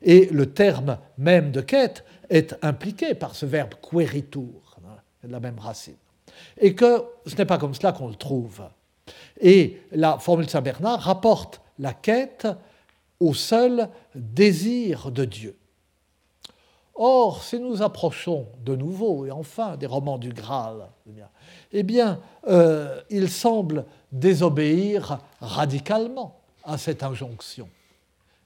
Et 0.02 0.26
le 0.26 0.46
terme 0.52 0.98
même 1.18 1.50
de 1.50 1.60
quête 1.60 2.04
est 2.28 2.56
impliqué 2.62 3.14
par 3.14 3.34
ce 3.34 3.46
verbe 3.46 3.74
queritur, 3.80 4.78
de 5.24 5.30
la 5.30 5.40
même 5.40 5.58
racine. 5.58 5.96
Et 6.58 6.74
que 6.74 7.04
ce 7.26 7.34
n'est 7.34 7.44
pas 7.44 7.58
comme 7.58 7.74
cela 7.74 7.92
qu'on 7.92 8.08
le 8.08 8.14
trouve. 8.14 8.62
Et 9.40 9.80
la 9.92 10.18
formule 10.18 10.46
de 10.46 10.50
Saint 10.50 10.60
Bernard 10.60 11.00
rapporte 11.00 11.60
la 11.78 11.92
quête 11.92 12.46
au 13.18 13.34
seul 13.34 13.88
désir 14.14 15.10
de 15.10 15.24
Dieu. 15.24 15.56
Or, 16.94 17.42
si 17.42 17.58
nous 17.58 17.80
approchons 17.80 18.46
de 18.62 18.76
nouveau 18.76 19.24
et 19.24 19.30
enfin 19.30 19.76
des 19.76 19.86
romans 19.86 20.18
du 20.18 20.34
Graal, 20.34 20.88
eh 21.72 21.82
bien, 21.82 22.20
euh, 22.46 23.00
il 23.08 23.30
semble 23.30 23.86
désobéir 24.12 25.18
radicalement 25.40 26.40
à 26.62 26.76
cette 26.76 27.02
injonction. 27.02 27.68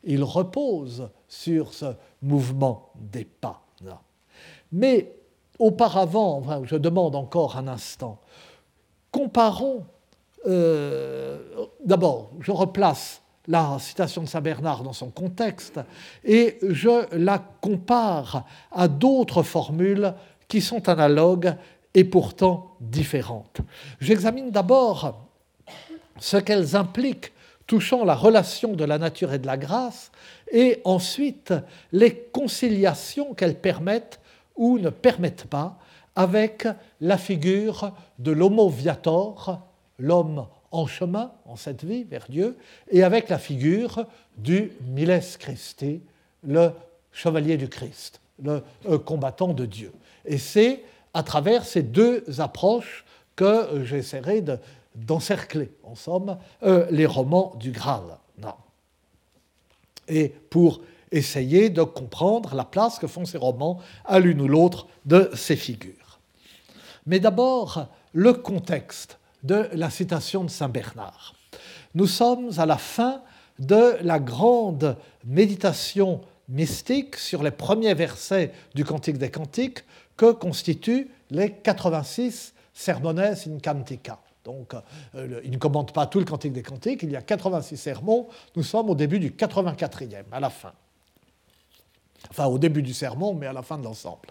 Il 0.04 0.22
repose 0.22 1.08
sur 1.26 1.74
ce 1.74 1.94
mouvement 2.22 2.90
des 2.94 3.24
pas. 3.24 3.60
Mais 4.70 5.12
auparavant, 5.58 6.64
je 6.64 6.76
demande 6.76 7.16
encore 7.16 7.56
un 7.56 7.68
instant, 7.68 8.20
comparons, 9.10 9.84
euh, 10.46 11.38
d'abord, 11.84 12.30
je 12.40 12.50
replace 12.50 13.22
la 13.46 13.78
citation 13.78 14.22
de 14.22 14.28
Saint 14.28 14.40
Bernard 14.40 14.82
dans 14.82 14.92
son 14.92 15.10
contexte 15.10 15.80
et 16.24 16.58
je 16.62 17.14
la 17.14 17.38
compare 17.60 18.44
à 18.72 18.88
d'autres 18.88 19.42
formules 19.42 20.14
qui 20.48 20.60
sont 20.60 20.88
analogues 20.88 21.54
et 21.94 22.04
pourtant 22.04 22.76
différentes. 22.80 23.58
J'examine 24.00 24.50
d'abord 24.50 25.28
ce 26.18 26.36
qu'elles 26.36 26.74
impliquent 26.74 27.32
touchant 27.66 28.04
la 28.04 28.14
relation 28.14 28.74
de 28.74 28.84
la 28.84 28.98
nature 28.98 29.32
et 29.32 29.38
de 29.38 29.46
la 29.46 29.56
grâce, 29.56 30.10
et 30.52 30.80
ensuite 30.84 31.54
les 31.92 32.14
conciliations 32.14 33.34
qu'elles 33.34 33.58
permettent 33.58 34.20
ou 34.56 34.78
ne 34.78 34.90
permettent 34.90 35.46
pas 35.46 35.78
avec 36.14 36.66
la 37.00 37.18
figure 37.18 37.92
de 38.18 38.30
l'homo 38.30 38.68
viator, 38.68 39.60
l'homme 39.98 40.46
en 40.70 40.86
chemin 40.86 41.32
en 41.46 41.56
cette 41.56 41.84
vie 41.84 42.04
vers 42.04 42.26
Dieu, 42.28 42.56
et 42.90 43.02
avec 43.02 43.28
la 43.28 43.38
figure 43.38 44.06
du 44.36 44.72
Miles 44.88 45.22
Christi, 45.38 46.00
le 46.42 46.70
chevalier 47.12 47.56
du 47.56 47.68
Christ, 47.68 48.20
le 48.42 48.62
euh, 48.86 48.98
combattant 48.98 49.54
de 49.54 49.66
Dieu. 49.66 49.92
Et 50.24 50.38
c'est 50.38 50.82
à 51.12 51.22
travers 51.22 51.64
ces 51.64 51.82
deux 51.82 52.24
approches 52.38 53.04
que 53.36 53.84
j'essaierai 53.84 54.44
d'encercler, 54.94 55.70
en 55.84 55.94
somme, 55.94 56.38
euh, 56.64 56.86
les 56.90 57.06
romans 57.06 57.54
du 57.58 57.70
Graal. 57.70 58.02
Et 60.06 60.28
pour 60.28 60.82
essayer 61.12 61.70
de 61.70 61.82
comprendre 61.82 62.54
la 62.54 62.64
place 62.64 62.98
que 62.98 63.06
font 63.06 63.24
ces 63.24 63.38
romans 63.38 63.80
à 64.04 64.18
l'une 64.18 64.40
ou 64.40 64.48
l'autre 64.48 64.86
de 65.06 65.30
ces 65.34 65.56
figures. 65.56 66.18
Mais 67.06 67.20
d'abord, 67.20 67.86
le 68.12 68.34
contexte 68.34 69.18
de 69.44 69.68
la 69.72 69.90
citation 69.90 70.42
de 70.42 70.50
Saint 70.50 70.68
Bernard. 70.68 71.34
Nous 71.94 72.06
sommes 72.06 72.50
à 72.58 72.66
la 72.66 72.78
fin 72.78 73.22
de 73.58 73.96
la 74.00 74.18
grande 74.18 74.96
méditation 75.24 76.20
mystique 76.48 77.16
sur 77.16 77.42
les 77.42 77.50
premiers 77.50 77.94
versets 77.94 78.52
du 78.74 78.84
Cantique 78.84 79.18
des 79.18 79.30
Cantiques 79.30 79.84
que 80.16 80.32
constituent 80.32 81.10
les 81.30 81.52
86 81.52 82.54
sermones 82.72 83.20
in 83.20 83.58
cantica. 83.62 84.18
Donc, 84.44 84.74
euh, 85.14 85.40
il 85.44 85.52
ne 85.52 85.56
commente 85.56 85.92
pas 85.92 86.06
tout 86.06 86.18
le 86.18 86.24
Cantique 86.24 86.52
des 86.52 86.62
Cantiques, 86.62 87.02
il 87.02 87.10
y 87.10 87.16
a 87.16 87.22
86 87.22 87.76
sermons, 87.76 88.28
nous 88.56 88.62
sommes 88.62 88.90
au 88.90 88.94
début 88.94 89.18
du 89.18 89.30
84e, 89.30 90.24
à 90.32 90.40
la 90.40 90.50
fin. 90.50 90.72
Enfin, 92.30 92.46
au 92.46 92.58
début 92.58 92.82
du 92.82 92.92
sermon, 92.92 93.34
mais 93.34 93.46
à 93.46 93.52
la 93.52 93.62
fin 93.62 93.78
de 93.78 93.84
l'ensemble. 93.84 94.28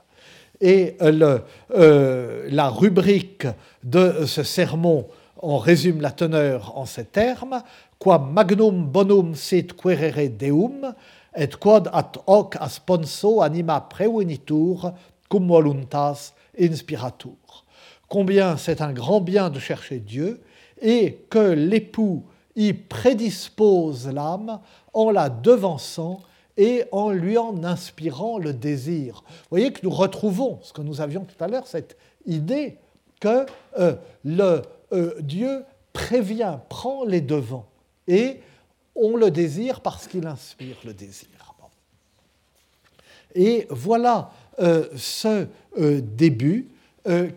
Et 0.66 0.96
euh, 1.02 1.40
euh, 1.76 2.48
la 2.50 2.70
rubrique 2.70 3.46
de 3.84 4.26
ce 4.26 4.44
sermon, 4.44 5.08
on 5.42 5.58
résume 5.58 6.00
la 6.00 6.12
teneur 6.12 6.78
en 6.78 6.86
ces 6.86 7.04
termes. 7.04 7.62
Qua 8.00 8.18
magnum 8.18 8.86
bonum 8.86 9.36
sit 9.36 9.74
querere 9.74 10.30
deum, 10.30 10.94
et 11.36 11.50
quod 11.60 11.90
at 11.92 12.14
hoc 12.28 12.56
asponso 12.62 13.42
anima 13.42 13.82
prevenitur 13.82 14.94
cum 15.28 15.50
voluntas 15.50 16.32
inspiratur. 16.58 17.66
Combien 18.08 18.56
c'est 18.56 18.80
un 18.80 18.94
grand 18.94 19.20
bien 19.20 19.50
de 19.50 19.60
chercher 19.60 20.00
Dieu 20.00 20.40
et 20.82 21.26
que 21.30 21.52
l'époux 21.52 22.24
y 22.56 22.72
prédispose 22.72 24.08
l'âme 24.08 24.62
en 24.94 25.12
la 25.12 25.28
devançant 25.30 26.22
et 26.58 26.84
en 26.92 27.12
lui 27.12 27.38
en 27.38 27.64
inspirant 27.64 28.38
le 28.38 28.54
désir. 28.54 29.24
Vous 29.28 29.48
voyez 29.50 29.74
que 29.74 29.82
nous 29.84 29.92
retrouvons 29.92 30.60
ce 30.62 30.74
que 30.74 30.82
nous 30.82 31.02
avions 31.02 31.26
tout 31.26 31.42
à 31.44 31.48
l'heure, 31.48 31.68
cette 31.68 31.98
idée 32.26 32.78
que 33.20 33.46
euh, 33.80 33.96
le 34.24 34.62
euh, 34.92 35.16
Dieu 35.22 35.64
prévient, 35.94 36.58
prend 36.70 37.06
les 37.06 37.22
devants 37.22 37.68
et 38.08 38.42
on 38.96 39.16
le 39.16 39.32
désire 39.32 39.82
parce 39.82 40.08
qu'il 40.08 40.28
inspire 40.28 40.78
le 40.86 40.94
désir. 40.94 41.30
Et 43.36 43.66
voilà 43.72 44.32
euh, 44.60 44.88
ce 44.96 45.48
début 45.74 46.70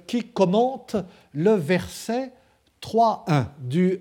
qui 0.07 0.25
commente 0.25 0.95
le 1.33 1.53
verset 1.55 2.31
3.1 2.83 3.47
du 3.59 3.99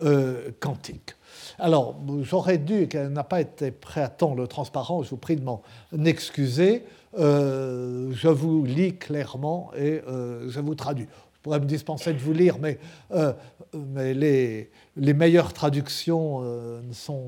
cantique. 0.59 1.15
Alors, 1.59 1.95
j'aurais 2.21 2.57
dû, 2.57 2.87
qu'elle 2.87 3.09
n'a 3.09 3.23
pas 3.23 3.41
été 3.41 3.71
prêt 3.71 4.01
à 4.01 4.09
temps 4.09 4.35
le 4.35 4.47
transparent, 4.47 5.03
je 5.03 5.09
vous 5.09 5.17
prie 5.17 5.35
de 5.35 5.43
m'en 5.43 5.61
excuser. 6.05 6.83
Euh, 7.17 8.11
je 8.11 8.27
vous 8.27 8.65
lis 8.65 8.97
clairement 8.97 9.71
et 9.77 10.01
je 10.05 10.59
vous 10.59 10.75
traduis. 10.75 11.07
Je 11.33 11.39
pourrais 11.41 11.59
me 11.59 11.65
dispenser 11.65 12.13
de 12.13 12.19
vous 12.19 12.33
lire, 12.33 12.57
mais, 12.59 12.79
mais 13.73 14.13
les, 14.13 15.13
meilleures 15.13 15.53
traductions 15.53 16.43
sont 16.91 17.27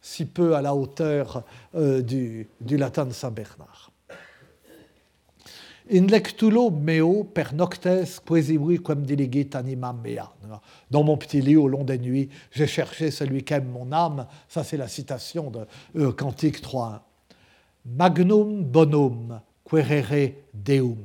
si 0.00 0.26
peu 0.26 0.54
à 0.54 0.62
la 0.62 0.74
hauteur 0.74 1.44
du, 1.74 2.48
du 2.60 2.76
latin 2.76 3.06
de 3.06 3.12
Saint 3.12 3.30
Bernard. 3.30 3.91
In 5.94 6.06
lectulo 6.06 6.70
meo 6.70 7.22
per 7.22 7.52
noctes 7.52 8.18
quesibui 8.24 8.78
quem 8.80 9.02
diligit 9.04 9.54
anima 9.54 9.92
mea. 9.92 10.24
Dans 10.90 11.04
mon 11.04 11.18
petit 11.18 11.42
lit 11.42 11.56
au 11.56 11.68
long 11.68 11.84
des 11.84 11.98
nuits, 11.98 12.30
j'ai 12.50 12.66
cherché 12.66 13.10
celui 13.10 13.44
qu'aime 13.44 13.68
mon 13.68 13.92
âme. 13.92 14.26
Ça, 14.48 14.64
c'est 14.64 14.78
la 14.78 14.88
citation 14.88 15.50
de 15.50 15.66
euh, 15.96 16.12
Cantique 16.12 16.62
3.1. 16.62 17.00
Magnum 17.84 18.64
bonum 18.64 19.38
querere 19.68 20.32
deum. 20.54 20.96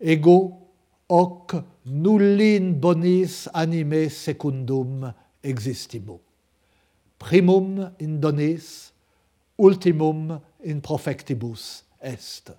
Ego 0.00 0.60
hoc 1.08 1.56
nullin 1.84 2.74
bonis 2.78 3.48
anime 3.52 4.08
secundum 4.08 5.12
existimo. 5.42 6.20
Primum 7.18 7.90
in 8.00 8.20
donis, 8.20 8.92
ultimum 9.58 10.38
in 10.64 10.78
profectibus 10.78 11.84
est 12.00 12.52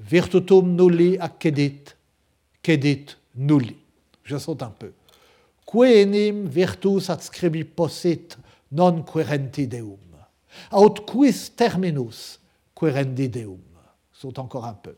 virtutum 0.00 0.74
nulli 0.74 1.16
accedit, 1.18 1.96
cedit 2.62 3.16
nulli. 3.34 3.76
Je 4.24 4.38
saute 4.38 4.62
un 4.62 4.70
peu. 4.70 4.92
Que 5.66 6.02
enim 6.02 6.46
virtus 6.48 7.10
adscribi 7.10 7.64
possit 7.64 8.36
non 8.72 9.02
querenti 9.04 9.66
deum. 9.66 9.98
Aut 10.70 11.04
quis 11.06 11.50
terminus 11.54 12.40
querendi 12.74 13.28
deum. 13.28 13.60
Saute 14.12 14.40
encore 14.40 14.64
un 14.64 14.74
peu. 14.74 14.96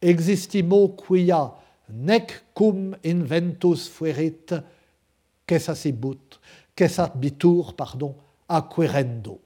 Existimo 0.00 0.88
quia 0.96 1.50
nec 1.88 2.44
cum 2.54 2.96
inventus 3.04 3.88
fuerit 3.88 4.54
quessasibut, 5.46 6.40
quessabitur, 6.76 7.74
pardon, 7.74 8.14
a 8.48 8.62
querendo. 8.62 9.40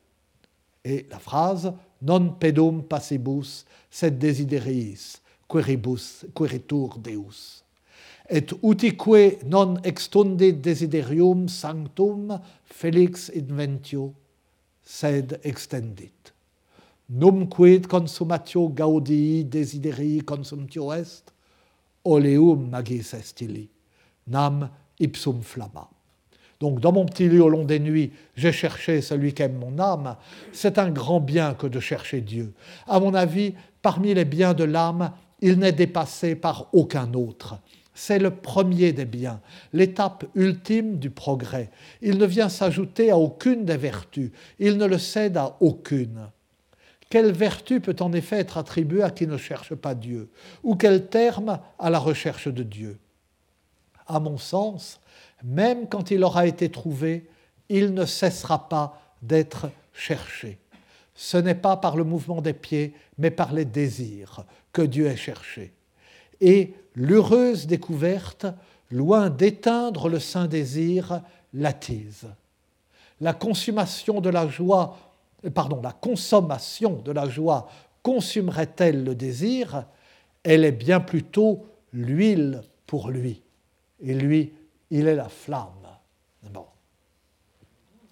Et 0.85 1.07
la 1.11 1.19
phrase 1.19 1.73
non 2.05 2.35
pedum 2.39 2.83
passibus, 2.85 3.65
sed 3.91 4.19
desideriis, 4.21 5.17
queribus, 5.49 6.25
queritur 6.37 6.99
Deus. 6.99 7.63
Et 8.29 8.53
utique 8.63 9.45
non 9.45 9.77
extundit 9.85 10.61
desiderium 10.61 11.49
sanctum 11.49 12.39
felix 12.65 13.31
inventio, 13.35 14.13
sed 14.85 15.39
extendit. 15.45 16.33
Num 17.09 17.47
quid 17.49 17.87
consumatio 17.89 18.69
gaudii 18.69 19.45
desiderii 19.45 20.23
consumtio 20.25 20.91
est, 20.93 21.33
oleum 22.05 22.71
magis 22.73 23.13
est 23.17 23.45
ili, 23.45 23.69
nam 24.27 24.69
ipsum 25.01 25.43
flamma. 25.45 25.89
Donc 26.61 26.81
dans 26.81 26.93
mon 26.93 27.05
petit 27.05 27.29
lit 27.29 27.41
au 27.41 27.49
long 27.49 27.65
des 27.65 27.81
nuits, 27.81 28.13
j'ai 28.37 28.53
cherché 28.53 29.01
celui 29.01 29.35
qu'aime 29.35 29.59
mon 29.59 29.79
âme. 29.79 30.17
C'est 30.53 30.79
un 30.79 30.91
grand 30.91 31.21
bien 31.21 31.55
que 31.55 31.67
de 31.67 31.81
chercher 31.81 32.21
Dieu. 32.21 32.53
À 32.87 33.01
mon 33.01 33.15
avis, 33.15 33.55
parmi 33.83 34.15
les 34.15 34.25
biens 34.25 34.55
de 34.55 34.65
l'âme, 34.65 35.13
il 35.41 35.59
n'est 35.59 35.73
dépassé 35.73 36.37
par 36.37 36.69
aucun 36.73 37.13
autre. 37.15 37.59
C'est 37.95 38.19
le 38.19 38.31
premier 38.31 38.93
des 38.93 39.05
biens, 39.05 39.41
l'étape 39.73 40.25
ultime 40.35 40.99
du 40.99 41.11
progrès. 41.11 41.71
Il 42.03 42.19
ne 42.19 42.27
vient 42.27 42.49
s'ajouter 42.49 43.11
à 43.11 43.19
aucune 43.19 43.65
des 43.65 43.77
vertus, 43.77 44.31
il 44.59 44.79
ne 44.79 44.87
le 44.87 44.99
cède 44.99 45.37
à 45.37 45.57
aucune. 45.61 46.29
Quelle 47.09 47.31
vertu 47.31 47.81
peut 47.81 47.95
en 48.01 48.13
effet 48.13 48.39
être 48.39 48.59
attribuée 48.59 49.05
à 49.05 49.11
qui 49.11 49.29
ne 49.29 49.37
cherche 49.37 49.75
pas 49.75 49.95
Dieu? 49.95 50.31
Ou 50.65 50.75
quel 50.75 51.07
terme 51.07 51.61
à 51.79 51.89
la 51.89 52.01
recherche 52.01 52.49
de 52.49 52.65
Dieu? 52.65 52.99
À 54.07 54.19
mon 54.19 54.37
sens, 54.37 55.01
même 55.45 55.89
quand 55.89 56.11
il 56.11 56.25
aura 56.25 56.47
été 56.47 56.71
trouvé, 56.71 57.29
il 57.69 57.93
ne 57.95 58.07
cessera 58.07 58.69
pas 58.69 59.01
d'être 59.23 59.71
cherché. 59.93 60.59
Ce 61.15 61.37
n'est 61.37 61.55
pas 61.55 61.77
par 61.77 61.97
le 61.97 62.05
mouvement 62.05 62.41
des 62.41 62.55
pieds, 62.55 62.95
mais 63.19 63.31
par 63.31 63.53
les 63.53 63.65
désirs 63.65 64.45
que 64.73 64.83
Dieu 64.83 65.07
est 65.07 65.17
cherché. 65.17 65.73
Et 66.41 66.75
l'heureuse 66.95 67.67
découverte, 67.67 68.47
loin 68.91 69.31
d'éteindre 69.31 70.09
le 70.09 70.19
saint 70.19 70.47
désir, 70.47 71.23
l'attise. 71.53 72.27
La 73.21 73.33
consommation 73.33 74.21
de 74.21 74.31
la 74.31 74.49
joie, 74.49 74.99
pardon, 75.55 75.81
la 75.83 75.93
consommation 75.93 77.01
de 77.05 77.13
la 77.13 77.29
joie 77.29 77.69
consumerait-elle 78.03 79.05
le 79.05 79.15
désir? 79.15 79.85
Elle 80.43 80.65
est 80.65 80.73
bien 80.73 81.01
plutôt 81.01 81.65
l'huile 81.93 82.63
pour 82.87 83.11
lui. 83.11 83.43
Et 84.03 84.15
lui 84.15 84.53
il 84.91 85.07
est 85.07 85.17
la 85.17 85.29
flamme. 85.29 85.71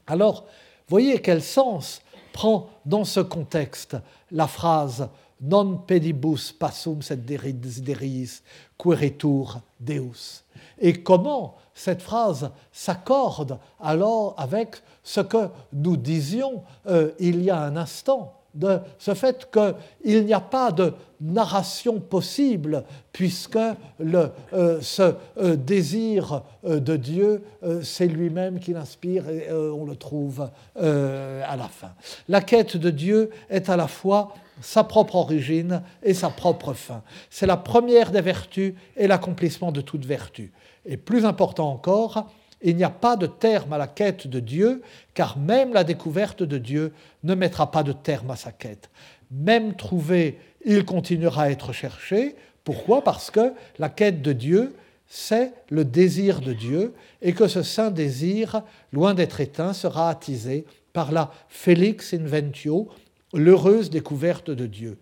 Alors, 0.07 0.47
voyez 0.89 1.21
quel 1.21 1.43
sens 1.43 2.03
prend 2.33 2.69
dans 2.85 3.05
ce 3.05 3.21
contexte 3.21 3.97
la 4.31 4.47
phrase 4.47 5.09
non 5.41 5.79
pedibus 5.79 6.53
passum 6.53 7.03
sed 7.03 7.25
deriis 7.25 8.43
queritur 8.79 9.61
Deus. 9.81 10.45
Et 10.79 11.03
comment 11.03 11.57
cette 11.75 12.03
phrase 12.03 12.51
s'accorde 12.73 13.59
alors 13.81 14.35
avec 14.37 14.83
ce 15.03 15.21
que 15.21 15.49
nous 15.73 15.97
disions 15.97 16.63
euh, 16.87 17.13
il 17.19 17.43
y 17.43 17.51
a 17.51 17.61
un 17.61 17.77
instant 17.77 18.42
de 18.55 18.81
ce 18.99 19.15
fait 19.15 19.49
qu'il 19.51 20.25
n'y 20.27 20.35
a 20.35 20.41
pas 20.41 20.71
de 20.73 20.93
narration 21.21 22.01
possible 22.01 22.85
puisque 23.13 23.57
euh, 23.57 24.81
ce 24.81 25.15
euh, 25.39 25.57
désir 25.57 26.43
euh, 26.65 26.81
de 26.81 26.97
Dieu, 26.97 27.43
c'est 27.83 28.07
lui-même 28.07 28.59
qui 28.59 28.73
l'inspire 28.73 29.29
et 29.29 29.53
on 29.53 29.85
le 29.85 29.95
trouve 29.95 30.51
à 30.77 31.57
la 31.57 31.69
fin. 31.69 31.93
La 32.29 32.41
quête 32.41 32.77
de 32.77 32.91
Dieu 32.91 33.31
est 33.49 33.69
à 33.69 33.77
la 33.77 33.87
fois 33.87 34.35
sa 34.61 34.85
propre 34.85 35.17
origine 35.17 35.83
et 36.03 36.15
sa 36.15 36.29
propre 36.29 36.73
fin. 36.73 37.03
C'est 37.31 37.47
la 37.47 37.57
première 37.57 38.11
des 38.11 38.21
vertus 38.21 38.75
et 38.97 39.07
l'accomplissement 39.07 39.73
de 39.73 39.81
toute 39.81 40.05
vertu. 40.05 40.53
Et 40.85 40.97
plus 40.97 41.25
important 41.25 41.71
encore, 41.71 42.27
il 42.63 42.77
n'y 42.77 42.85
a 42.85 42.91
pas 42.91 43.17
de 43.17 43.27
terme 43.27 43.73
à 43.73 43.79
la 43.79 43.87
quête 43.87 44.27
de 44.27 44.41
Dieu, 44.41 44.83
car 45.15 45.39
même 45.39 45.73
la 45.73 45.85
découverte 45.85 46.43
de 46.43 46.59
Dieu 46.59 46.93
ne 47.23 47.35
mettra 47.35 47.71
pas 47.71 47.83
de 47.83 47.93
terme 47.93 48.31
à 48.31 48.37
sa 48.37 48.53
quête. 48.53 48.91
Même 49.31 49.75
trouvé, 49.75 50.39
il 50.65 50.85
continuera 50.85 51.45
à 51.45 51.51
être 51.51 51.73
cherché. 51.73 52.37
Pourquoi? 52.65 53.03
Parce 53.03 53.31
que 53.31 53.53
la 53.79 53.89
quête 53.89 54.23
de 54.23 54.33
Dieu, 54.33 54.75
c'est 55.07 55.53
le 55.71 55.85
désir 55.85 56.41
de 56.41 56.53
Dieu, 56.53 56.95
et 57.21 57.33
que 57.33 57.49
ce 57.49 57.63
saint 57.63 57.91
désir, 57.91 58.63
loin 58.93 59.15
d'être 59.15 59.41
éteint, 59.41 59.73
sera 59.73 60.09
attisé 60.09 60.65
par 60.93 61.13
la 61.13 61.33
Félix 61.49 62.15
Inventio, 62.15 62.89
l'heureuse 63.35 63.91
découverte 63.91 64.51
de 64.51 64.67
Dieu 64.67 64.99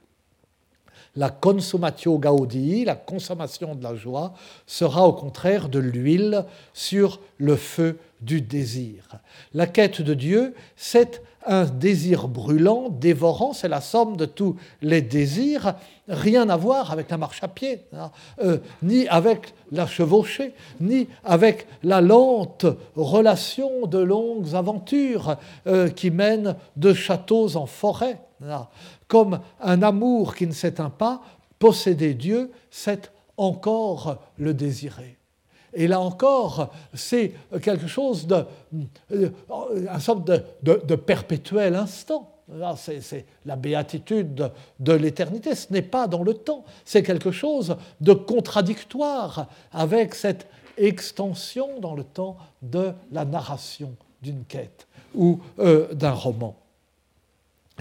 la 1.21 1.29
consumatio 1.29 2.17
gaudii, 2.19 2.87
la 2.87 2.95
consommation 2.95 3.75
de 3.75 3.83
la 3.83 3.95
joie, 3.95 4.33
sera 4.67 5.07
au 5.07 5.13
contraire 5.13 5.69
de 5.69 5.79
l'huile 5.79 6.47
sur 6.73 7.21
le 7.37 7.57
feu 7.57 7.99
du 8.23 8.41
désir. 8.41 9.19
La 9.53 9.67
quête 9.67 10.01
de 10.01 10.15
Dieu, 10.15 10.55
c'est 10.77 11.23
un 11.45 11.67
désir 11.67 12.27
brûlant, 12.27 12.89
dévorant, 12.89 13.53
c'est 13.53 13.69
la 13.69 13.83
somme 13.83 14.17
de 14.17 14.25
tous 14.25 14.57
les 14.81 15.03
désirs, 15.03 15.75
rien 16.09 16.49
à 16.49 16.57
voir 16.57 16.91
avec 16.91 17.11
la 17.11 17.19
marche 17.19 17.43
à 17.43 17.49
pied, 17.49 17.83
hein, 17.93 18.11
euh, 18.43 18.57
ni 18.83 19.07
avec 19.09 19.53
la 19.73 19.87
chevauchée, 19.87 20.55
ni 20.81 21.07
avec 21.23 21.67
la 21.83 22.01
lente 22.01 22.65
relation 22.97 23.87
de 23.87 23.99
longues 23.99 24.55
aventures 24.55 25.37
euh, 25.67 25.91
qui 25.91 26.11
mènent 26.11 26.57
de 26.77 26.95
châteaux 26.95 27.57
en 27.57 27.67
forêt. 27.67 28.21
Hein 28.43 28.69
comme 29.11 29.41
un 29.61 29.83
amour 29.83 30.37
qui 30.37 30.47
ne 30.47 30.53
s'éteint 30.53 30.89
pas, 30.89 31.21
posséder 31.59 32.15
Dieu, 32.15 32.53
c'est 32.71 33.11
encore 33.37 34.19
le 34.39 34.55
désirer. 34.55 35.19
Et 35.75 35.89
là 35.89 36.01
encore, 36.01 36.71
c'est 36.95 37.33
quelque 37.61 37.89
chose 37.89 38.29
de, 38.29 38.45
euh, 39.13 39.31
sorte 39.99 40.25
de, 40.27 40.95
perpétuel 40.95 41.75
instant. 41.75 42.37
C'est 42.77 43.27
la 43.47 43.57
béatitude 43.57 44.51
de, 44.79 44.93
l'éternité. 44.93 45.57
Ce 45.57 45.73
n'est 45.73 45.83
pas 45.83 46.07
dans 46.07 46.23
le 46.23 46.35
temps. 46.35 46.65
C'est 46.85 47.03
quelque 47.03 47.33
chose 47.33 47.77
de 48.01 48.13
contradictoire 48.13 49.49
avec 49.73 50.15
cette 50.15 50.47
extension 50.77 51.81
dans 51.81 51.97
le 51.97 52.05
temps 52.05 52.37
de 52.63 52.93
la 53.11 53.25
narration 53.25 53.97
d'une 54.23 54.45
quête 54.45 54.87
ou 55.15 55.41
euh, 55.59 55.93
d'un 55.95 56.13
roman. 56.13 56.57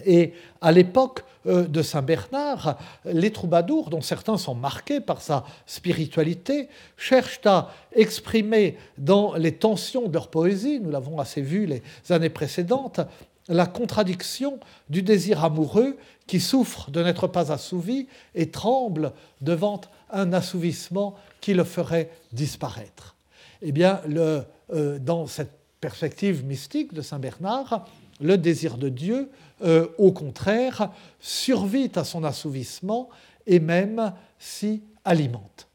Et 0.05 0.33
à 0.61 0.71
l'époque 0.71 1.23
euh, 1.45 1.67
de 1.67 1.81
Saint 1.81 2.01
Bernard, 2.01 2.77
les 3.05 3.31
troubadours, 3.31 3.89
dont 3.89 4.01
certains 4.01 4.37
sont 4.37 4.55
marqués 4.55 4.99
par 4.99 5.21
sa 5.21 5.45
spiritualité, 5.65 6.67
cherchent 6.97 7.41
à 7.45 7.71
exprimer 7.93 8.77
dans 8.97 9.35
les 9.35 9.53
tensions 9.53 10.07
de 10.07 10.13
leur 10.13 10.27
poésie, 10.27 10.79
nous 10.79 10.91
l'avons 10.91 11.19
assez 11.19 11.41
vu 11.41 11.65
les 11.65 11.81
années 12.09 12.29
précédentes, 12.29 13.01
la 13.47 13.65
contradiction 13.65 14.59
du 14.89 15.01
désir 15.01 15.43
amoureux 15.43 15.97
qui 16.27 16.39
souffre 16.39 16.91
de 16.91 17.01
n'être 17.01 17.27
pas 17.27 17.51
assouvi 17.51 18.07
et 18.35 18.51
tremble 18.51 19.11
devant 19.41 19.81
un 20.11 20.33
assouvissement 20.33 21.15
qui 21.41 21.53
le 21.53 21.63
ferait 21.63 22.11
disparaître. 22.31 23.15
Eh 23.61 23.71
bien, 23.71 24.01
euh, 24.07 24.99
dans 24.99 25.25
cette 25.25 25.51
perspective 25.81 26.45
mystique 26.45 26.93
de 26.93 27.01
Saint 27.01 27.19
Bernard, 27.19 27.85
le 28.21 28.37
désir 28.37 28.77
de 28.77 28.89
Dieu, 28.89 29.29
euh, 29.63 29.87
au 29.97 30.11
contraire, 30.11 30.91
survit 31.19 31.91
à 31.95 32.03
son 32.03 32.23
assouvissement 32.23 33.09
et 33.45 33.59
même 33.59 34.13
s'y 34.37 34.81
alimente. 35.05 35.67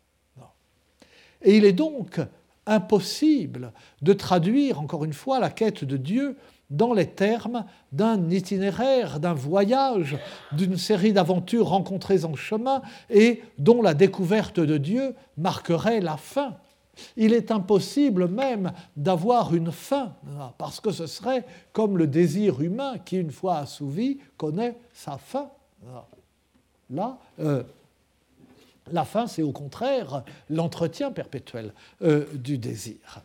Et 1.43 1.57
il 1.57 1.65
est 1.65 1.73
donc 1.73 2.21
impossible 2.67 3.73
de 4.01 4.13
traduire, 4.15 4.81
encore 4.81 5.05
une 5.05 5.13
fois, 5.13 5.39
la 5.39 5.51
quête 5.51 5.85
de 5.85 5.97
Dieu 5.97 6.37
dans 6.71 6.95
les 6.95 7.07
termes 7.07 7.65
d'un 7.93 8.31
itinéraire, 8.31 9.21
d'un 9.21 9.35
voyage, 9.35 10.17
d'une 10.53 10.79
série 10.79 11.13
d'aventures 11.13 11.69
rencontrées 11.69 12.25
en 12.25 12.35
chemin 12.35 12.81
et 13.11 13.43
dont 13.59 13.83
la 13.83 13.95
découverte 13.95 14.61
de 14.61 14.79
Dieu 14.79 15.15
marquerait 15.37 16.01
la 16.01 16.17
fin 16.17 16.57
il 17.17 17.33
est 17.33 17.51
impossible 17.51 18.29
même 18.29 18.73
d'avoir 18.97 19.55
une 19.55 19.73
fin, 19.73 20.15
parce 20.59 20.81
que 20.81 20.91
ce 20.91 21.07
serait 21.07 21.45
comme 21.73 21.99
le 21.99 22.07
désir 22.07 22.61
humain 22.61 22.99
qui, 22.99 23.17
une 23.17 23.33
fois 23.33 23.59
assouvi, 23.59 24.19
connaît 24.37 24.77
sa 24.93 25.19
fin. 25.19 25.49
Là, 26.91 27.19
euh, 27.41 27.63
la 28.93 29.05
fin, 29.05 29.27
c'est 29.27 29.43
au 29.43 29.53
contraire 29.53 30.25
l'entretien 30.51 31.11
perpétuel 31.11 31.73
euh, 32.03 32.27
du 32.35 32.59
désir. 32.59 33.23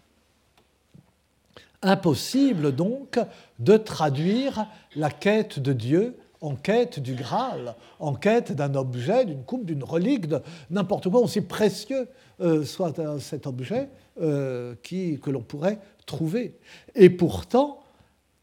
Impossible 1.82 2.76
donc 2.76 3.20
de 3.60 3.78
traduire 3.78 4.68
la 4.96 5.10
quête 5.10 5.60
de 5.60 5.74
Dieu 5.74 6.19
en 6.42 6.56
quête 6.56 7.00
du 7.00 7.16
Graal, 7.16 7.76
en 8.00 8.16
quête 8.16 8.52
d'un 8.52 8.76
objet, 8.76 9.26
d'une 9.26 9.44
coupe, 9.44 9.66
d'une 9.66 9.84
relique, 9.84 10.28
de 10.28 10.42
n'importe 10.70 11.10
quoi 11.10 11.20
aussi 11.22 11.42
précieux 11.42 12.08
euh, 12.42 12.64
soit 12.64 12.94
cet 13.20 13.48
objet 13.48 13.90
euh, 14.22 14.76
que 14.84 15.30
l'on 15.30 15.42
pourrait 15.42 15.80
trouver. 16.06 16.58
Et 16.96 17.10
pourtant, 17.10 17.80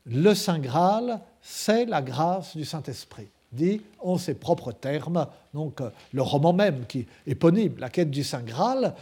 le 0.05 0.35
Saint 0.35 0.59
Graal, 0.59 1.21
c'est 1.41 1.87
la 1.87 2.03
grâce 2.03 2.57
du 2.57 2.65
Saint-Esprit 2.65 3.29
dit 3.53 3.81
en 4.01 4.19
ses 4.19 4.35
propres 4.35 4.73
termes, 4.73 5.27
donc 5.55 5.81
euh, 5.81 5.89
le 6.13 6.21
roman 6.21 6.53
même 6.53 6.85
qui 6.87 7.01
est 7.01 7.07
éponyme, 7.27 7.77
La 7.79 7.89
quête 7.89 8.11
du 8.11 8.23
Saint 8.23 8.43
Graal, 8.43 8.95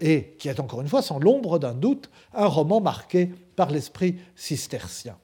et 0.00 0.36
qui 0.38 0.48
est 0.48 0.60
encore 0.60 0.80
une 0.80 0.86
fois, 0.86 1.02
sans 1.02 1.18
l'ombre 1.18 1.58
d'un 1.58 1.74
doute, 1.74 2.08
un 2.32 2.46
roman 2.46 2.80
marqué 2.80 3.30
par 3.56 3.70
l'esprit 3.70 4.16
cistercien. 4.36 5.16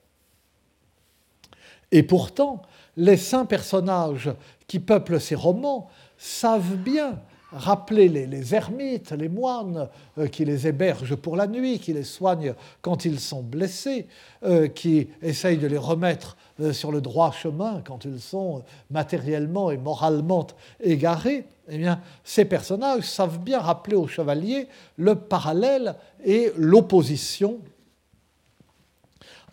Et 1.92 2.02
pourtant, 2.02 2.62
les 2.96 3.16
saints 3.16 3.46
personnages 3.46 4.30
qui 4.66 4.80
peuplent 4.80 5.20
ces 5.20 5.34
romans 5.34 5.88
savent 6.18 6.76
bien 6.76 7.20
rappeler 7.52 8.08
les, 8.08 8.54
ermites, 8.54 9.12
les 9.12 9.28
moines 9.28 9.88
euh, 10.18 10.26
qui 10.26 10.44
les 10.44 10.66
hébergent 10.66 11.14
pour 11.14 11.36
la 11.36 11.46
nuit, 11.46 11.78
qui 11.78 11.92
les 11.92 12.02
soignent 12.02 12.54
quand 12.82 13.04
ils 13.04 13.20
sont 13.20 13.42
blessés, 13.42 14.06
euh, 14.44 14.68
qui 14.68 15.08
essayent 15.22 15.56
de 15.56 15.66
les 15.66 15.78
remettre 15.78 16.36
euh, 16.60 16.72
sur 16.72 16.90
le 16.90 17.00
droit 17.00 17.30
chemin 17.32 17.82
quand 17.84 18.04
ils 18.04 18.20
sont 18.20 18.62
matériellement 18.90 19.70
et 19.70 19.76
moralement 19.76 20.46
égarés. 20.80 21.46
Eh 21.68 21.78
bien, 21.78 22.00
ces 22.24 22.44
personnages 22.44 23.04
savent 23.04 23.40
bien 23.40 23.60
rappeler 23.60 23.96
aux 23.96 24.08
chevaliers 24.08 24.68
le 24.96 25.14
parallèle 25.14 25.94
et 26.24 26.52
l'opposition 26.56 27.58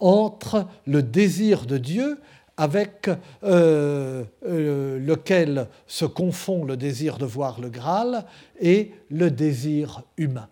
entre 0.03 0.67
le 0.85 1.01
désir 1.01 1.65
de 1.65 1.77
Dieu 1.77 2.19
avec 2.57 3.09
euh, 3.43 4.23
euh, 4.45 4.99
lequel 4.99 5.67
se 5.87 6.05
confond 6.05 6.65
le 6.65 6.77
désir 6.77 7.17
de 7.17 7.25
voir 7.25 7.59
le 7.59 7.69
Graal 7.69 8.25
et 8.59 8.91
le 9.09 9.31
désir 9.31 10.03
humain. 10.17 10.49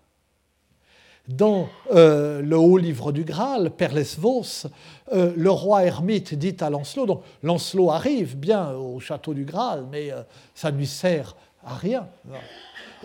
Dans 1.27 1.67
euh, 1.93 2.41
le 2.41 2.57
haut 2.57 2.77
livre 2.77 3.11
du 3.11 3.23
Graal, 3.23 3.71
Perles 3.71 4.05
Vos, 4.17 4.67
le 5.13 5.49
roi 5.49 5.83
ermite 5.83 6.33
dit 6.33 6.55
à 6.61 6.69
Lancelot, 6.69 7.05
donc 7.05 7.23
Lancelot 7.43 7.91
arrive 7.91 8.37
bien 8.37 8.71
au 8.71 8.99
château 8.99 9.33
du 9.33 9.43
Graal, 9.45 9.85
mais 9.91 10.09
ça 10.55 10.71
ne 10.71 10.77
lui 10.77 10.87
sert 10.87 11.35
à 11.63 11.75
rien. 11.75 12.07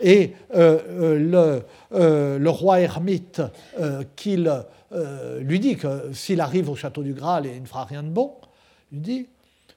Et 0.01 0.33
le, 0.55 1.63
le, 1.91 2.51
roi 2.51 2.81
ermite 2.81 3.43
qu'il 4.15 4.51
lui 4.93 5.61
dit 5.61 5.77
que 5.77 6.13
s'il 6.13 6.41
arrive 6.41 6.71
au 6.71 6.77
château 6.77 7.03
du 7.03 7.13
Graal, 7.13 7.47
il 7.47 7.61
ne 7.61 7.67
fera 7.67 7.85
rien 7.85 8.03
de 8.03 8.09
bon, 8.09 8.33
il 8.93 9.01
dit 9.01 9.27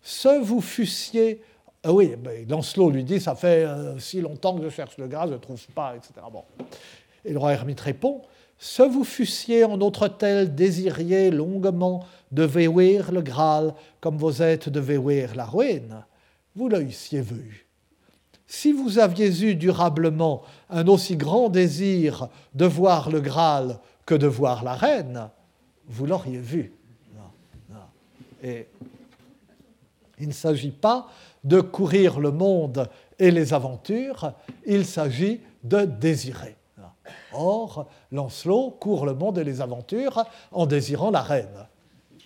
Ce 0.02 0.42
vous 0.42 0.62
fussiez. 0.62 1.42
Ah 1.84 1.94
oui, 1.94 2.16
ben, 2.18 2.48
Lancelot 2.48 2.90
lui 2.90 3.04
dit 3.04 3.20
Ça 3.20 3.36
fait 3.36 3.66
euh, 3.66 3.98
si 4.00 4.22
longtemps 4.22 4.58
que 4.58 4.64
je 4.64 4.70
cherche 4.70 4.98
le 4.98 5.08
Graal, 5.08 5.30
je 5.30 5.34
ne 5.36 5.40
trouve 5.40 5.66
pas, 5.68 5.96
etc. 5.96 6.14
Bon. 6.32 6.44
Et 7.26 7.34
le 7.34 7.40
roi 7.40 7.54
Hermite 7.54 7.80
répond 7.80 8.22
Ce 8.58 8.84
vous 8.84 9.04
fussiez 9.04 9.64
en 9.64 9.80
autre 9.82 10.08
tel 10.08 10.54
désiriez 10.54 11.32
longuement 11.32 12.06
de 12.32 12.44
véouir 12.44 13.12
le 13.12 13.22
Graal 13.22 13.74
comme 14.00 14.18
vous 14.18 14.42
êtes 14.42 14.70
de 14.70 14.80
véouir 14.80 15.36
la 15.36 15.46
ruine, 15.46 16.04
vous 16.56 16.70
l'eussiez 16.70 17.22
vu. 17.22 17.66
Si 18.46 18.72
vous 18.72 18.98
aviez 18.98 19.44
eu 19.44 19.56
durablement 19.56 20.42
un 20.70 20.88
aussi 20.88 21.16
grand 21.16 21.50
désir 21.50 22.30
de 22.56 22.66
voir 22.66 23.12
le 23.12 23.22
Graal 23.22 23.80
que 24.10 24.16
de 24.16 24.26
voir 24.26 24.64
la 24.64 24.74
reine, 24.74 25.30
vous 25.86 26.08
l'auriez 26.08 26.40
vu. 26.40 26.74
Et 28.42 28.68
il 30.18 30.30
ne 30.30 30.34
s'agit 30.34 30.72
pas 30.72 31.06
de 31.44 31.62
courir 31.62 32.20
le 32.20 32.32
monde 32.32 32.90
et 33.20 33.30
les 33.30 33.54
aventures, 33.54 34.34
il 34.66 34.88
s'agit 34.88 35.42
de 35.64 35.86
désirer. 35.86 36.56
Or, 37.34 37.88
Lancelot 38.12 38.72
court 38.80 39.06
le 39.06 39.14
monde 39.14 39.38
et 39.38 39.44
les 39.44 39.62
aventures 39.62 40.26
en 40.52 40.66
désirant 40.66 41.12
la 41.12 41.22
reine. 41.22 41.68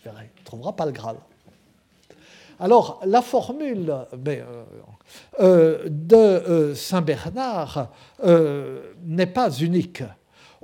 Il 0.06 0.10
ne 0.10 0.46
trouvera 0.46 0.74
pas 0.74 0.86
le 0.86 0.94
Graal. 0.94 1.18
Alors, 2.62 3.02
la 3.06 3.22
formule 3.22 3.94
euh, 4.26 4.64
euh, 5.42 5.84
de 5.90 6.16
euh, 6.16 6.76
Saint 6.76 7.02
Bernard 7.02 7.90
n'est 9.04 9.28
pas 9.28 9.52
unique. 9.52 10.04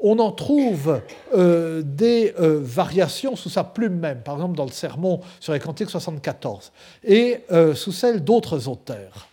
On 0.02 0.20
en 0.20 0.32
trouve 0.32 1.02
euh, 1.34 1.82
des 1.84 2.34
euh, 2.40 2.60
variations 2.62 3.36
sous 3.36 3.50
sa 3.50 3.64
plume 3.64 4.00
même, 4.00 4.22
par 4.22 4.36
exemple 4.36 4.56
dans 4.56 4.66
le 4.66 4.72
Sermon 4.72 5.22
sur 5.40 5.54
les 5.54 5.60
Cantiques 5.60 5.90
74, 5.90 6.72
et 7.04 7.40
euh, 7.52 7.76
sous 7.76 7.92
celle 7.92 8.24
d'autres 8.24 8.68
auteurs. 8.68 9.28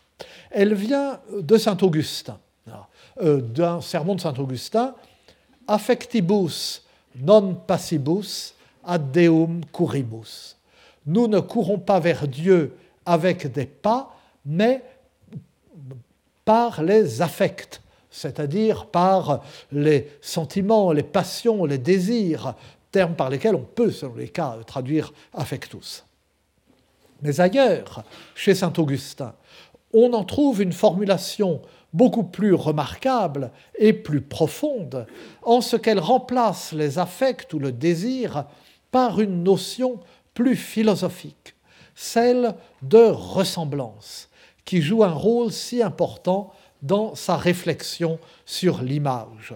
Elle 0.51 0.75
vient 0.75 1.21
de 1.39 1.57
Saint 1.59 1.77
Augustin, 1.83 2.39
d'un 3.19 3.81
sermon 3.81 4.15
de 4.15 4.21
Saint 4.21 4.35
Augustin, 4.39 4.95
Affectibus 5.67 6.83
non 7.21 7.55
passibus 7.55 8.55
ad 8.85 9.11
Deum 9.11 9.63
currimus. 9.73 10.57
Nous 11.07 11.27
ne 11.29 11.41
courons 11.41 11.79
pas 11.79 12.01
vers 12.01 12.29
Dieu 12.29 12.77
avec 13.05 13.53
des 13.53 13.67
pas, 13.67 14.17
mais 14.45 14.83
par 16.45 16.83
les 16.83 17.21
affects 17.21 17.81
c'est-à-dire 18.17 18.87
par 18.87 19.43
les 19.71 20.09
sentiments, 20.23 20.91
les 20.93 21.03
passions, 21.03 21.67
les 21.67 21.77
désirs, 21.77 22.55
termes 22.91 23.15
par 23.15 23.29
lesquels 23.29 23.55
on 23.55 23.67
peut, 23.75 23.91
selon 23.91 24.15
les 24.15 24.31
cas, 24.31 24.57
traduire 24.67 25.13
affectus. 25.35 26.03
Mais 27.21 27.41
ailleurs, 27.41 28.05
chez 28.35 28.55
saint 28.55 28.73
Augustin, 28.79 29.35
on 29.93 30.15
en 30.15 30.25
trouve 30.25 30.63
une 30.63 30.73
formulation 30.73 31.61
beaucoup 31.93 32.25
plus 32.25 32.55
remarquable 32.55 33.51
et 33.79 33.93
plus 33.93 34.23
profonde 34.23 35.07
en 35.43 35.61
ce 35.61 35.77
qu'elle 35.77 36.01
remplace 36.01 36.73
les 36.73 36.99
affects 36.99 37.53
ou 37.53 37.59
le 37.59 37.73
désir 37.73 38.47
par 38.91 39.21
une 39.21 39.43
notion 39.43 40.01
plus 40.33 40.57
philosophique, 40.57 41.55
celle 41.95 42.55
de 42.81 43.11
ressemblance, 43.11 44.31
qui 44.65 44.81
joue 44.81 45.05
un 45.05 45.13
rôle 45.13 45.53
si 45.53 45.83
important 45.83 46.53
dans 46.87 47.15
sa 47.15 47.37
réflexion 47.37 48.19
sur 48.45 48.83
l'image. 48.83 49.55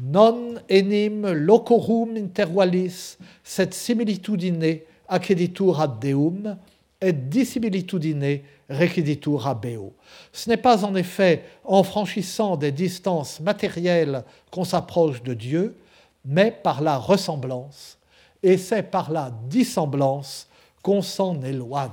Non 0.00 0.54
enim 0.70 1.26
locorum 1.32 2.16
intervalis 2.16 3.18
sed 3.42 3.74
similitudine 3.74 4.82
acceditur 5.08 5.80
ad 5.80 5.98
Deum 6.00 6.56
et 7.00 7.12
dissimilitudine 7.12 8.40
requeditur 8.68 9.46
a 9.46 9.54
Beo. 9.54 9.92
Ce 10.32 10.48
n'est 10.48 10.56
pas 10.56 10.84
en 10.84 10.94
effet 10.94 11.44
en 11.64 11.82
franchissant 11.82 12.56
des 12.56 12.72
distances 12.72 13.40
matérielles 13.40 14.24
qu'on 14.50 14.64
s'approche 14.64 15.22
de 15.22 15.34
Dieu, 15.34 15.76
mais 16.24 16.50
par 16.50 16.80
la 16.80 16.96
ressemblance, 16.96 17.98
et 18.42 18.58
c'est 18.58 18.82
par 18.82 19.10
la 19.10 19.32
dissemblance 19.48 20.46
qu'on 20.82 21.02
s'en 21.02 21.42
éloigne. 21.42 21.90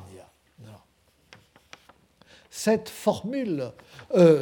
Cette 2.49 2.89
formule 2.89 3.71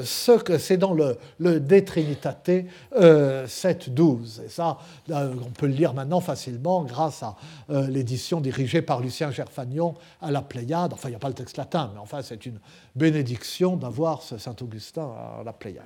c'est 0.04 0.78
dans 0.78 0.94
le, 0.94 1.18
le 1.40 1.60
De 1.60 1.80
Trinitate 1.80 2.50
7.12. 2.96 4.46
Et 4.46 4.50
ça, 4.50 4.78
euh, 5.10 5.34
on 5.46 5.50
peut 5.50 5.68
le 5.68 5.74
lire 5.74 5.94
maintenant 5.94 6.22
facilement 6.22 6.84
grâce 6.84 7.24
à 7.24 7.36
euh, 7.70 7.88
l'édition 7.88 8.42
dirigée 8.42 8.82
par 8.82 9.00
Lucien 9.00 9.32
Gerfagnon 9.32 9.96
à 10.22 10.32
la 10.32 10.42
Pléiade. 10.42 10.94
Enfin, 10.94 11.10
il 11.10 11.12
n'y 11.12 11.16
a 11.16 11.20
pas 11.20 11.30
le 11.30 11.34
texte 11.34 11.58
latin, 11.58 11.92
mais 11.94 12.00
enfin, 12.00 12.22
c'est 12.22 12.46
une 12.46 12.60
bénédiction 12.96 13.76
d'avoir 13.76 14.22
ce 14.22 14.38
Saint-Augustin 14.38 15.12
à 15.40 15.44
la 15.44 15.54
Pléiade. 15.54 15.86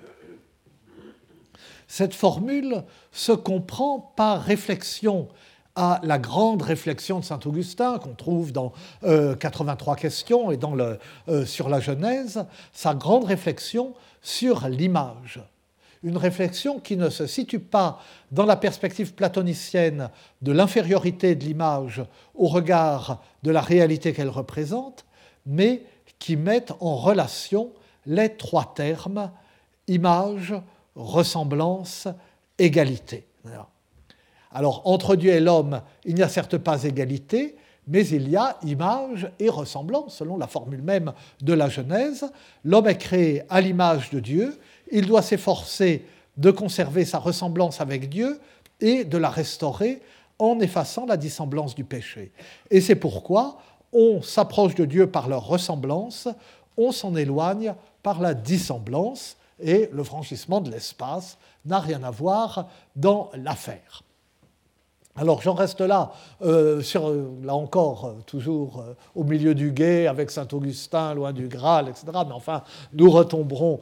Cette 1.88 2.14
formule 2.14 2.84
se 3.12 3.32
comprend 3.32 4.14
par 4.16 4.44
réflexion 4.44 5.30
à 5.78 6.02
la 6.04 6.18
grande 6.18 6.64
réflexion 6.64 7.20
de 7.20 7.24
saint 7.24 7.40
Augustin 7.46 8.00
qu'on 8.00 8.16
trouve 8.16 8.52
dans 8.52 8.74
83 9.04 9.94
euh, 9.94 9.98
questions 9.98 10.52
et 10.52 10.58
dans 10.58 10.76
euh, 10.80 11.46
sur 11.46 11.70
la 11.70 11.80
Genèse, 11.80 12.44
sa 12.74 12.96
grande 12.96 13.26
réflexion 13.26 13.94
sur 14.22 14.68
l'image. 14.68 15.40
Une 16.04 16.18
réflexion 16.18 16.80
qui 16.80 16.98
ne 16.98 17.10
se 17.10 17.28
situe 17.28 17.60
pas 17.60 18.00
dans 18.32 18.46
la 18.46 18.56
perspective 18.56 19.14
platonicienne 19.14 20.10
de 20.42 20.52
l'infériorité 20.52 21.36
de 21.36 21.44
l'image 21.44 22.04
au 22.36 22.48
regard 22.48 23.22
de 23.44 23.52
la 23.52 23.62
réalité 23.62 24.14
qu'elle 24.14 24.30
représente, 24.30 25.06
mais 25.46 25.84
qui 26.18 26.36
met 26.36 26.66
en 26.80 26.96
relation 26.96 27.72
les 28.08 28.36
trois 28.36 28.74
termes 28.76 29.32
image, 29.88 30.54
ressemblance, 30.96 32.08
égalité. 32.58 33.28
Alors, 34.52 34.82
entre 34.86 35.16
Dieu 35.16 35.32
et 35.32 35.40
l'homme, 35.40 35.82
il 36.06 36.16
n'y 36.16 36.24
a 36.24 36.30
certes 36.30 36.58
pas 36.58 36.84
égalité, 36.84 37.56
mais 37.88 38.06
il 38.08 38.30
y 38.30 38.36
a 38.36 38.58
image 38.64 39.32
et 39.40 39.50
ressemblance, 39.50 40.18
selon 40.18 40.38
la 40.38 40.48
formule 40.48 40.82
même 40.82 41.14
de 41.42 41.54
la 41.54 41.70
Genèse. 41.70 42.30
L'homme 42.64 42.88
est 42.88 42.98
créé 42.98 43.44
à 43.50 43.62
l'image 43.62 44.10
de 44.10 44.20
Dieu, 44.20 44.60
il 44.92 45.06
doit 45.06 45.22
s'efforcer 45.22 46.06
de 46.38 46.52
conserver 46.52 47.06
sa 47.06 47.18
ressemblance 47.18 47.82
avec 47.82 48.10
Dieu 48.10 48.40
et 48.80 49.04
de 49.04 49.18
la 49.18 49.30
restaurer 49.30 50.02
en 50.40 50.60
effaçant 50.60 51.06
la 51.06 51.18
dissemblance 51.18 51.74
du 51.74 51.84
péché. 51.84 52.32
Et 52.70 52.82
c'est 52.82 52.96
pourquoi 52.96 53.58
on 53.92 54.22
s'approche 54.22 54.76
de 54.76 54.86
Dieu 54.86 55.08
par 55.08 55.28
leur 55.28 55.48
ressemblance, 55.48 56.28
on 56.78 56.92
s'en 56.92 57.16
éloigne 57.16 57.74
par 58.04 58.22
la 58.22 58.34
dissemblance, 58.34 59.38
et 59.60 59.90
le 59.92 60.04
franchissement 60.04 60.62
de 60.62 60.70
l'espace 60.70 61.38
n'a 61.66 61.80
rien 61.80 62.04
à 62.04 62.12
voir 62.12 62.68
dans 62.96 63.32
l'affaire. 63.34 64.04
Alors 65.20 65.42
j'en 65.42 65.56
reste 65.56 65.82
là, 65.82 66.12
euh, 66.44 66.82
là 67.44 67.56
encore, 67.56 68.06
euh, 68.06 68.22
toujours 68.28 68.80
euh, 68.80 68.94
au 69.16 69.24
milieu 69.24 69.56
du 69.56 69.72
guet, 69.72 70.06
avec 70.06 70.30
Saint-Augustin, 70.30 71.16
loin 71.16 71.34
du 71.34 71.48
Graal, 71.48 71.90
etc. 71.90 72.06
Mais 72.28 72.34
enfin, 72.34 72.62
nous 72.94 73.10
retomberons 73.10 73.80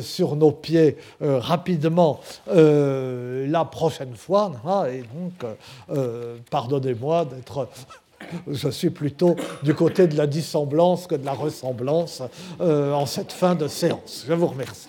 sur 0.00 0.36
nos 0.36 0.50
pieds 0.50 0.96
rapidement 1.20 2.20
la 2.46 3.64
prochaine 3.64 4.14
fois. 4.16 4.52
Hein, 4.66 4.84
et 4.86 5.02
donc, 5.02 5.46
pardonnez-moi 6.50 7.26
d'être... 7.26 7.68
Je 8.48 8.68
suis 8.68 8.90
plutôt 8.90 9.36
du 9.62 9.74
côté 9.74 10.06
de 10.06 10.16
la 10.16 10.26
dissemblance 10.26 11.06
que 11.06 11.16
de 11.16 11.24
la 11.24 11.32
ressemblance 11.32 12.22
en 12.60 13.06
cette 13.06 13.32
fin 13.32 13.54
de 13.54 13.68
séance. 13.68 14.24
Je 14.26 14.32
vous 14.32 14.46
remercie. 14.46 14.88